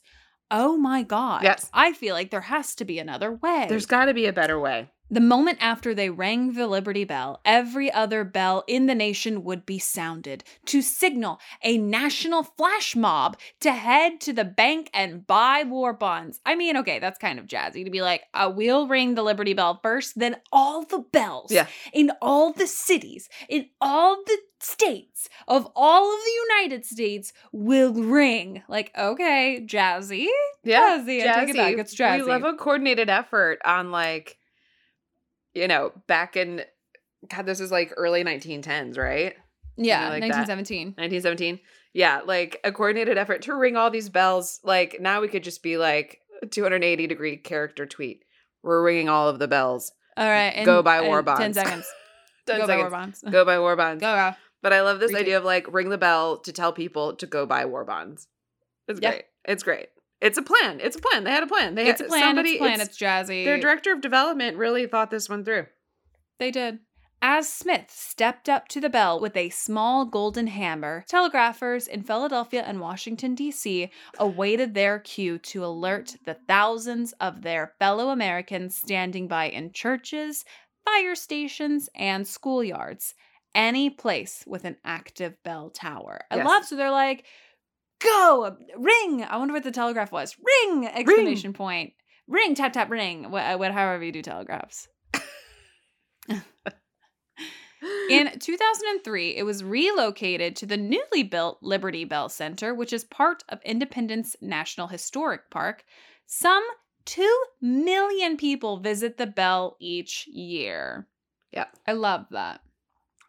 Oh 0.50 0.76
my 0.76 1.02
God. 1.02 1.42
Yes. 1.42 1.68
I 1.72 1.92
feel 1.92 2.14
like 2.14 2.30
there 2.30 2.42
has 2.42 2.74
to 2.76 2.84
be 2.84 2.98
another 2.98 3.32
way. 3.32 3.66
There's 3.68 3.86
got 3.86 4.06
to 4.06 4.14
be 4.14 4.26
a 4.26 4.32
better 4.32 4.58
way. 4.58 4.90
The 5.10 5.20
moment 5.20 5.58
after 5.60 5.94
they 5.94 6.08
rang 6.08 6.54
the 6.54 6.66
Liberty 6.66 7.04
Bell, 7.04 7.40
every 7.44 7.92
other 7.92 8.24
bell 8.24 8.64
in 8.66 8.86
the 8.86 8.94
nation 8.94 9.44
would 9.44 9.66
be 9.66 9.78
sounded 9.78 10.42
to 10.66 10.80
signal 10.80 11.38
a 11.62 11.76
national 11.76 12.42
flash 12.42 12.96
mob 12.96 13.36
to 13.60 13.72
head 13.72 14.20
to 14.22 14.32
the 14.32 14.44
bank 14.44 14.88
and 14.94 15.26
buy 15.26 15.62
war 15.62 15.92
bonds. 15.92 16.40
I 16.46 16.54
mean, 16.54 16.76
okay, 16.78 16.98
that's 17.00 17.18
kind 17.18 17.38
of 17.38 17.46
jazzy 17.46 17.84
to 17.84 17.90
be 17.90 18.00
like, 18.00 18.22
uh, 18.32 18.50
we'll 18.54 18.88
ring 18.88 19.14
the 19.14 19.22
Liberty 19.22 19.52
Bell 19.52 19.78
first, 19.82 20.18
then 20.18 20.36
all 20.50 20.84
the 20.84 21.00
bells 21.00 21.52
Yeah. 21.52 21.66
in 21.92 22.10
all 22.22 22.52
the 22.52 22.66
cities, 22.66 23.28
in 23.48 23.68
all 23.80 24.16
the 24.24 24.38
states 24.58 25.28
of 25.46 25.70
all 25.76 26.12
of 26.12 26.18
the 26.24 26.54
United 26.54 26.86
States 26.86 27.32
will 27.52 27.92
ring. 27.92 28.62
Like, 28.68 28.90
okay, 28.98 29.64
jazzy. 29.66 30.28
Yeah, 30.62 30.98
Jazzy, 30.98 31.28
I 31.28 31.40
take 31.40 31.50
it 31.50 31.56
back, 31.56 31.74
it's 31.78 31.94
jazzy. 31.94 32.16
We 32.16 32.22
love 32.22 32.44
a 32.44 32.54
coordinated 32.54 33.10
effort 33.10 33.60
on 33.66 33.90
like, 33.90 34.38
you 35.54 35.68
know, 35.68 35.92
back 36.06 36.36
in 36.36 36.62
God, 37.28 37.46
this 37.46 37.60
is 37.60 37.70
like 37.70 37.92
early 37.96 38.24
1910s, 38.24 38.98
right? 38.98 39.34
Yeah, 39.76 40.08
like 40.10 40.20
that. 40.22 40.46
1917. 40.48 40.86
1917. 40.88 41.60
Yeah, 41.92 42.20
like 42.24 42.60
a 42.64 42.72
coordinated 42.72 43.18
effort 43.18 43.42
to 43.42 43.54
ring 43.54 43.76
all 43.76 43.90
these 43.90 44.08
bells. 44.08 44.60
Like 44.64 44.98
now 45.00 45.20
we 45.20 45.28
could 45.28 45.42
just 45.44 45.62
be 45.62 45.76
like 45.76 46.20
280 46.50 47.06
degree 47.06 47.36
character 47.36 47.86
tweet. 47.86 48.24
We're 48.62 48.82
ringing 48.82 49.08
all 49.08 49.28
of 49.28 49.38
the 49.38 49.48
bells. 49.48 49.92
All 50.16 50.28
right. 50.28 50.64
Go 50.64 50.82
buy 50.82 51.00
war 51.02 51.18
and 51.18 51.26
10 51.26 51.54
seconds. 51.54 51.86
10 52.46 52.58
go 52.60 52.66
seconds. 52.66 52.68
buy 52.68 52.76
war 52.76 52.90
bonds. 52.90 53.22
Go, 53.22 53.30
Go 53.30 53.44
buy 53.44 53.58
war 53.58 53.76
bonds. 53.76 54.00
go. 54.00 54.32
But 54.62 54.72
I 54.72 54.82
love 54.82 54.98
this 55.00 55.12
Retweet. 55.12 55.18
idea 55.20 55.38
of 55.38 55.44
like 55.44 55.72
ring 55.72 55.88
the 55.88 55.98
bell 55.98 56.38
to 56.38 56.52
tell 56.52 56.72
people 56.72 57.14
to 57.16 57.26
go 57.26 57.46
buy 57.46 57.64
war 57.66 57.84
bonds. 57.84 58.28
It's 58.88 59.00
Yeah. 59.00 59.10
great. 59.10 59.24
It's 59.44 59.62
great. 59.62 59.88
It's 60.20 60.38
a 60.38 60.42
plan. 60.42 60.80
It's 60.80 60.96
a 60.96 61.00
plan. 61.00 61.24
They 61.24 61.30
had 61.32 61.42
a 61.42 61.46
plan. 61.46 61.74
They 61.74 61.88
It's 61.88 62.00
a 62.00 62.04
had, 62.04 62.08
plan. 62.10 62.22
Somebody, 62.22 62.50
it's 62.50 62.56
a 62.56 62.58
plan. 62.64 62.72
it's- 62.80 62.88
It's 62.88 62.98
jazzy. 62.98 63.44
their 63.44 63.58
director 63.60 63.92
of 63.92 64.00
development 64.00 64.56
really 64.56 64.86
thought 64.86 65.10
this 65.10 65.28
one 65.28 65.44
through. 65.44 65.66
They 66.38 66.50
did. 66.50 66.78
As 67.22 67.50
Smith 67.50 67.86
stepped 67.90 68.50
up 68.50 68.68
to 68.68 68.80
the 68.82 68.90
bell 68.90 69.18
with 69.18 69.34
a 69.34 69.48
small 69.48 70.04
golden 70.04 70.46
hammer, 70.48 71.04
telegraphers 71.08 71.86
in 71.88 72.02
Philadelphia 72.02 72.62
and 72.66 72.80
Washington, 72.80 73.34
D.C. 73.34 73.90
awaited 74.18 74.74
their 74.74 74.98
cue 74.98 75.38
to 75.38 75.64
alert 75.64 76.16
the 76.26 76.34
thousands 76.46 77.12
of 77.14 77.40
their 77.40 77.72
fellow 77.78 78.10
Americans 78.10 78.76
standing 78.76 79.26
by 79.26 79.46
in 79.48 79.72
churches, 79.72 80.44
fire 80.84 81.14
stations, 81.14 81.88
and 81.94 82.26
schoolyards. 82.26 83.14
Any 83.54 83.88
place 83.88 84.44
with 84.46 84.64
an 84.66 84.76
active 84.84 85.42
bell 85.44 85.70
tower. 85.70 86.26
I 86.30 86.36
Yes. 86.36 86.46
love 86.46 86.64
so 86.66 86.76
they're 86.76 86.90
like, 86.90 87.24
go, 88.00 88.56
ring. 88.76 89.24
I 89.24 89.36
wonder 89.36 89.54
what 89.54 89.64
the 89.64 89.70
telegraph 89.70 90.12
was. 90.12 90.36
Ring! 90.42 90.86
Exclamation 90.86 91.52
point. 91.52 91.92
Ring, 92.26 92.54
tap, 92.54 92.72
tap, 92.72 92.90
ring. 92.90 93.30
What, 93.30 93.42
uh, 93.42 93.56
what, 93.58 93.72
however 93.72 94.04
you 94.04 94.12
do 94.12 94.22
telegraphs. 94.22 94.88
In 98.10 98.38
2003, 98.38 99.36
it 99.36 99.42
was 99.42 99.62
relocated 99.62 100.56
to 100.56 100.66
the 100.66 100.76
newly 100.76 101.22
built 101.22 101.58
Liberty 101.60 102.04
Bell 102.04 102.30
Center, 102.30 102.74
which 102.74 102.92
is 102.94 103.04
part 103.04 103.44
of 103.50 103.60
Independence 103.62 104.36
National 104.40 104.86
Historic 104.86 105.50
Park. 105.50 105.84
Some 106.26 106.64
2 107.04 107.44
million 107.60 108.38
people 108.38 108.78
visit 108.78 109.18
the 109.18 109.26
bell 109.26 109.76
each 109.80 110.26
year. 110.26 111.06
Yeah. 111.52 111.66
I 111.86 111.92
love 111.92 112.26
that. 112.30 112.60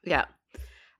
Yeah. 0.05 0.25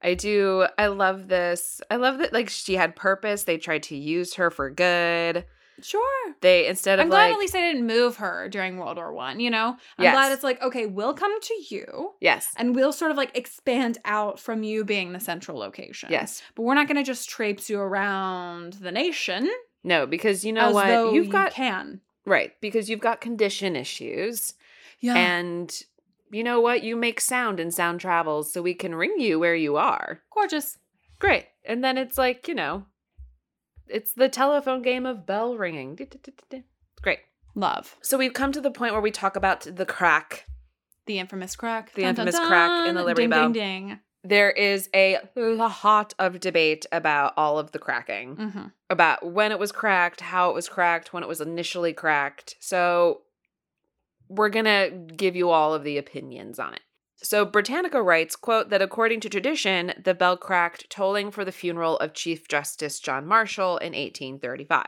I 0.06 0.14
do. 0.14 0.68
I 0.78 0.88
love 0.88 1.28
this. 1.28 1.82
I 1.89 1.95
love 1.95 2.20
that 2.20 2.32
like 2.32 2.49
she 2.49 2.76
had 2.76 2.95
purpose. 2.95 3.43
They 3.43 3.58
tried 3.58 3.84
to 3.84 3.97
use 3.97 4.36
her 4.36 4.51
for 4.51 4.70
good. 4.70 5.45
Sure. 5.82 6.34
They 6.41 6.68
instead 6.68 6.99
of 6.99 7.03
I'm 7.03 7.10
glad 7.10 7.26
like 7.26 7.34
at 7.34 7.39
least 7.39 7.56
I 7.56 7.60
didn't 7.62 7.86
move 7.88 8.18
her 8.18 8.47
during 8.47 8.78
World 8.78 8.97
War 8.97 9.12
One, 9.12 9.39
you 9.39 9.49
know? 9.49 9.76
I'm 9.97 10.03
Yes. 10.03 10.14
glad 10.14 10.32
it's 10.32 10.43
like, 10.43 10.62
okay, 10.62 10.86
we'll 10.86 11.14
come 11.14 11.41
to 11.41 11.53
you 11.70 12.14
yes. 12.22 12.53
and 12.56 12.76
we'll 12.76 12.93
sort 12.93 13.12
of 13.12 13.18
like 13.18 13.36
expand 13.38 13.97
out 14.06 14.39
from 14.39 14.64
you 14.64 14.86
being 14.86 15.12
the 15.12 15.20
central 15.20 15.58
location. 15.58 16.10
Yes. 16.12 16.41
But 16.56 16.64
we're 16.64 16.76
not 16.76 16.88
gonna 16.88 17.03
just 17.03 17.30
traipse 17.30 17.70
you 17.70 17.80
around 17.80 18.74
the 18.74 18.91
nation. 18.91 19.49
No, 19.84 20.06
because 20.06 20.45
you 20.45 20.53
know 20.53 20.72
what? 20.72 21.14
You've 21.14 21.26
you 21.26 21.32
got 21.32 21.51
can. 21.51 21.99
right, 22.26 22.53
because 22.62 22.89
you've 22.89 23.01
got 23.01 23.20
condition 23.22 23.76
issues. 23.76 24.53
Yeah. 25.01 25.16
And 25.18 25.84
you 26.36 26.43
know 26.43 26.59
what? 26.59 26.83
You 26.83 26.97
make 26.97 27.21
sound 27.21 27.61
and 27.61 27.73
sound 27.73 28.01
travels 28.01 28.51
so 28.51 28.61
we 28.61 28.73
can 28.73 28.93
ring 28.93 29.15
you 29.19 29.39
where 29.39 29.55
you 29.55 29.77
are. 29.77 30.19
Gorgeous. 30.33 30.77
Great. 31.17 31.45
And 31.63 31.81
then 31.81 31.97
it's 31.97 32.17
like, 32.17 32.49
you 32.49 32.53
know, 32.53 32.86
it's 33.88 34.11
the 34.11 34.27
telephone 34.27 34.81
game 34.81 35.05
of 35.05 35.25
bell 35.25 35.55
ringing. 35.55 35.97
Great. 37.01 37.19
Love. 37.55 37.95
So 38.01 38.17
we've 38.17 38.33
come 38.33 38.51
to 38.51 38.59
the 38.59 38.69
point 38.69 38.91
where 38.91 39.01
we 39.01 39.11
talk 39.11 39.38
about 39.38 39.61
the 39.61 39.86
crack. 39.86 40.45
The 41.05 41.19
infamous 41.19 41.55
crack. 41.55 41.93
The 41.93 42.03
infamous 42.03 42.38
crack 42.38 42.89
in 42.89 42.95
the 42.95 43.03
Liberty 43.03 43.23
ding, 43.23 43.29
Bell. 43.29 43.51
Ding, 43.51 43.88
ding. 43.88 43.99
There 44.25 44.49
is 44.49 44.89
a 44.93 45.19
lot 45.38 46.13
of 46.19 46.39
debate 46.39 46.86
about 46.91 47.33
all 47.38 47.59
of 47.59 47.71
the 47.71 47.79
cracking, 47.79 48.36
Mhm. 48.36 48.71
about 48.89 49.23
when 49.23 49.51
it 49.51 49.59
was 49.59 49.71
cracked, 49.71 50.19
how 50.19 50.49
it 50.49 50.53
was 50.53 50.67
cracked, 50.67 51.13
when 51.13 51.21
it 51.21 51.29
was 51.29 51.39
initially 51.39 51.93
cracked. 51.93 52.55
So 52.59 53.21
we're 54.30 54.49
going 54.49 54.65
to 54.65 54.91
give 55.15 55.36
you 55.36 55.49
all 55.49 55.73
of 55.73 55.84
the 55.84 55.97
opinions 55.97 56.59
on 56.59 56.73
it. 56.73 56.82
So 57.17 57.45
Britannica 57.45 58.01
writes, 58.01 58.36
quote, 58.36 58.69
that 58.69 58.82
according 58.82 59.21
to 59.21 59.30
tradition, 59.30 59.93
the 60.03 60.13
bell 60.13 60.38
cracked 60.38 60.89
tolling 60.89 61.32
for 61.32 61.45
the 61.45 61.51
funeral 61.51 61.97
of 61.97 62.13
Chief 62.13 62.47
Justice 62.47 62.99
John 62.99 63.26
Marshall 63.26 63.78
in 63.78 63.93
1835. 63.93 64.86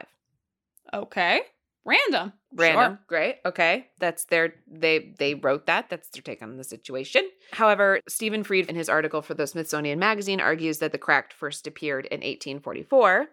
Okay. 0.93 1.41
Random. 1.87 2.33
Random. 2.53 2.93
Sure. 2.93 2.99
Great. 3.07 3.37
Okay. 3.45 3.87
That's 3.97 4.25
their 4.25 4.55
they 4.69 5.15
they 5.17 5.35
wrote 5.35 5.67
that. 5.67 5.89
That's 5.89 6.09
their 6.09 6.21
take 6.21 6.41
on 6.41 6.57
the 6.57 6.63
situation. 6.65 7.29
However, 7.51 8.01
Stephen 8.09 8.43
Freed 8.43 8.67
in 8.67 8.75
his 8.75 8.89
article 8.89 9.21
for 9.21 9.33
the 9.33 9.47
Smithsonian 9.47 9.97
Magazine 9.97 10.41
argues 10.41 10.79
that 10.79 10.91
the 10.91 10.97
cracked 10.97 11.31
first 11.31 11.65
appeared 11.65 12.05
in 12.07 12.19
1844. 12.19 13.27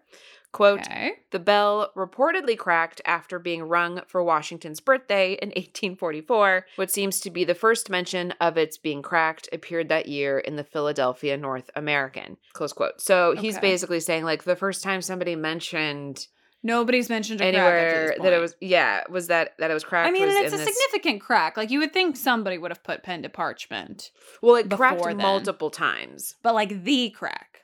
Quote, 0.55 0.79
Okay. 0.81 1.11
the 1.31 1.39
bell 1.39 1.91
reportedly 1.97 2.57
cracked 2.57 3.01
after 3.05 3.39
being 3.39 3.63
rung 3.63 4.01
for 4.07 4.23
Washington's 4.23 4.79
birthday 4.79 5.33
in 5.33 5.49
1844. 5.55 6.65
What 6.77 6.89
seems 6.91 7.19
to 7.19 7.29
be 7.29 7.43
the 7.43 7.53
first 7.53 7.89
mention 7.89 8.31
of 8.39 8.57
its 8.57 8.77
being 8.77 9.01
cracked 9.01 9.49
appeared 9.51 9.89
that 9.89 10.07
year 10.07 10.39
in 10.39 10.55
the 10.55 10.63
Philadelphia 10.63 11.35
North 11.35 11.69
American. 11.75 12.37
Close 12.53 12.71
quote. 12.73 13.01
So 13.01 13.35
he's 13.35 13.57
Okay. 13.57 13.67
basically 13.71 13.99
saying, 13.99 14.23
like, 14.23 14.43
the 14.45 14.55
first 14.55 14.81
time 14.81 15.01
somebody 15.01 15.35
mentioned 15.35 16.27
Nobody's 16.63 17.09
mentioned 17.09 17.41
a 17.41 17.51
crack 17.51 17.55
up 17.61 17.69
anywhere 17.69 18.15
that 18.23 18.33
it 18.33 18.39
was 18.39 18.55
yeah 18.59 19.03
was 19.07 19.27
that 19.27 19.51
that 19.59 19.69
it 19.69 19.73
was 19.75 19.83
cracked 19.83 20.07
I 20.07 20.11
mean, 20.11 20.27
it's 20.27 20.51
a 20.51 20.57
this, 20.57 20.65
significant 20.75 21.21
crack. 21.21 21.57
Like 21.57 21.69
you 21.69 21.77
would 21.79 21.93
think 21.93 22.17
somebody 22.17 22.57
would 22.57 22.71
have 22.71 22.81
put 22.83 23.03
pen 23.03 23.21
to 23.21 23.29
parchment, 23.29 24.09
well 24.41 24.55
it 24.55 24.71
cracked 24.71 25.03
then. 25.03 25.17
multiple 25.17 25.69
times 25.69 26.33
but 26.41 26.55
like 26.55 26.83
the 26.83 27.11
crack, 27.11 27.54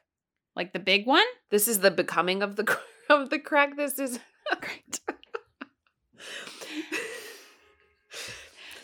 like 0.55 0.73
the 0.73 0.79
big 0.79 1.05
one. 1.05 1.25
this 1.49 1.67
is 1.67 1.79
the 1.79 1.91
becoming 1.91 2.41
of 2.43 2.55
the 2.55 2.77
of 3.09 3.29
the 3.29 3.39
crack 3.39 3.75
this 3.77 3.97
is 3.99 4.19
Great. 4.59 4.99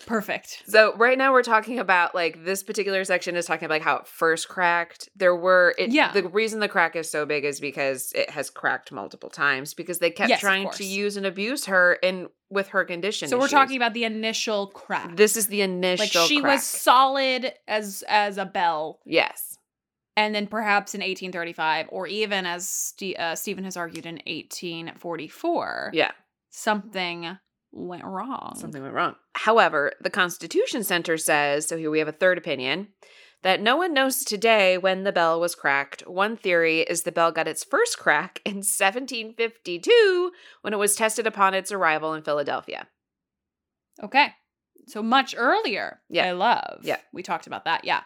Perfect. 0.05 0.63
so 0.70 0.95
right 0.95 1.18
now 1.18 1.34
we're 1.34 1.43
talking 1.43 1.80
about 1.80 2.15
like 2.15 2.45
this 2.45 2.63
particular 2.63 3.03
section 3.03 3.36
is 3.36 3.45
talking 3.45 3.65
about 3.65 3.76
like 3.76 3.82
how 3.82 3.97
it 3.97 4.07
first 4.07 4.47
cracked 4.47 5.09
there 5.18 5.36
were 5.36 5.76
it, 5.78 5.89
Yeah. 5.91 6.13
the 6.13 6.24
reason 6.30 6.61
the 6.61 6.70
crack 6.70 6.95
is 6.95 7.11
so 7.11 7.26
big 7.26 7.43
is 7.43 7.59
because 7.59 8.13
it 8.15 8.30
has 8.30 8.49
cracked 8.49 8.93
multiple 8.93 9.30
times 9.30 9.74
because 9.74 9.99
they 9.99 10.09
kept 10.09 10.30
Yes, 10.30 10.39
trying 10.39 10.70
to 10.72 10.86
use 10.86 11.18
and 11.18 11.26
abuse 11.26 11.65
her 11.65 11.97
and 12.01 12.28
with 12.49 12.70
her 12.70 12.86
condition 12.86 13.28
So 13.28 13.38
we're 13.38 13.49
talking 13.49 13.76
about 13.76 13.93
the 13.93 14.05
initial 14.05 14.68
crack. 14.68 15.13
this 15.18 15.36
is 15.36 15.47
the 15.47 15.59
initial 15.59 16.22
like 16.22 16.30
she 16.30 16.39
crack. 16.39 16.53
was 16.53 16.63
solid 16.63 17.51
as 17.68 18.01
as 18.07 18.38
a 18.38 18.45
bell, 18.45 18.99
yes 19.05 19.57
and 20.18 20.36
then 20.36 20.47
perhaps 20.47 20.93
in 20.93 20.99
1835, 20.99 21.88
or 21.89 22.07
even 22.07 22.45
as 22.45 22.68
Ste- 22.68 23.18
uh, 23.18 23.36
Stephen 23.36 23.63
has 23.63 23.78
argued 23.78 24.05
in 24.05 24.15
1844, 24.26 25.91
yeah 25.93 26.11
something 26.57 27.38
went 27.72 28.03
wrong. 28.03 28.55
Something 28.57 28.82
went 28.82 28.93
wrong. 28.93 29.15
However, 29.34 29.93
the 30.01 30.09
Constitution 30.09 30.84
Center 30.84 31.18
says 31.18 31.68
so 31.68 31.78
here 31.78 31.91
we 31.91 31.99
have 31.99 32.07
a 32.07 32.13
third 32.13 32.38
opinion 32.38 32.89
that 33.43 33.61
no 33.61 33.78
one 33.78 33.93
knows 33.93 34.24
today 34.24 34.78
when 34.78 35.03
the 35.03 35.11
bell 35.11 35.39
was 35.39 35.53
cracked. 35.53 36.01
One 36.07 36.36
theory 36.36 36.82
is 36.82 37.03
the 37.03 37.11
bell 37.11 37.32
got 37.32 37.47
its 37.47 37.63
first 37.63 37.99
crack 37.99 38.41
in 38.45 38.57
1752 38.57 40.32
when 40.61 40.74
it 40.74 40.78
was 40.78 40.95
tested 40.95 41.28
upon 41.28 41.53
its 41.53 41.72
arrival 41.72 42.13
in 42.13 42.24
Philadelphia. 42.24 42.88
Okay. 44.03 44.34
So 44.88 45.03
much 45.03 45.36
earlier. 45.38 45.99
Yeah. 46.09 46.28
I 46.28 46.32
love. 46.32 46.80
Yeah. 46.84 46.97
We 47.13 47.22
talked 47.22 47.45
about 47.45 47.65
that. 47.65 47.84
Yeah. 47.84 48.01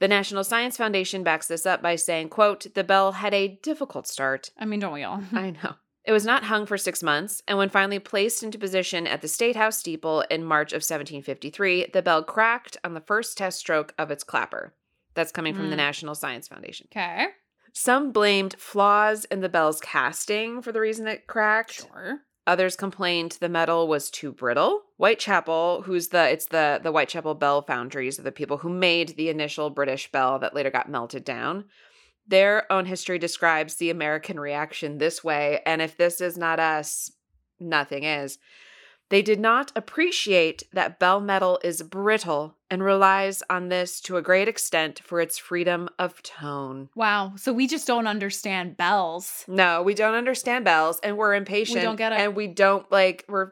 The 0.00 0.08
National 0.08 0.42
Science 0.44 0.76
Foundation 0.76 1.22
backs 1.22 1.46
this 1.46 1.66
up 1.66 1.82
by 1.82 1.94
saying, 1.96 2.30
quote, 2.30 2.66
the 2.74 2.82
bell 2.84 3.12
had 3.12 3.34
a 3.34 3.58
difficult 3.62 4.06
start. 4.08 4.50
I 4.58 4.64
mean, 4.64 4.80
don't 4.80 4.92
we 4.94 5.04
all? 5.04 5.22
I 5.32 5.50
know. 5.50 5.74
It 6.06 6.12
was 6.12 6.24
not 6.24 6.44
hung 6.44 6.64
for 6.64 6.78
six 6.78 7.02
months, 7.02 7.42
and 7.46 7.58
when 7.58 7.68
finally 7.68 7.98
placed 7.98 8.42
into 8.42 8.58
position 8.58 9.06
at 9.06 9.20
the 9.20 9.28
State 9.28 9.54
House 9.56 9.76
steeple 9.76 10.22
in 10.30 10.42
March 10.42 10.72
of 10.72 10.76
1753, 10.82 11.88
the 11.92 12.00
bell 12.02 12.24
cracked 12.24 12.78
on 12.82 12.94
the 12.94 13.02
first 13.02 13.36
test 13.36 13.58
stroke 13.58 13.94
of 13.98 14.10
its 14.10 14.24
clapper. 14.24 14.74
That's 15.14 15.30
coming 15.32 15.54
from 15.54 15.68
the 15.68 15.74
Mm. 15.76 15.84
National 15.84 16.14
Science 16.14 16.48
Foundation. 16.48 16.88
Okay. 16.90 17.26
Some 17.74 18.10
blamed 18.10 18.56
flaws 18.58 19.26
in 19.26 19.40
the 19.40 19.48
bell's 19.50 19.80
casting 19.80 20.62
for 20.62 20.72
the 20.72 20.80
reason 20.80 21.06
it 21.06 21.26
cracked. 21.26 21.86
Sure. 21.86 22.20
Others 22.46 22.76
complained 22.76 23.36
the 23.40 23.48
metal 23.48 23.86
was 23.86 24.10
too 24.10 24.32
brittle. 24.32 24.82
Whitechapel, 24.96 25.82
who's 25.82 26.08
the 26.08 26.28
it's 26.30 26.46
the 26.46 26.80
the 26.82 26.90
Whitechapel 26.90 27.34
Bell 27.34 27.62
Foundries 27.62 28.18
are 28.18 28.22
the 28.22 28.32
people 28.32 28.58
who 28.58 28.70
made 28.70 29.10
the 29.16 29.28
initial 29.28 29.70
British 29.70 30.10
bell 30.10 30.38
that 30.38 30.54
later 30.54 30.70
got 30.70 30.90
melted 30.90 31.24
down. 31.24 31.66
Their 32.26 32.70
own 32.72 32.86
history 32.86 33.18
describes 33.18 33.76
the 33.76 33.90
American 33.90 34.38
reaction 34.38 34.98
this 34.98 35.22
way, 35.22 35.60
and 35.66 35.82
if 35.82 35.96
this 35.96 36.20
is 36.20 36.38
not 36.38 36.60
us, 36.60 37.10
nothing 37.58 38.04
is. 38.04 38.38
They 39.10 39.22
did 39.22 39.40
not 39.40 39.72
appreciate 39.74 40.62
that 40.72 41.00
bell 41.00 41.20
metal 41.20 41.58
is 41.64 41.82
brittle 41.82 42.56
and 42.70 42.82
relies 42.82 43.42
on 43.50 43.68
this 43.68 44.00
to 44.02 44.16
a 44.16 44.22
great 44.22 44.46
extent 44.46 45.00
for 45.04 45.20
its 45.20 45.36
freedom 45.36 45.88
of 45.98 46.22
tone. 46.22 46.88
Wow. 46.94 47.34
So 47.36 47.52
we 47.52 47.66
just 47.66 47.88
don't 47.88 48.06
understand 48.06 48.76
bells. 48.76 49.44
No, 49.48 49.82
we 49.82 49.94
don't 49.94 50.14
understand 50.14 50.64
bells 50.64 51.00
and 51.02 51.18
we're 51.18 51.34
impatient. 51.34 51.80
We 51.80 51.82
don't 51.82 51.96
get 51.96 52.12
it. 52.12 52.20
And 52.20 52.36
we 52.36 52.46
don't 52.46 52.90
like 52.92 53.24
we're 53.28 53.50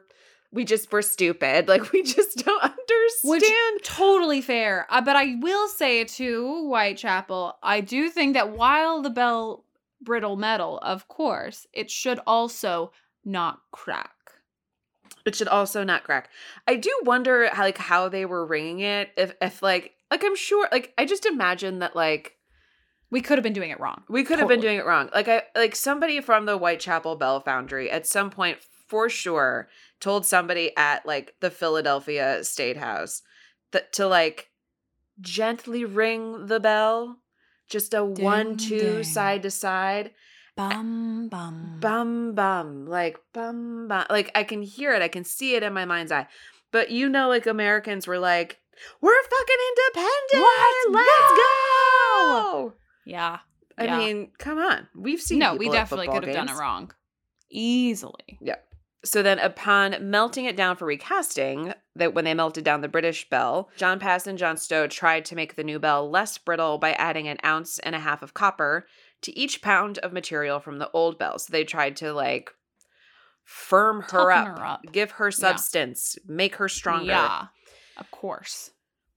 we 0.51 0.63
just 0.63 0.91
we're 0.93 1.01
stupid. 1.01 1.67
Like 1.69 1.91
we 1.91 2.03
just 2.03 2.37
don't 2.37 2.63
understand. 2.63 2.79
Which 3.25 3.83
totally 3.83 4.41
fair. 4.41 4.87
Uh, 4.89 5.01
but 5.01 5.17
I 5.17 5.35
will 5.41 5.67
say 5.67 6.05
to 6.05 6.67
Whitechapel, 6.67 7.57
I 7.61 7.81
do 7.81 8.09
think 8.09 8.33
that 8.33 8.51
while 8.51 9.01
the 9.01 9.09
bell 9.09 9.65
brittle 10.01 10.37
metal, 10.37 10.79
of 10.79 11.09
course, 11.09 11.67
it 11.73 11.91
should 11.91 12.19
also 12.25 12.91
not 13.25 13.59
crack. 13.71 14.11
It 15.29 15.35
should 15.35 15.47
also 15.47 15.83
not 15.83 16.03
crack. 16.03 16.29
I 16.67 16.75
do 16.75 16.91
wonder 17.03 17.47
how 17.53 17.63
like 17.63 17.77
how 17.77 18.09
they 18.09 18.25
were 18.25 18.45
ringing 18.45 18.81
it. 18.81 19.11
If 19.15 19.33
if 19.41 19.63
like 19.63 19.93
like 20.11 20.23
I'm 20.25 20.35
sure 20.35 20.67
like 20.71 20.93
I 20.97 21.05
just 21.05 21.25
imagine 21.25 21.79
that 21.79 21.95
like 21.95 22.35
We 23.11 23.21
could 23.21 23.37
have 23.37 23.43
been 23.43 23.53
doing 23.53 23.71
it 23.71 23.79
wrong. 23.79 24.03
We 24.09 24.23
could 24.23 24.39
have 24.39 24.47
been 24.47 24.59
doing 24.61 24.77
it 24.77 24.85
wrong. 24.85 25.09
Like 25.13 25.27
I 25.27 25.43
like 25.55 25.75
somebody 25.75 26.19
from 26.21 26.45
the 26.45 26.57
Whitechapel 26.57 27.15
Bell 27.15 27.39
Foundry 27.41 27.89
at 27.89 28.05
some 28.05 28.29
point 28.29 28.57
for 28.87 29.09
sure 29.09 29.69
told 29.99 30.25
somebody 30.25 30.75
at 30.75 31.05
like 31.05 31.35
the 31.39 31.51
Philadelphia 31.51 32.43
State 32.43 32.77
House 32.77 33.21
that 33.71 33.93
to 33.93 34.07
like 34.07 34.49
gently 35.21 35.85
ring 35.85 36.47
the 36.47 36.59
bell, 36.59 37.19
just 37.67 37.93
a 37.93 38.03
one 38.03 38.57
two 38.57 38.79
ding. 38.79 39.03
side 39.03 39.43
to 39.43 39.51
side, 39.51 40.11
Bum 40.59 41.29
bum. 41.29 41.77
bum 41.79 42.35
bum, 42.35 42.85
like 42.85 43.17
bum 43.31 43.87
bum. 43.87 44.05
Like 44.09 44.29
I 44.35 44.43
can 44.43 44.61
hear 44.61 44.91
it, 44.93 45.01
I 45.01 45.07
can 45.07 45.23
see 45.23 45.55
it 45.55 45.63
in 45.63 45.71
my 45.71 45.85
mind's 45.85 46.11
eye. 46.11 46.27
But 46.73 46.91
you 46.91 47.07
know, 47.07 47.29
like 47.29 47.47
Americans 47.47 48.05
were 48.05 48.19
like, 48.19 48.59
"We're 48.99 49.23
fucking 49.23 49.55
independent, 49.69 50.43
Let's 50.43 50.85
let's, 50.89 51.29
go!" 51.29 51.37
go!" 51.37 52.73
Yeah. 53.05 53.37
I 53.77 53.85
Yeah. 53.85 53.97
mean, 53.99 54.31
come 54.37 54.57
on. 54.57 54.89
We've 54.93 55.21
seen 55.21 55.39
No, 55.39 55.55
we 55.55 55.69
definitely 55.69 56.09
could 56.09 56.25
have 56.25 56.35
done 56.35 56.49
it 56.49 56.59
wrong. 56.59 56.91
Easily. 57.49 58.37
Yeah. 58.41 58.57
So 59.05 59.23
then, 59.23 59.39
upon 59.39 60.11
melting 60.11 60.43
it 60.43 60.57
down 60.57 60.75
for 60.75 60.85
recasting, 60.85 61.73
that 61.95 62.13
when 62.13 62.25
they 62.25 62.33
melted 62.33 62.65
down 62.65 62.81
the 62.81 62.89
British 62.89 63.29
bell, 63.29 63.69
John 63.77 63.97
Pass 63.97 64.27
and 64.27 64.37
John 64.37 64.57
Stow 64.57 64.87
tried 64.87 65.23
to 65.25 65.35
make 65.35 65.55
the 65.55 65.63
new 65.63 65.79
bell 65.79 66.09
less 66.09 66.37
brittle 66.37 66.77
by 66.77 66.91
adding 66.91 67.29
an 67.29 67.37
ounce 67.45 67.79
and 67.79 67.95
a 67.95 67.99
half 67.99 68.21
of 68.21 68.33
copper 68.33 68.85
to 69.21 69.37
each 69.37 69.61
pound 69.61 69.97
of 69.99 70.13
material 70.13 70.59
from 70.59 70.79
the 70.79 70.89
old 70.91 71.17
bell. 71.17 71.39
So 71.39 71.51
they 71.51 71.63
tried 71.63 71.95
to 71.97 72.13
like 72.13 72.51
firm 73.43 74.01
her 74.11 74.31
up, 74.31 74.59
her 74.59 74.65
up. 74.65 74.81
give 74.91 75.11
her 75.11 75.31
substance, 75.31 76.17
make 76.27 76.55
her 76.55 76.69
stronger. 76.69 77.11
Yeah. 77.11 77.47
Of 77.97 78.11
course. 78.11 78.71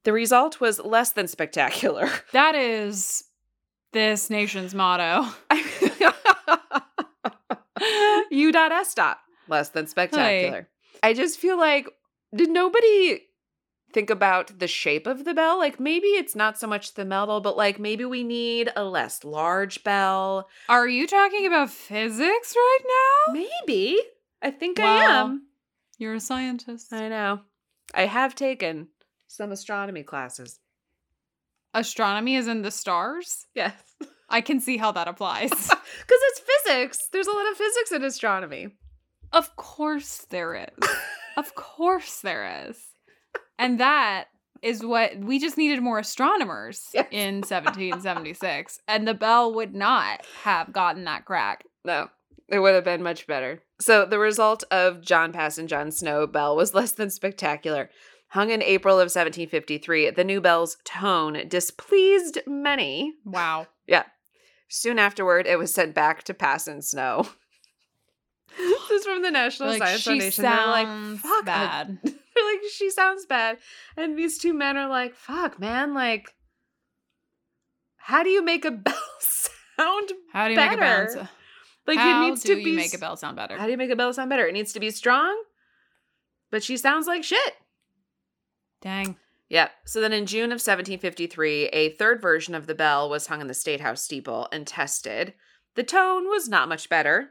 The 0.05 0.13
result 0.13 0.61
was 0.61 0.81
less 0.81 1.13
than 1.13 1.29
spectacular. 1.29 2.09
That 2.33 2.55
is 2.55 3.25
this 3.93 4.31
nation's 4.31 4.75
motto. 4.75 5.29
U 8.31 8.53
dot 8.53 8.73
S 8.73 8.95
dot. 8.95 9.19
Less 9.49 9.69
than 9.69 9.87
spectacular. 9.87 10.69
I 11.03 11.13
just 11.13 11.39
feel 11.39 11.59
like, 11.59 11.89
did 12.35 12.49
nobody 12.49 13.21
think 13.93 14.11
about 14.11 14.59
the 14.59 14.67
shape 14.67 15.07
of 15.07 15.25
the 15.25 15.35
bell? 15.35 15.59
Like 15.59 15.79
maybe 15.79 16.09
it's 16.09 16.35
not 16.35 16.59
so 16.59 16.67
much 16.67 16.95
the 16.95 17.05
metal, 17.05 17.41
but 17.41 17.57
like 17.57 17.79
maybe 17.79 18.05
we 18.05 18.25
need 18.25 18.71
a 18.77 18.85
less 18.85 19.25
large 19.25 19.85
bell. 19.85 20.49
Are 20.69 20.89
you 20.89 21.07
talking 21.07 21.47
about 21.47 21.71
physics 21.71 22.55
right 22.57 22.79
now? 22.85 23.33
Maybe. 23.33 24.01
I 24.41 24.51
think 24.51 24.81
I 24.81 25.05
am. 25.05 25.47
You're 25.99 26.15
a 26.15 26.21
scientist. 26.21 26.93
I 26.93 27.09
know. 27.09 27.41
I 27.95 28.07
have 28.07 28.35
taken 28.35 28.89
some 29.29 29.53
astronomy 29.53 30.03
classes. 30.03 30.59
Astronomy 31.75 32.37
is 32.37 32.49
in 32.49 32.63
the 32.63 32.71
stars? 32.71 33.47
Yes. 33.55 33.75
I 34.29 34.41
can 34.41 34.61
see 34.61 34.77
how 34.77 34.93
that 34.93 35.09
applies. 35.09 35.51
Because 36.01 36.21
it's 36.23 36.41
physics. 36.41 37.09
There's 37.13 37.27
a 37.27 37.33
lot 37.33 37.51
of 37.51 37.57
physics 37.59 37.93
in 37.93 38.03
astronomy. 38.03 38.69
of 39.31 39.55
course 39.57 40.27
there 40.31 40.55
is. 40.55 40.89
of 41.37 41.55
course 41.55 42.21
there 42.21 42.67
is. 42.67 42.79
And 43.63 43.81
that 43.81 44.25
is 44.63 44.85
what 44.85 45.19
we 45.19 45.39
just 45.39 45.59
needed 45.59 45.83
more 45.83 45.99
astronomers 45.99 46.89
Yes. 46.95 47.07
in 47.11 47.35
1776 47.37 48.79
and 48.87 49.07
the 49.09 49.15
bell 49.15 49.53
would 49.55 49.75
not 49.75 50.25
have 50.45 50.73
gotten 50.73 51.05
that 51.05 51.25
crack. 51.25 51.65
No, 51.85 52.09
it 52.49 52.61
would 52.61 52.75
have 52.75 52.85
been 52.85 53.03
much 53.03 53.27
better. 53.27 53.63
So 53.81 54.05
the 54.07 54.19
result 54.19 54.63
of 54.71 55.03
John 55.03 55.33
Pass 55.33 55.59
and 55.59 55.69
John 55.69 55.91
Stow 55.91 56.27
Bell 56.27 56.55
was 56.55 56.75
less 56.75 56.93
than 56.93 57.11
spectacular. 57.11 57.91
Hung 58.29 58.51
in 58.51 58.63
April 58.63 58.95
of 58.95 59.07
1753, 59.13 60.11
the 60.11 60.25
new 60.25 60.41
bell's 60.41 60.79
tone 60.85 61.47
displeased 61.49 62.39
many. 62.47 63.15
Wow. 63.27 63.67
Yeah. 63.87 64.05
Soon 64.69 64.99
afterward, 64.99 65.47
it 65.47 65.59
was 65.59 65.75
sent 65.75 65.95
back 65.95 66.23
to 66.25 66.33
Pass 66.35 66.67
and 66.67 66.83
Stow. 66.83 67.27
this 68.57 68.91
is 68.91 69.05
from 69.05 69.21
the 69.23 69.31
National 69.31 69.69
Like 69.69 69.83
Science 69.83 70.05
Foundation. 70.05 70.45
They're 70.45 70.67
like, 70.67 71.19
fuck, 71.19 71.45
bad. 71.45 71.99
They're 72.35 72.45
like, 72.53 72.61
she 72.75 72.91
sounds 72.91 73.27
bad. 73.27 73.59
And 73.97 74.17
these 74.19 74.39
two 74.39 74.53
men 74.55 74.77
are 74.77 74.89
like, 74.89 75.15
fuck, 75.15 75.59
man, 75.59 75.95
like, 75.95 76.35
how 77.97 78.23
do 78.23 78.31
you 78.31 78.43
make 78.45 78.65
a 78.65 78.71
bell 78.73 78.95
sound 79.21 80.13
How 80.33 80.47
do 80.47 80.53
you 80.55 80.57
make 80.57 80.73
a 80.73 80.77
bell? 80.77 81.07
better? 81.07 81.19
s- 81.21 81.29
like 81.87 81.99
How 81.99 82.25
it 82.25 82.29
needs 82.29 82.43
do 82.43 82.55
to 82.55 82.61
you 82.61 82.65
be 82.65 82.77
make 82.77 82.95
a 82.95 82.99
bell 82.99 83.17
sound 83.17 83.37
better? 83.37 83.57
How 83.59 83.65
do 83.67 83.71
you 83.73 83.77
make 83.79 83.91
a 83.91 83.97
bell 83.97 84.13
sound 84.13 84.31
better? 84.31 84.47
It 84.47 84.53
needs 84.53 84.73
to 84.75 84.81
be 84.81 84.91
strong, 84.91 85.41
but 86.51 86.63
she 86.63 86.77
sounds 86.77 87.07
like 87.07 87.25
shit. 87.25 87.55
Dang. 88.81 89.17
Yeah. 89.49 89.69
So 89.85 90.01
then 90.01 90.13
in 90.13 90.27
June 90.27 90.47
of 90.47 90.57
1753, 90.57 91.67
a 91.67 91.91
third 91.91 92.23
version 92.23 92.55
of 92.55 92.67
the 92.67 92.75
bell 92.75 93.11
was 93.11 93.27
hung 93.27 93.41
in 93.41 93.49
the 93.49 93.55
State 93.55 93.81
House 93.81 94.03
steeple 94.03 94.49
and 94.53 94.67
tested. 94.67 95.35
The 95.75 95.83
tone 95.83 96.29
was 96.29 96.49
not 96.49 96.69
much 96.69 96.89
better, 96.89 97.31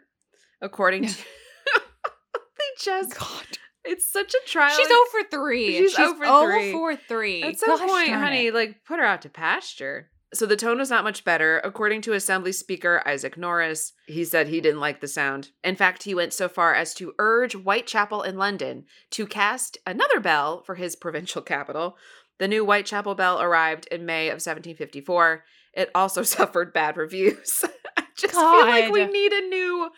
according 0.62 1.08
to. 1.08 1.16
they 2.34 2.66
just. 2.80 3.18
God. 3.18 3.58
It's 3.84 4.06
such 4.12 4.34
a 4.34 4.48
trial. 4.48 4.76
She's 4.76 4.88
over 4.88 4.94
oh 4.94 5.24
three. 5.32 5.78
She's 5.78 5.92
She's, 5.92 6.00
oh 6.00 6.12
over 6.12 6.26
over 6.26 6.54
oh 6.54 6.60
three. 6.60 6.72
for 6.72 6.96
three. 6.96 7.44
At 7.44 7.60
some 7.60 7.78
Gosh 7.78 7.90
point, 7.90 8.12
honey, 8.12 8.48
it. 8.48 8.54
like 8.54 8.84
put 8.86 9.00
her 9.00 9.06
out 9.06 9.22
to 9.24 9.30
pasture. 9.30 10.10
So 10.34 10.46
the 10.46 10.56
tone 10.56 10.78
was 10.78 10.90
not 10.90 11.04
much 11.04 11.26
better. 11.26 11.60
According 11.64 12.04
to 12.04 12.14
Assembly 12.14 12.54
Speaker 12.54 13.04
Isaac 13.06 13.38
Norris, 13.38 13.92
he 14.08 14.24
said 14.24 14.48
he 14.48 14.62
didn't 14.62 14.80
like 14.80 15.02
the 15.02 15.08
sound. 15.08 15.50
In 15.62 15.76
fact, 15.76 16.04
he 16.04 16.16
went 16.16 16.32
so 16.32 16.48
far 16.48 16.74
as 16.74 16.94
to 16.96 17.14
urge 17.20 17.54
Whitechapel 17.54 18.22
in 18.22 18.38
London 18.38 18.86
to 19.12 19.28
cast 19.28 19.78
another 19.86 20.22
bell 20.22 20.64
for 20.64 20.76
his 20.76 20.96
provincial 20.96 21.42
capital. 21.42 21.98
The 22.40 22.48
new 22.48 22.64
Whitechapel 22.64 23.16
bell 23.16 23.42
arrived 23.42 23.88
in 23.92 24.06
May 24.06 24.28
of 24.28 24.36
1754. 24.36 25.44
It 25.74 25.92
also 25.94 26.24
suffered 26.24 26.72
bad 26.74 26.96
reviews. 26.98 27.66
I 27.98 28.04
just 28.16 28.34
feel 28.34 28.62
like 28.62 28.92
we 28.92 29.06
need 29.06 29.34
a 29.34 29.48
new 29.50 29.90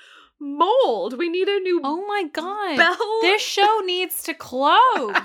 mold. 0.43 1.17
We 1.17 1.29
need 1.29 1.47
a 1.47 1.59
new 1.59 1.81
Oh 1.83 2.05
my 2.05 2.23
god. 2.31 2.77
bell. 2.77 3.19
This 3.21 3.41
show 3.41 3.81
needs 3.85 4.23
to 4.23 4.33
close. 4.33 5.15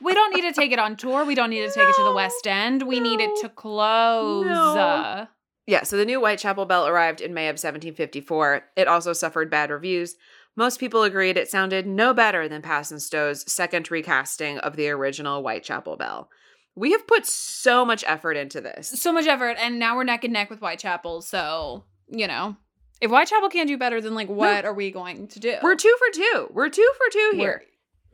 we 0.00 0.14
don't 0.14 0.34
need 0.34 0.42
to 0.42 0.52
take 0.52 0.72
it 0.72 0.78
on 0.78 0.96
tour. 0.96 1.24
We 1.24 1.34
don't 1.34 1.50
need 1.50 1.60
to 1.66 1.72
take 1.74 1.88
it 1.88 1.94
to 1.96 2.04
the 2.04 2.12
West 2.12 2.46
End. 2.46 2.82
We 2.82 3.00
need 3.00 3.20
it 3.20 3.30
to 3.42 3.48
close. 3.48 4.46
no. 4.46 5.26
Yeah, 5.66 5.82
so 5.84 5.96
the 5.96 6.04
new 6.04 6.20
Whitechapel 6.20 6.66
bell 6.66 6.86
arrived 6.86 7.22
in 7.22 7.32
May 7.32 7.48
of 7.48 7.54
1754. 7.54 8.64
It 8.76 8.86
also 8.86 9.14
suffered 9.14 9.50
bad 9.50 9.70
reviews. 9.70 10.14
Most 10.56 10.78
people 10.78 11.02
agreed 11.04 11.36
it 11.38 11.48
sounded 11.48 11.86
no 11.86 12.12
better 12.12 12.48
than 12.48 12.60
Pass 12.62 12.90
and 12.90 13.00
Stow's 13.00 13.50
second 13.50 13.90
recasting 13.90 14.58
of 14.58 14.76
the 14.76 14.88
original 14.90 15.40
Whitechapel 15.40 15.96
bell. 15.96 16.28
We 16.76 16.92
have 16.92 17.06
put 17.06 17.24
so 17.24 17.84
much 17.84 18.04
effort 18.06 18.36
into 18.36 18.60
this. 18.60 18.88
So 19.00 19.10
much 19.12 19.26
effort, 19.26 19.56
and 19.58 19.78
now 19.78 19.96
we're 19.96 20.04
neck 20.04 20.22
and 20.22 20.32
neck 20.32 20.50
with 20.50 20.58
Whitechapel. 20.58 21.22
So, 21.22 21.84
you 22.08 22.26
know, 22.28 22.56
if 23.04 23.10
Whitechapel 23.10 23.50
can't 23.50 23.68
do 23.68 23.76
better, 23.78 24.00
then 24.00 24.14
like, 24.14 24.28
what 24.28 24.64
are 24.64 24.72
we 24.74 24.90
going 24.90 25.28
to 25.28 25.38
do? 25.40 25.56
We're 25.62 25.76
two 25.76 25.94
for 25.98 26.14
two. 26.14 26.48
We're 26.50 26.70
two 26.70 26.90
for 26.96 27.12
two 27.12 27.30
here. 27.34 27.62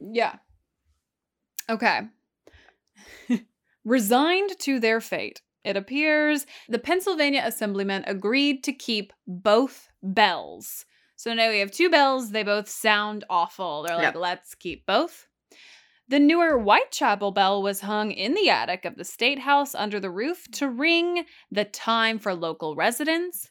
We're- 0.01 0.13
Yeah. 0.15 0.37
Okay. 1.69 2.01
Resigned 3.85 4.59
to 4.61 4.79
their 4.81 5.01
fate, 5.01 5.41
it 5.65 5.77
appears 5.77 6.45
the 6.69 6.79
Pennsylvania 6.79 7.43
Assemblymen 7.45 8.05
agreed 8.07 8.63
to 8.65 8.73
keep 8.73 9.13
both 9.27 9.89
bells. 10.03 10.85
So 11.17 11.33
now 11.35 11.51
we 11.51 11.61
have 11.61 11.71
two 11.71 11.89
bells. 11.91 12.31
They 12.33 12.43
both 12.43 12.69
sound 12.69 13.25
awful. 13.31 13.83
They're 13.83 13.97
like, 13.97 14.15
Yeah. 14.15 14.21
let's 14.21 14.55
keep 14.55 14.87
both. 14.87 15.27
The 16.09 16.19
newer 16.19 16.59
Whitechapel 16.59 17.31
bell 17.31 17.63
was 17.63 17.83
hung 17.83 18.11
in 18.11 18.35
the 18.35 18.51
attic 18.51 18.85
of 18.85 18.97
the 18.97 19.05
State 19.05 19.39
House 19.39 19.75
under 19.75 20.01
the 20.01 20.11
roof 20.11 20.47
to 20.53 20.69
ring 20.69 21.25
the 21.53 21.65
time 21.65 22.19
for 22.19 22.35
local 22.35 22.75
residents. 22.75 23.51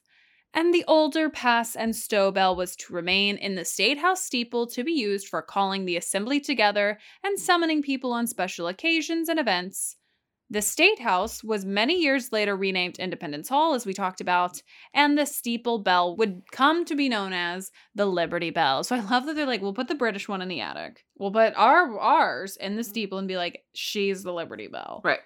And 0.53 0.73
the 0.73 0.83
older 0.87 1.29
pass 1.29 1.75
and 1.75 1.95
stow 1.95 2.31
bell 2.31 2.55
was 2.55 2.75
to 2.77 2.93
remain 2.93 3.37
in 3.37 3.55
the 3.55 3.65
State 3.65 3.99
House 3.99 4.23
steeple 4.23 4.65
to 4.67 4.83
be 4.83 4.91
used 4.91 5.27
for 5.27 5.41
calling 5.41 5.85
the 5.85 5.97
assembly 5.97 6.39
together 6.39 6.97
and 7.23 7.39
summoning 7.39 7.83
people 7.83 8.11
on 8.13 8.25
special 8.25 8.67
occasions 8.67 9.29
and 9.29 9.39
events. 9.39 9.95
The 10.51 10.63
State 10.63 10.99
House 10.99 11.43
was 11.43 11.63
many 11.63 12.01
years 12.01 12.31
later 12.31 12.55
renamed 12.55 12.97
Independence 12.97 13.49
Hall, 13.49 13.75
as 13.75 13.85
we 13.85 13.93
talked 13.93 14.19
about, 14.19 14.63
and 14.95 15.15
the 15.15 15.27
steeple 15.27 15.77
bell 15.77 16.15
would 16.17 16.41
come 16.51 16.85
to 16.85 16.95
be 16.95 17.07
known 17.07 17.33
as 17.33 17.69
the 17.93 18.07
Liberty 18.07 18.49
Bell. 18.49 18.83
So 18.83 18.95
I 18.95 18.99
love 19.01 19.27
that 19.27 19.35
they're 19.35 19.45
like, 19.45 19.61
we'll 19.61 19.75
put 19.75 19.87
the 19.87 19.93
British 19.93 20.27
one 20.27 20.41
in 20.41 20.47
the 20.47 20.61
attic. 20.61 21.05
We'll 21.19 21.31
put 21.31 21.53
our 21.55 21.99
ours 21.99 22.57
in 22.57 22.75
the 22.75 22.81
mm-hmm. 22.81 22.89
steeple 22.89 23.19
and 23.19 23.27
be 23.27 23.37
like, 23.37 23.63
she's 23.75 24.23
the 24.23 24.33
Liberty 24.33 24.67
Bell. 24.67 25.01
Right. 25.03 25.19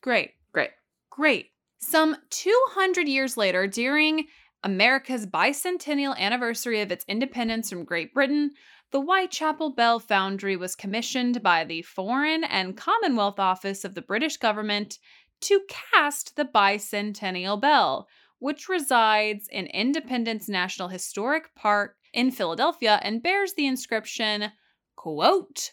Great. 0.00 0.30
Great. 0.54 0.70
Great. 1.10 1.50
Some 1.78 2.16
200 2.30 3.08
years 3.08 3.36
later, 3.36 3.66
during 3.66 4.26
America's 4.64 5.26
bicentennial 5.26 6.16
anniversary 6.16 6.80
of 6.80 6.92
its 6.92 7.04
independence 7.08 7.70
from 7.70 7.84
Great 7.84 8.14
Britain, 8.14 8.52
the 8.92 9.00
Whitechapel 9.00 9.70
Bell 9.74 9.98
Foundry 9.98 10.56
was 10.56 10.76
commissioned 10.76 11.42
by 11.42 11.64
the 11.64 11.82
Foreign 11.82 12.44
and 12.44 12.76
Commonwealth 12.76 13.40
Office 13.40 13.84
of 13.84 13.94
the 13.94 14.02
British 14.02 14.36
government 14.36 14.98
to 15.40 15.60
cast 15.68 16.36
the 16.36 16.44
bicentennial 16.44 17.60
bell, 17.60 18.06
which 18.38 18.68
resides 18.68 19.48
in 19.50 19.66
Independence 19.66 20.48
National 20.48 20.88
Historic 20.88 21.54
Park 21.54 21.96
in 22.12 22.30
Philadelphia 22.30 23.00
and 23.02 23.22
bears 23.22 23.54
the 23.54 23.66
inscription, 23.66 24.52
quote, 24.94 25.72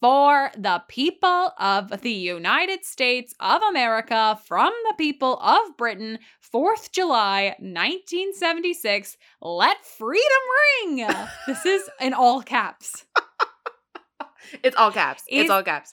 for 0.00 0.50
the 0.56 0.82
people 0.88 1.52
of 1.58 2.02
the 2.02 2.12
United 2.12 2.84
States 2.84 3.34
of 3.40 3.62
America 3.62 4.38
from 4.46 4.72
the 4.88 4.94
people 4.96 5.38
of 5.38 5.76
Britain, 5.76 6.18
4th 6.54 6.92
July 6.92 7.56
1976. 7.58 9.16
Let 9.42 9.84
freedom 9.84 10.22
ring. 10.86 11.06
this 11.46 11.66
is 11.66 11.88
in 12.00 12.14
all 12.14 12.42
caps. 12.42 13.04
It's 14.62 14.76
all 14.76 14.92
caps. 14.92 15.22
It's, 15.26 15.44
It's- 15.44 15.50
all 15.50 15.62
caps. 15.62 15.92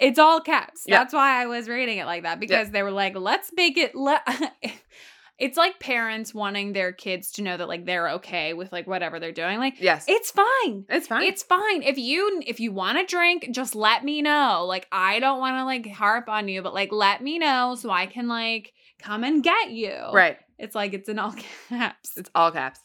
It's 0.00 0.18
all 0.18 0.40
caps. 0.40 0.84
Yeah. 0.86 0.98
That's 0.98 1.12
why 1.12 1.42
I 1.42 1.46
was 1.46 1.68
reading 1.68 1.98
it 1.98 2.06
like 2.06 2.22
that 2.22 2.38
because 2.38 2.70
they 2.70 2.84
were 2.84 2.92
like, 2.92 3.16
let's 3.16 3.50
make 3.56 3.76
it. 3.76 3.96
Le-. 3.96 4.22
it's 5.38 5.56
like 5.56 5.78
parents 5.78 6.34
wanting 6.34 6.72
their 6.72 6.90
kids 6.92 7.30
to 7.32 7.42
know 7.42 7.56
that 7.56 7.68
like 7.68 7.84
they're 7.86 8.08
okay 8.10 8.54
with 8.54 8.72
like 8.72 8.86
whatever 8.86 9.20
they're 9.20 9.30
doing. 9.32 9.58
Like, 9.58 9.80
Yes. 9.80 10.04
it's 10.08 10.30
fine. 10.32 10.84
it's 10.88 11.06
fine. 11.06 11.22
It's 11.22 11.42
fine. 11.42 11.82
If 11.82 11.96
you 11.98 12.42
if 12.46 12.58
you 12.60 12.72
want 12.72 12.98
to 12.98 13.04
drink, 13.06 13.48
just 13.52 13.74
let 13.74 14.04
me 14.04 14.20
know. 14.20 14.64
Like 14.66 14.88
I 14.90 15.20
don't 15.20 15.38
want 15.38 15.56
to 15.58 15.64
like 15.64 15.86
harp 15.94 16.28
on 16.28 16.48
you, 16.48 16.60
but 16.62 16.74
like 16.74 16.90
let 16.92 17.22
me 17.22 17.38
know 17.38 17.76
so 17.78 17.90
I 17.90 18.06
can 18.06 18.26
like 18.28 18.72
come 19.00 19.22
and 19.24 19.42
get 19.42 19.70
you. 19.70 19.94
right. 20.12 20.38
It's 20.58 20.74
like 20.74 20.92
it's 20.92 21.08
in 21.08 21.18
all 21.20 21.32
caps. 21.68 22.16
It's 22.16 22.30
all 22.34 22.50
caps. 22.50 22.80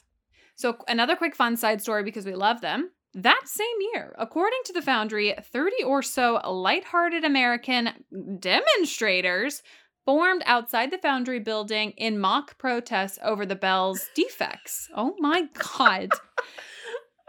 So 0.56 0.78
another 0.88 1.16
quick 1.16 1.36
fun 1.36 1.58
side 1.58 1.82
story 1.82 2.04
because 2.04 2.26
we 2.26 2.36
love 2.36 2.62
them. 2.62 2.92
That 3.16 3.42
same 3.46 3.66
year, 3.94 4.16
according 4.18 4.60
to 4.66 4.74
the 4.74 4.82
Foundry, 4.82 5.36
30 5.52 5.84
or 5.86 6.02
so 6.02 6.40
lighthearted 6.50 7.24
American 7.24 7.90
demonstrators 8.40 9.62
formed 10.06 10.44
outside 10.46 10.92
the 10.92 10.98
Foundry 11.00 11.40
building 11.40 11.92
in 11.98 12.20
mock 12.20 12.58
protests 12.58 13.20
over 13.24 13.46
the 13.46 13.56
bell's 13.56 14.10
defects. 14.16 14.90
Oh 14.96 15.16
my 15.20 15.48
god. 15.78 16.10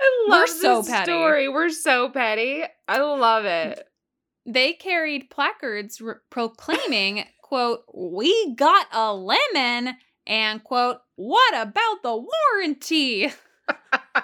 I 0.01 0.27
We're 0.29 0.33
love 0.41 0.49
so 0.49 0.81
this 0.83 0.91
petty. 0.91 1.13
story. 1.13 1.49
We're 1.49 1.71
so 1.71 2.09
petty. 2.11 2.65
I 2.89 2.99
love 2.99 3.45
it. 3.45 3.87
they 4.47 4.73
carried 4.73 5.31
placards 5.31 6.01
r- 6.05 6.21
proclaiming, 6.31 7.25
quote, 7.43 7.85
we 7.95 8.55
got 8.57 8.87
a 8.93 9.15
lemon, 9.15 9.97
and 10.27 10.63
quote, 10.65 10.99
what 11.17 11.55
about 11.57 12.03
the 12.03 12.27
warranty? 12.57 13.33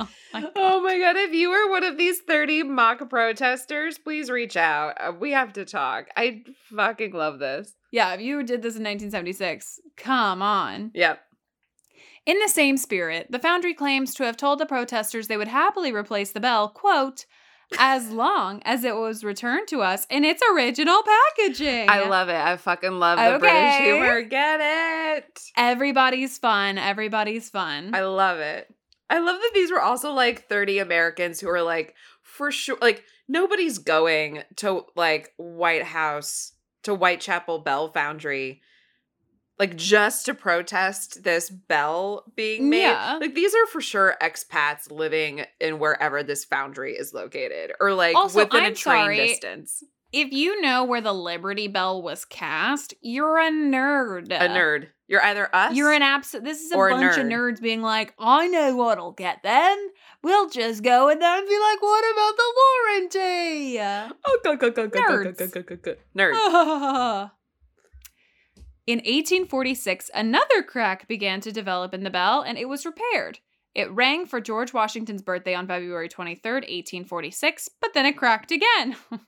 oh 0.34 0.34
my 0.34 0.40
God. 0.40 0.52
Oh 0.56 0.80
my 0.80 0.98
god, 0.98 1.16
if 1.16 1.32
you 1.32 1.50
were 1.50 1.70
one 1.70 1.84
of 1.84 1.98
these 1.98 2.20
30 2.20 2.64
mock 2.64 3.08
protesters, 3.10 3.98
please 3.98 4.30
reach 4.30 4.56
out. 4.56 4.94
Uh, 5.00 5.12
We 5.18 5.32
have 5.32 5.52
to 5.54 5.64
talk. 5.64 6.06
I 6.16 6.44
fucking 6.74 7.12
love 7.12 7.38
this. 7.38 7.74
Yeah, 7.92 8.14
if 8.14 8.20
you 8.20 8.38
did 8.42 8.62
this 8.62 8.76
in 8.76 8.84
1976, 8.84 9.80
come 9.96 10.42
on. 10.42 10.92
Yep. 10.94 11.20
In 12.26 12.38
the 12.38 12.48
same 12.48 12.76
spirit, 12.76 13.26
the 13.30 13.38
Foundry 13.38 13.74
claims 13.74 14.14
to 14.14 14.24
have 14.24 14.36
told 14.36 14.58
the 14.60 14.66
protesters 14.66 15.26
they 15.26 15.36
would 15.36 15.48
happily 15.48 15.92
replace 15.92 16.32
the 16.32 16.40
bell, 16.40 16.68
quote, 16.68 17.24
as 17.78 18.10
long 18.12 18.62
as 18.64 18.84
it 18.84 18.94
was 18.94 19.24
returned 19.24 19.66
to 19.68 19.80
us 19.80 20.06
in 20.10 20.24
its 20.24 20.42
original 20.54 21.02
packaging. 21.02 21.88
I 21.88 22.08
love 22.08 22.28
it. 22.28 22.36
I 22.36 22.56
fucking 22.56 22.98
love 22.98 23.18
the 23.18 23.38
British 23.38 23.78
humor. 23.78 24.22
Get 24.22 24.60
it. 24.60 25.40
Everybody's 25.56 26.38
fun. 26.38 26.78
Everybody's 26.78 27.48
fun. 27.50 27.94
I 27.94 28.02
love 28.02 28.38
it. 28.38 28.72
I 29.10 29.18
love 29.18 29.36
that 29.36 29.50
these 29.52 29.70
were 29.70 29.80
also 29.80 30.12
like 30.12 30.48
30 30.48 30.78
Americans 30.78 31.40
who 31.40 31.48
are 31.50 31.62
like, 31.62 31.94
for 32.22 32.50
sure, 32.52 32.78
like, 32.80 33.04
nobody's 33.28 33.78
going 33.78 34.44
to 34.56 34.86
like 34.94 35.34
White 35.36 35.82
House, 35.82 36.52
to 36.84 36.94
Whitechapel 36.94 37.58
Bell 37.58 37.88
Foundry, 37.92 38.62
like, 39.58 39.76
just 39.76 40.24
to 40.24 40.32
protest 40.32 41.22
this 41.24 41.50
bell 41.50 42.24
being 42.34 42.70
made. 42.70 42.82
Yeah. 42.82 43.18
Like, 43.20 43.34
these 43.34 43.54
are 43.54 43.66
for 43.66 43.82
sure 43.82 44.16
expats 44.22 44.90
living 44.90 45.44
in 45.60 45.78
wherever 45.78 46.22
this 46.22 46.46
foundry 46.46 46.94
is 46.94 47.12
located 47.12 47.72
or 47.80 47.92
like 47.92 48.16
Also, 48.16 48.44
within 48.44 48.62
a 48.62 48.68
I'm 48.68 48.74
train 48.74 49.04
sorry. 49.04 49.16
distance. 49.16 49.84
If 50.12 50.32
you 50.32 50.60
know 50.60 50.84
where 50.84 51.00
the 51.00 51.12
Liberty 51.12 51.68
Bell 51.68 52.02
was 52.02 52.24
cast, 52.24 52.94
you're 53.00 53.38
a 53.38 53.50
nerd. 53.50 54.26
A 54.26 54.48
nerd. 54.48 54.88
You're 55.06 55.22
either 55.22 55.48
us. 55.54 55.74
You're 55.74 55.92
an 55.92 56.02
absolute. 56.02 56.44
This 56.44 56.60
is 56.60 56.72
a 56.72 56.76
or 56.76 56.88
a 56.88 56.92
bunch 56.92 57.18
of 57.18 57.26
nerds 57.26 57.60
being 57.60 57.82
like, 57.82 58.14
I 58.18 58.46
know 58.48 58.76
what'll 58.76 59.12
get 59.12 59.42
them. 59.42 59.76
We'll 60.22 60.48
just 60.48 60.82
go 60.82 61.08
and 61.08 61.18
be 61.18 61.24
like, 61.24 61.82
what 61.82 62.04
about 62.12 62.36
the 62.36 62.52
warranty? 62.60 63.80
Oh, 63.80 64.38
go, 64.44 64.56
go, 64.56 64.70
go, 64.70 64.86
go, 64.88 65.00
go, 65.00 65.24
go, 65.24 65.32
go, 65.32 65.46
go, 65.48 65.62
go, 65.62 65.76
go. 65.76 65.94
Nerd. 66.16 66.32
in 68.86 68.98
1846, 68.98 70.10
another 70.14 70.62
crack 70.62 71.08
began 71.08 71.40
to 71.40 71.52
develop 71.52 71.94
in 71.94 72.04
the 72.04 72.10
bell 72.10 72.42
and 72.42 72.58
it 72.58 72.68
was 72.68 72.86
repaired. 72.86 73.38
It 73.74 73.90
rang 73.92 74.26
for 74.26 74.40
George 74.40 74.72
Washington's 74.72 75.22
birthday 75.22 75.54
on 75.54 75.68
February 75.68 76.08
23rd, 76.08 76.66
1846, 76.66 77.68
but 77.80 77.94
then 77.94 78.04
it 78.04 78.16
cracked 78.16 78.50
again. 78.50 78.96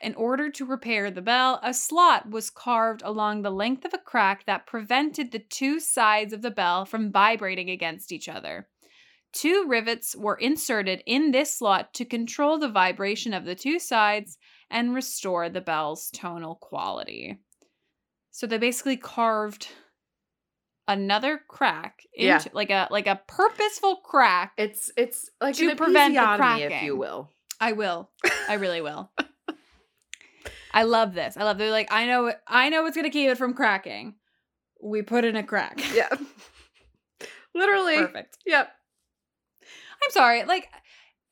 In 0.00 0.14
order 0.14 0.48
to 0.50 0.64
repair 0.64 1.10
the 1.10 1.22
bell, 1.22 1.58
a 1.62 1.74
slot 1.74 2.30
was 2.30 2.50
carved 2.50 3.02
along 3.02 3.42
the 3.42 3.50
length 3.50 3.84
of 3.84 3.92
a 3.94 3.98
crack 3.98 4.46
that 4.46 4.66
prevented 4.66 5.32
the 5.32 5.38
two 5.40 5.80
sides 5.80 6.32
of 6.32 6.42
the 6.42 6.50
bell 6.52 6.84
from 6.84 7.10
vibrating 7.10 7.68
against 7.68 8.12
each 8.12 8.28
other. 8.28 8.68
Two 9.32 9.66
rivets 9.68 10.14
were 10.16 10.36
inserted 10.36 11.02
in 11.04 11.32
this 11.32 11.54
slot 11.58 11.92
to 11.94 12.04
control 12.04 12.58
the 12.58 12.68
vibration 12.68 13.34
of 13.34 13.44
the 13.44 13.54
two 13.54 13.78
sides 13.78 14.38
and 14.70 14.94
restore 14.94 15.48
the 15.48 15.60
bell's 15.60 16.10
tonal 16.10 16.54
quality. 16.54 17.38
So 18.30 18.46
they 18.46 18.58
basically 18.58 18.96
carved 18.96 19.68
another 20.86 21.40
crack 21.48 22.02
into 22.14 22.26
Yeah. 22.26 22.42
like 22.52 22.70
a 22.70 22.88
like 22.90 23.06
a 23.06 23.20
purposeful 23.26 23.96
crack. 23.96 24.52
It's 24.56 24.90
it's 24.96 25.28
like 25.40 25.56
To 25.56 25.74
prevent 25.76 26.14
the 26.14 26.20
episiotomy, 26.20 26.70
if 26.70 26.82
you 26.82 26.96
will. 26.96 27.30
I 27.60 27.72
will. 27.72 28.10
I 28.48 28.54
really 28.54 28.80
will. 28.80 29.10
I 30.72 30.82
love 30.84 31.14
this. 31.14 31.36
I 31.36 31.44
love 31.44 31.58
they're 31.58 31.70
like 31.70 31.88
I 31.90 32.06
know 32.06 32.32
I 32.46 32.68
know 32.68 32.82
what's 32.82 32.96
going 32.96 33.04
to 33.04 33.10
keep 33.10 33.28
it 33.30 33.38
from 33.38 33.54
cracking. 33.54 34.14
We 34.82 35.02
put 35.02 35.24
in 35.24 35.36
a 35.36 35.42
crack. 35.42 35.80
Yeah. 35.94 36.08
Literally. 37.54 37.96
Perfect. 37.96 38.38
Yep. 38.46 38.70
I'm 40.04 40.10
sorry. 40.10 40.44
Like 40.44 40.68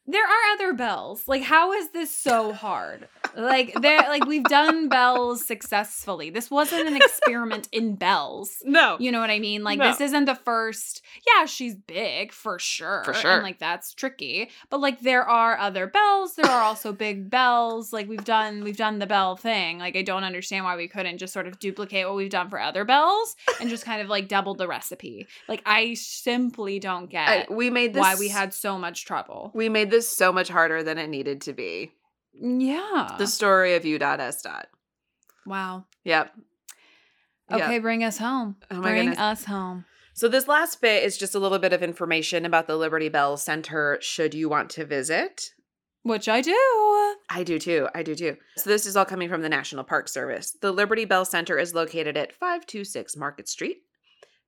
there 0.07 0.25
are 0.25 0.53
other 0.55 0.73
bells. 0.73 1.27
Like 1.27 1.43
how 1.43 1.73
is 1.73 1.91
this 1.91 2.11
so 2.11 2.53
hard? 2.53 3.09
Like 3.37 3.75
there 3.83 3.99
like 4.09 4.25
we've 4.27 4.45
done 4.45 4.89
bells 4.89 5.45
successfully. 5.47 6.31
This 6.31 6.51
wasn't 6.51 6.89
an 6.89 6.97
experiment 6.97 7.69
in 7.73 7.97
bells. 7.97 8.63
No. 8.65 8.97
You 8.99 9.13
know 9.13 9.21
what 9.21 9.31
I 9.31 9.39
mean? 9.39 9.65
Like 9.65 9.79
No. 9.79 9.89
this 9.91 10.01
isn't 10.01 10.25
the 10.27 10.35
first. 10.35 11.03
Yeah, 11.27 11.47
she's 11.47 11.75
big 11.75 12.33
for 12.33 12.59
sure. 12.59 13.03
For 13.05 13.13
sure. 13.15 13.33
And 13.33 13.43
like 13.43 13.59
that's 13.59 13.93
tricky. 13.95 14.51
But 14.71 14.81
like 14.81 15.01
there 15.01 15.25
are 15.25 15.59
other 15.59 15.87
bells. 15.87 16.35
There 16.37 16.47
are 16.51 16.63
also 16.63 16.93
big 16.93 17.29
bells. 17.29 17.93
Like 17.93 18.09
we've 18.09 18.25
done 18.25 18.63
we've 18.65 18.77
done 18.77 18.99
the 19.01 19.07
bell 19.07 19.37
thing. 19.37 19.79
Like 19.79 19.97
I 19.97 20.03
don't 20.03 20.25
understand 20.25 20.65
why 20.65 20.77
we 20.77 20.89
couldn't 20.89 21.19
just 21.19 21.33
sort 21.33 21.47
of 21.47 21.59
duplicate 21.59 22.07
what 22.07 22.17
we've 22.17 22.31
done 22.31 22.49
for 22.49 22.61
other 22.61 22.85
bells 22.85 23.37
and 23.61 23.69
just 23.69 23.85
kind 23.85 24.01
of 24.01 24.09
like 24.09 24.29
double 24.29 24.55
the 24.55 24.69
recipe. 24.69 25.27
Like 25.49 25.63
I 25.67 25.95
simply 25.95 26.79
don't 26.79 27.05
I- 27.15 27.39
get 27.47 27.51
we 27.51 27.71
made 27.71 27.93
this 27.93 28.01
why 28.01 28.15
we 28.15 28.29
had 28.29 28.55
so 28.55 28.79
much 28.79 29.05
trouble. 29.05 29.51
we 29.55 29.69
made 29.69 29.91
this 29.91 29.96
so 30.03 30.33
much 30.33 30.49
harder 30.49 30.83
than 30.83 30.99
it 30.99 31.09
needed 31.09 31.41
to 31.43 31.53
be. 31.53 31.93
Yeah. 32.35 33.15
The 33.19 33.27
story 33.27 33.75
of 33.75 33.85
U.S. 33.85 34.43
dot. 34.43 34.67
wow. 35.47 35.85
Yep. 36.05 36.33
Yep. 37.51 37.61
Okay, 37.61 37.79
bring 37.79 38.03
us 38.03 38.19
home. 38.19 38.57
Oh 38.71 38.77
my 38.77 38.83
bring 38.83 38.97
goodness. 39.11 39.19
us 39.19 39.45
home. 39.45 39.85
So 40.15 40.29
this 40.29 40.49
last 40.49 40.81
bit 40.81 41.05
is 41.05 41.17
just 41.17 41.35
a 41.35 41.39
little 41.39 41.59
bit 41.59 41.73
of 41.73 41.83
information 41.83 42.45
about 42.45 42.67
the 42.67 42.77
Liberty 42.77 43.09
Bell 43.09 43.37
Center 43.37 43.99
should 44.01 44.35
you 44.35 44.49
want 44.49 44.71
to 44.71 44.85
visit. 44.85 45.51
Which 46.03 46.29
I 46.29 46.41
do. 46.41 46.53
I 47.29 47.43
do 47.45 47.59
too. 47.59 47.89
I 47.95 48.03
do 48.03 48.15
too. 48.15 48.37
So 48.57 48.71
this 48.71 48.87
is 48.87 48.97
all 48.97 49.05
coming 49.05 49.29
from 49.29 49.43
the 49.43 49.49
National 49.49 49.85
Park 49.85 50.09
Service. 50.09 50.57
The 50.61 50.73
Liberty 50.73 51.05
Bell 51.05 51.25
Center 51.25 51.59
is 51.59 51.75
located 51.75 52.17
at 52.17 52.33
526 52.33 53.17
Market 53.17 53.49
Street. 53.49 53.79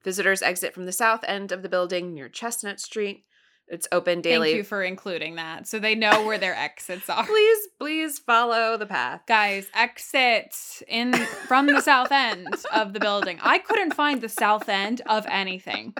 Visitors 0.04 0.42
exit 0.42 0.72
from 0.72 0.86
the 0.86 0.92
south 0.92 1.24
end 1.26 1.52
of 1.52 1.62
the 1.62 1.68
building 1.68 2.14
near 2.14 2.28
Chestnut 2.28 2.80
Street. 2.80 3.24
It's 3.70 3.86
open 3.92 4.20
daily. 4.22 4.48
Thank 4.48 4.56
you 4.58 4.64
for 4.64 4.82
including 4.82 5.36
that 5.36 5.66
so 5.66 5.78
they 5.78 5.94
know 5.94 6.24
where 6.24 6.38
their 6.38 6.54
exits 6.54 7.08
are. 7.10 7.24
please, 7.26 7.68
please 7.78 8.18
follow 8.18 8.76
the 8.76 8.86
path. 8.86 9.22
Guys, 9.26 9.68
exit 9.74 10.56
in 10.88 11.12
from 11.46 11.66
the 11.66 11.80
south 11.80 12.10
end 12.12 12.48
of 12.72 12.92
the 12.92 13.00
building. 13.00 13.38
I 13.42 13.58
couldn't 13.58 13.94
find 13.94 14.20
the 14.20 14.28
south 14.28 14.68
end 14.68 15.02
of 15.06 15.26
anything. 15.28 15.94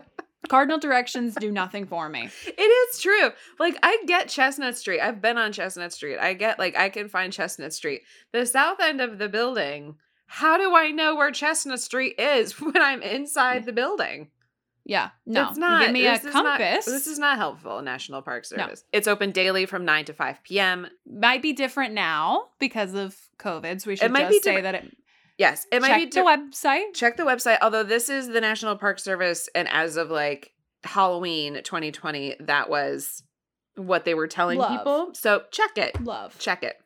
Cardinal 0.48 0.78
directions 0.78 1.34
do 1.34 1.50
nothing 1.52 1.84
for 1.86 2.08
me. 2.08 2.30
It 2.46 2.60
is 2.60 3.00
true. 3.00 3.30
Like 3.58 3.76
I 3.82 4.02
get 4.06 4.28
Chestnut 4.28 4.78
Street. 4.78 5.00
I've 5.00 5.20
been 5.20 5.36
on 5.36 5.52
Chestnut 5.52 5.92
Street. 5.92 6.18
I 6.18 6.32
get 6.32 6.58
like 6.58 6.74
I 6.76 6.88
can 6.88 7.08
find 7.08 7.32
Chestnut 7.32 7.74
Street. 7.74 8.02
The 8.32 8.46
south 8.46 8.80
end 8.80 9.00
of 9.02 9.18
the 9.18 9.28
building. 9.28 9.96
How 10.26 10.56
do 10.56 10.74
I 10.74 10.90
know 10.90 11.16
where 11.16 11.30
Chestnut 11.30 11.80
Street 11.80 12.14
is 12.18 12.52
when 12.60 12.80
I'm 12.80 13.02
inside 13.02 13.66
the 13.66 13.72
building? 13.72 14.30
Yeah, 14.88 15.10
no. 15.26 15.50
It's 15.50 15.58
not. 15.58 15.82
Give 15.84 15.92
me 15.92 16.06
a 16.06 16.12
this 16.12 16.24
is 16.24 16.32
not- 16.34 16.58
compass. 16.58 16.86
this 16.86 17.06
is 17.06 17.18
not 17.18 17.36
helpful, 17.36 17.82
National 17.82 18.22
Park 18.22 18.44
No. 18.50 18.56
Service. 18.64 18.84
It's 18.90 19.06
open 19.06 19.30
daily 19.32 19.66
from 19.66 19.84
9 19.84 20.06
to 20.06 20.14
5 20.14 20.42
p.m. 20.42 20.88
might 21.06 21.42
be 21.42 21.52
different 21.52 21.92
now 21.94 22.46
because 22.58 22.94
of 22.94 23.14
COVID. 23.38 23.82
So 23.82 23.90
we 23.90 23.96
should 23.96 24.10
might 24.10 24.30
just 24.30 24.30
be 24.30 24.40
say 24.40 24.60
that 24.62 24.74
it. 24.74 24.96
Yes, 25.36 25.66
it 25.70 25.82
might 25.82 25.88
check 25.88 25.98
be 25.98 26.06
the 26.06 26.22
website. 26.22 26.94
check 26.94 27.16
the 27.18 27.22
website. 27.24 27.58
Although 27.62 27.84
this 27.84 28.08
is 28.08 28.28
the 28.28 28.40
National 28.40 28.76
Park 28.76 28.98
Service, 28.98 29.48
and 29.54 29.68
as 29.68 29.96
of 29.96 30.10
like 30.10 30.52
Halloween 30.84 31.54
2020, 31.62 32.36
that 32.40 32.68
was 32.70 33.22
what 33.76 34.04
they 34.06 34.14
were 34.14 34.26
telling 34.26 34.58
Love. 34.58 34.70
people. 34.78 35.10
So 35.14 35.42
check 35.52 35.76
it. 35.76 36.02
Love. 36.02 36.36
Check 36.38 36.62
it. 36.64 36.76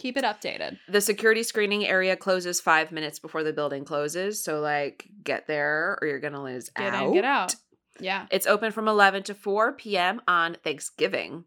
Keep 0.00 0.16
it 0.16 0.24
updated. 0.24 0.78
The 0.88 1.02
security 1.02 1.42
screening 1.42 1.86
area 1.86 2.16
closes 2.16 2.58
five 2.58 2.90
minutes 2.90 3.18
before 3.18 3.44
the 3.44 3.52
building 3.52 3.84
closes. 3.84 4.42
So 4.42 4.60
like 4.60 5.06
get 5.22 5.46
there 5.46 5.98
or 6.00 6.08
you're 6.08 6.20
gonna 6.20 6.42
lose 6.42 6.70
Get 6.70 6.94
out. 6.94 7.08
in, 7.08 7.12
get 7.12 7.24
out. 7.26 7.54
Yeah. 8.00 8.24
It's 8.30 8.46
open 8.46 8.72
from 8.72 8.88
11 8.88 9.24
to 9.24 9.34
4 9.34 9.74
p.m. 9.74 10.22
on 10.26 10.56
Thanksgiving, 10.64 11.44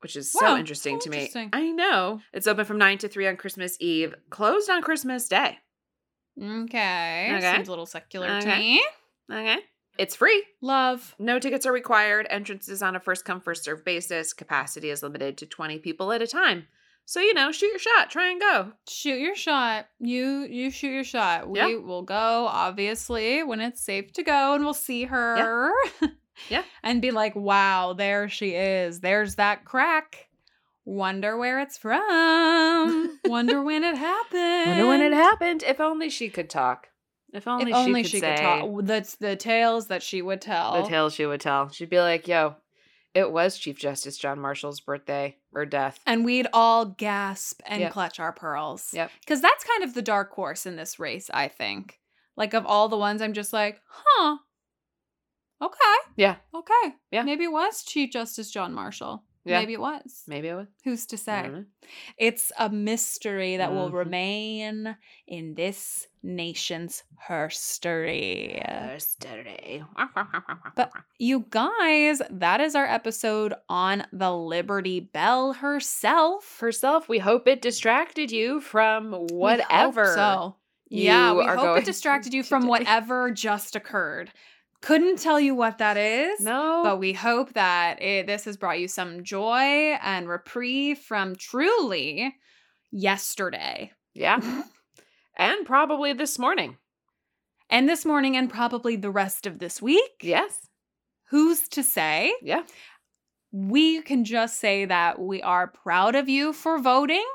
which 0.00 0.16
is 0.16 0.32
so 0.32 0.56
interesting 0.56 1.00
so 1.00 1.08
to 1.08 1.10
me. 1.10 1.30
I 1.52 1.70
know. 1.70 2.20
It's 2.32 2.48
open 2.48 2.64
from 2.64 2.78
9 2.78 2.98
to 2.98 3.08
3 3.08 3.28
on 3.28 3.36
Christmas 3.36 3.76
Eve, 3.78 4.16
closed 4.30 4.68
on 4.68 4.82
Christmas 4.82 5.28
Day. 5.28 5.58
Okay. 6.36 7.36
Okay. 7.36 7.52
Seems 7.54 7.68
a 7.68 7.70
little 7.70 7.86
secular 7.86 8.40
to 8.40 8.48
me. 8.48 8.82
Okay. 9.30 9.58
It's 9.96 10.16
free. 10.16 10.42
Love. 10.60 11.14
No 11.20 11.38
tickets 11.38 11.66
are 11.66 11.72
required. 11.72 12.26
Entrance 12.30 12.68
is 12.68 12.82
on 12.82 12.96
a 12.96 13.00
first 13.00 13.24
come, 13.24 13.40
first 13.40 13.62
serve 13.62 13.84
basis. 13.84 14.32
Capacity 14.32 14.90
is 14.90 15.04
limited 15.04 15.38
to 15.38 15.46
20 15.46 15.78
people 15.78 16.10
at 16.10 16.20
a 16.20 16.26
time. 16.26 16.66
So, 17.08 17.20
you 17.20 17.34
know, 17.34 17.52
shoot 17.52 17.68
your 17.68 17.78
shot, 17.78 18.10
try 18.10 18.30
and 18.30 18.40
go. 18.40 18.72
Shoot 18.88 19.18
your 19.20 19.36
shot. 19.36 19.86
You 20.00 20.40
you 20.50 20.70
shoot 20.70 20.90
your 20.90 21.04
shot. 21.04 21.48
We 21.48 21.58
Yeah. 21.60 21.76
will 21.76 22.02
go 22.02 22.46
obviously 22.50 23.42
when 23.44 23.60
it's 23.60 23.80
safe 23.80 24.12
to 24.14 24.22
go 24.24 24.54
and 24.54 24.64
we'll 24.64 24.74
see 24.74 25.04
her. 25.04 25.72
Yeah. 26.50 26.64
and 26.82 27.00
be 27.00 27.12
like, 27.12 27.34
"Wow, 27.34 27.94
there 27.94 28.28
she 28.28 28.50
is. 28.50 29.00
There's 29.00 29.36
that 29.36 29.64
crack. 29.64 30.28
Wonder 30.84 31.36
where 31.38 31.60
it's 31.60 31.78
from. 31.78 33.18
Wonder 33.24 33.62
when 33.62 33.82
it 33.82 33.96
happened. 33.96 34.66
Wonder 34.70 34.86
when 34.86 35.00
it 35.00 35.12
happened. 35.14 35.62
If 35.62 35.80
only 35.80 36.10
she 36.10 36.28
could 36.28 36.50
talk. 36.50 36.88
If 37.32 37.48
only, 37.48 37.70
If 37.70 37.76
only 37.76 38.02
she, 38.02 38.08
she, 38.08 38.20
could, 38.20 38.28
could 38.28 38.38
say 38.38 38.42
talk. 38.44 38.70
That's 38.82 39.14
the 39.16 39.34
tales 39.36 39.86
that 39.88 40.02
she 40.02 40.20
would 40.20 40.40
tell. 40.42 40.82
the 40.82 40.88
tales 40.88 41.14
she 41.14 41.24
would 41.24 41.40
tell. 41.40 41.70
She'd 41.70 41.88
be 41.90 42.00
like, 42.00 42.28
yo, 42.28 42.56
it 43.16 43.32
was 43.32 43.56
Chief 43.56 43.78
Justice 43.78 44.18
John 44.18 44.38
Marshall's 44.38 44.80
birthday 44.80 45.36
or 45.52 45.64
death. 45.64 45.98
and 46.06 46.24
we'd 46.24 46.46
all 46.52 46.84
gasp 46.84 47.60
and 47.66 47.80
Yep. 47.80 47.92
clutch 47.92 48.20
our 48.20 48.32
pearls. 48.32 48.90
Yep. 48.92 49.10
Because 49.20 49.40
that's 49.40 49.64
kind 49.64 49.82
of 49.84 49.94
the 49.94 50.02
dark 50.02 50.32
horse 50.32 50.66
in 50.66 50.76
this 50.76 50.98
race, 50.98 51.30
I 51.32 51.48
think. 51.48 51.98
Like, 52.36 52.52
of 52.54 52.66
all 52.66 52.88
the 52.88 52.98
ones, 52.98 53.22
I'm 53.22 53.32
just 53.32 53.52
like, 53.52 53.80
huh. 53.88 54.36
Okay. 55.62 56.12
Yeah. 56.16 56.36
Okay. 56.54 56.94
Yeah. 57.10 57.22
Maybe 57.22 57.44
it 57.44 57.52
was 57.52 57.82
Chief 57.82 58.10
Justice 58.12 58.50
John 58.50 58.74
Marshall. 58.74 59.24
Yeah. 59.46 59.60
Maybe 59.60 59.74
it 59.74 59.80
was. 59.80 60.24
Maybe 60.26 60.48
it 60.48 60.54
was. 60.54 60.66
Who's 60.84 61.06
to 61.06 61.16
say? 61.16 61.50
It's 62.18 62.50
a 62.58 62.68
mystery 62.68 63.56
that 63.58 63.72
will 63.72 63.90
Mhm. 63.90 63.94
remain 63.94 64.96
in 65.28 65.54
this 65.54 66.08
nation's 66.22 67.04
history. 67.28 68.60
Thursday. 68.66 69.82
But 70.74 70.90
you 71.18 71.46
guys, 71.50 72.20
that 72.30 72.60
is 72.60 72.74
our 72.74 72.86
episode 72.86 73.54
on 73.68 74.06
the 74.12 74.34
Liberty 74.34 75.00
Bell 75.00 75.52
herself. 75.54 76.58
herself, 76.60 77.08
we 77.08 77.18
hope 77.18 77.46
it 77.46 77.62
distracted 77.62 78.30
you 78.32 78.60
from 78.60 79.12
whatever. 79.12 80.14
so. 80.14 80.56
yeah, 80.88 81.32
we 81.32 81.42
are 81.44 81.56
hope 81.56 81.78
it 81.78 81.84
distracted 81.84 82.32
you 82.34 82.42
from 82.50 82.66
whatever 82.66 83.30
just 83.30 83.76
occurred. 83.76 84.30
Couldn't 84.86 85.18
tell 85.18 85.40
you 85.40 85.56
what 85.56 85.78
that 85.78 85.96
is. 85.96 86.38
No. 86.38 86.82
But 86.84 87.00
we 87.00 87.12
hope 87.12 87.54
that 87.54 88.00
it, 88.00 88.28
this 88.28 88.44
has 88.44 88.56
brought 88.56 88.78
you 88.78 88.86
some 88.86 89.24
joy 89.24 89.98
and 90.00 90.28
reprieve 90.28 90.98
from 90.98 91.34
truly 91.34 92.36
yesterday. 92.92 93.90
yeah. 94.14 94.38
and 95.36 95.66
probably 95.66 96.12
this 96.12 96.38
morning. 96.38 96.76
And 97.68 97.88
this 97.88 98.04
morning, 98.04 98.36
and 98.36 98.48
probably 98.48 98.94
the 98.94 99.10
rest 99.10 99.44
of 99.44 99.58
this 99.58 99.82
week. 99.82 100.22
Yes. 100.22 100.68
Who's 101.30 101.66
to 101.70 101.82
say? 101.82 102.32
Yeah. 102.40 102.62
We 103.50 104.02
can 104.02 104.24
just 104.24 104.60
say 104.60 104.84
that 104.84 105.18
we 105.18 105.42
are 105.42 105.66
proud 105.66 106.14
of 106.14 106.28
you 106.28 106.52
for 106.52 106.78
voting 106.78 107.26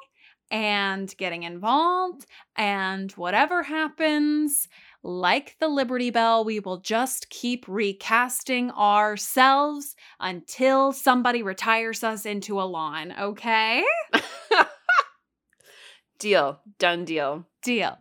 and 0.52 1.14
getting 1.18 1.43
involved. 1.43 2.26
And 2.56 3.12
whatever 3.14 3.64
happens, 3.64 4.70
like 5.04 5.58
the 5.60 5.68
Liberty 5.68 6.10
Bell, 6.10 6.43
we 6.43 6.60
will 6.60 6.78
just 6.78 7.30
keep 7.30 7.66
recasting 7.68 8.72
ourselves 8.72 9.95
until 10.20 10.91
somebody 10.91 11.41
retires 11.41 12.04
us 12.04 12.26
into 12.26 12.62
a 12.62 12.64
lawn, 12.64 13.14
okay? 13.20 13.84
Deal. 16.22 16.60
Done 16.78 17.04
deal. 17.04 17.47
Deal. 17.64 17.97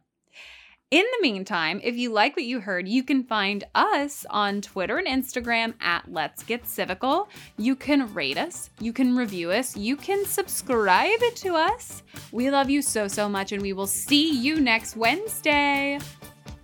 In 0.91 1.05
the 1.05 1.23
meantime, 1.23 1.81
if 1.83 1.97
you 1.97 2.13
like 2.13 2.37
what 2.37 2.45
you 2.45 2.61
heard, 2.61 2.87
you 2.87 3.03
can 3.03 3.25
find 3.25 3.65
us 3.75 4.27
on 4.29 4.61
Twitter 4.61 4.99
and 4.99 5.07
Instagram 5.07 5.73
at 5.81 6.13
Let's 6.13 6.43
Get 6.43 6.65
Civical. 6.65 7.29
You 7.57 7.77
can 7.77 8.13
rate 8.13 8.37
us, 8.37 8.69
you 8.79 8.93
can 8.93 9.17
review 9.17 9.53
us, 9.53 9.75
you 9.75 9.97
can 9.97 10.27
subscribe 10.27 11.21
to 11.37 11.55
us. 11.55 12.03
We 12.31 12.51
love 12.51 12.69
you 12.69 12.83
so, 12.83 13.09
so 13.09 13.27
much, 13.27 13.53
and 13.53 13.63
we 13.63 13.73
will 13.73 13.87
see 13.87 14.37
you 14.37 14.61
next 14.61 14.97
Wednesday. 14.97 15.99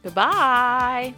Goodbye. 0.06 1.14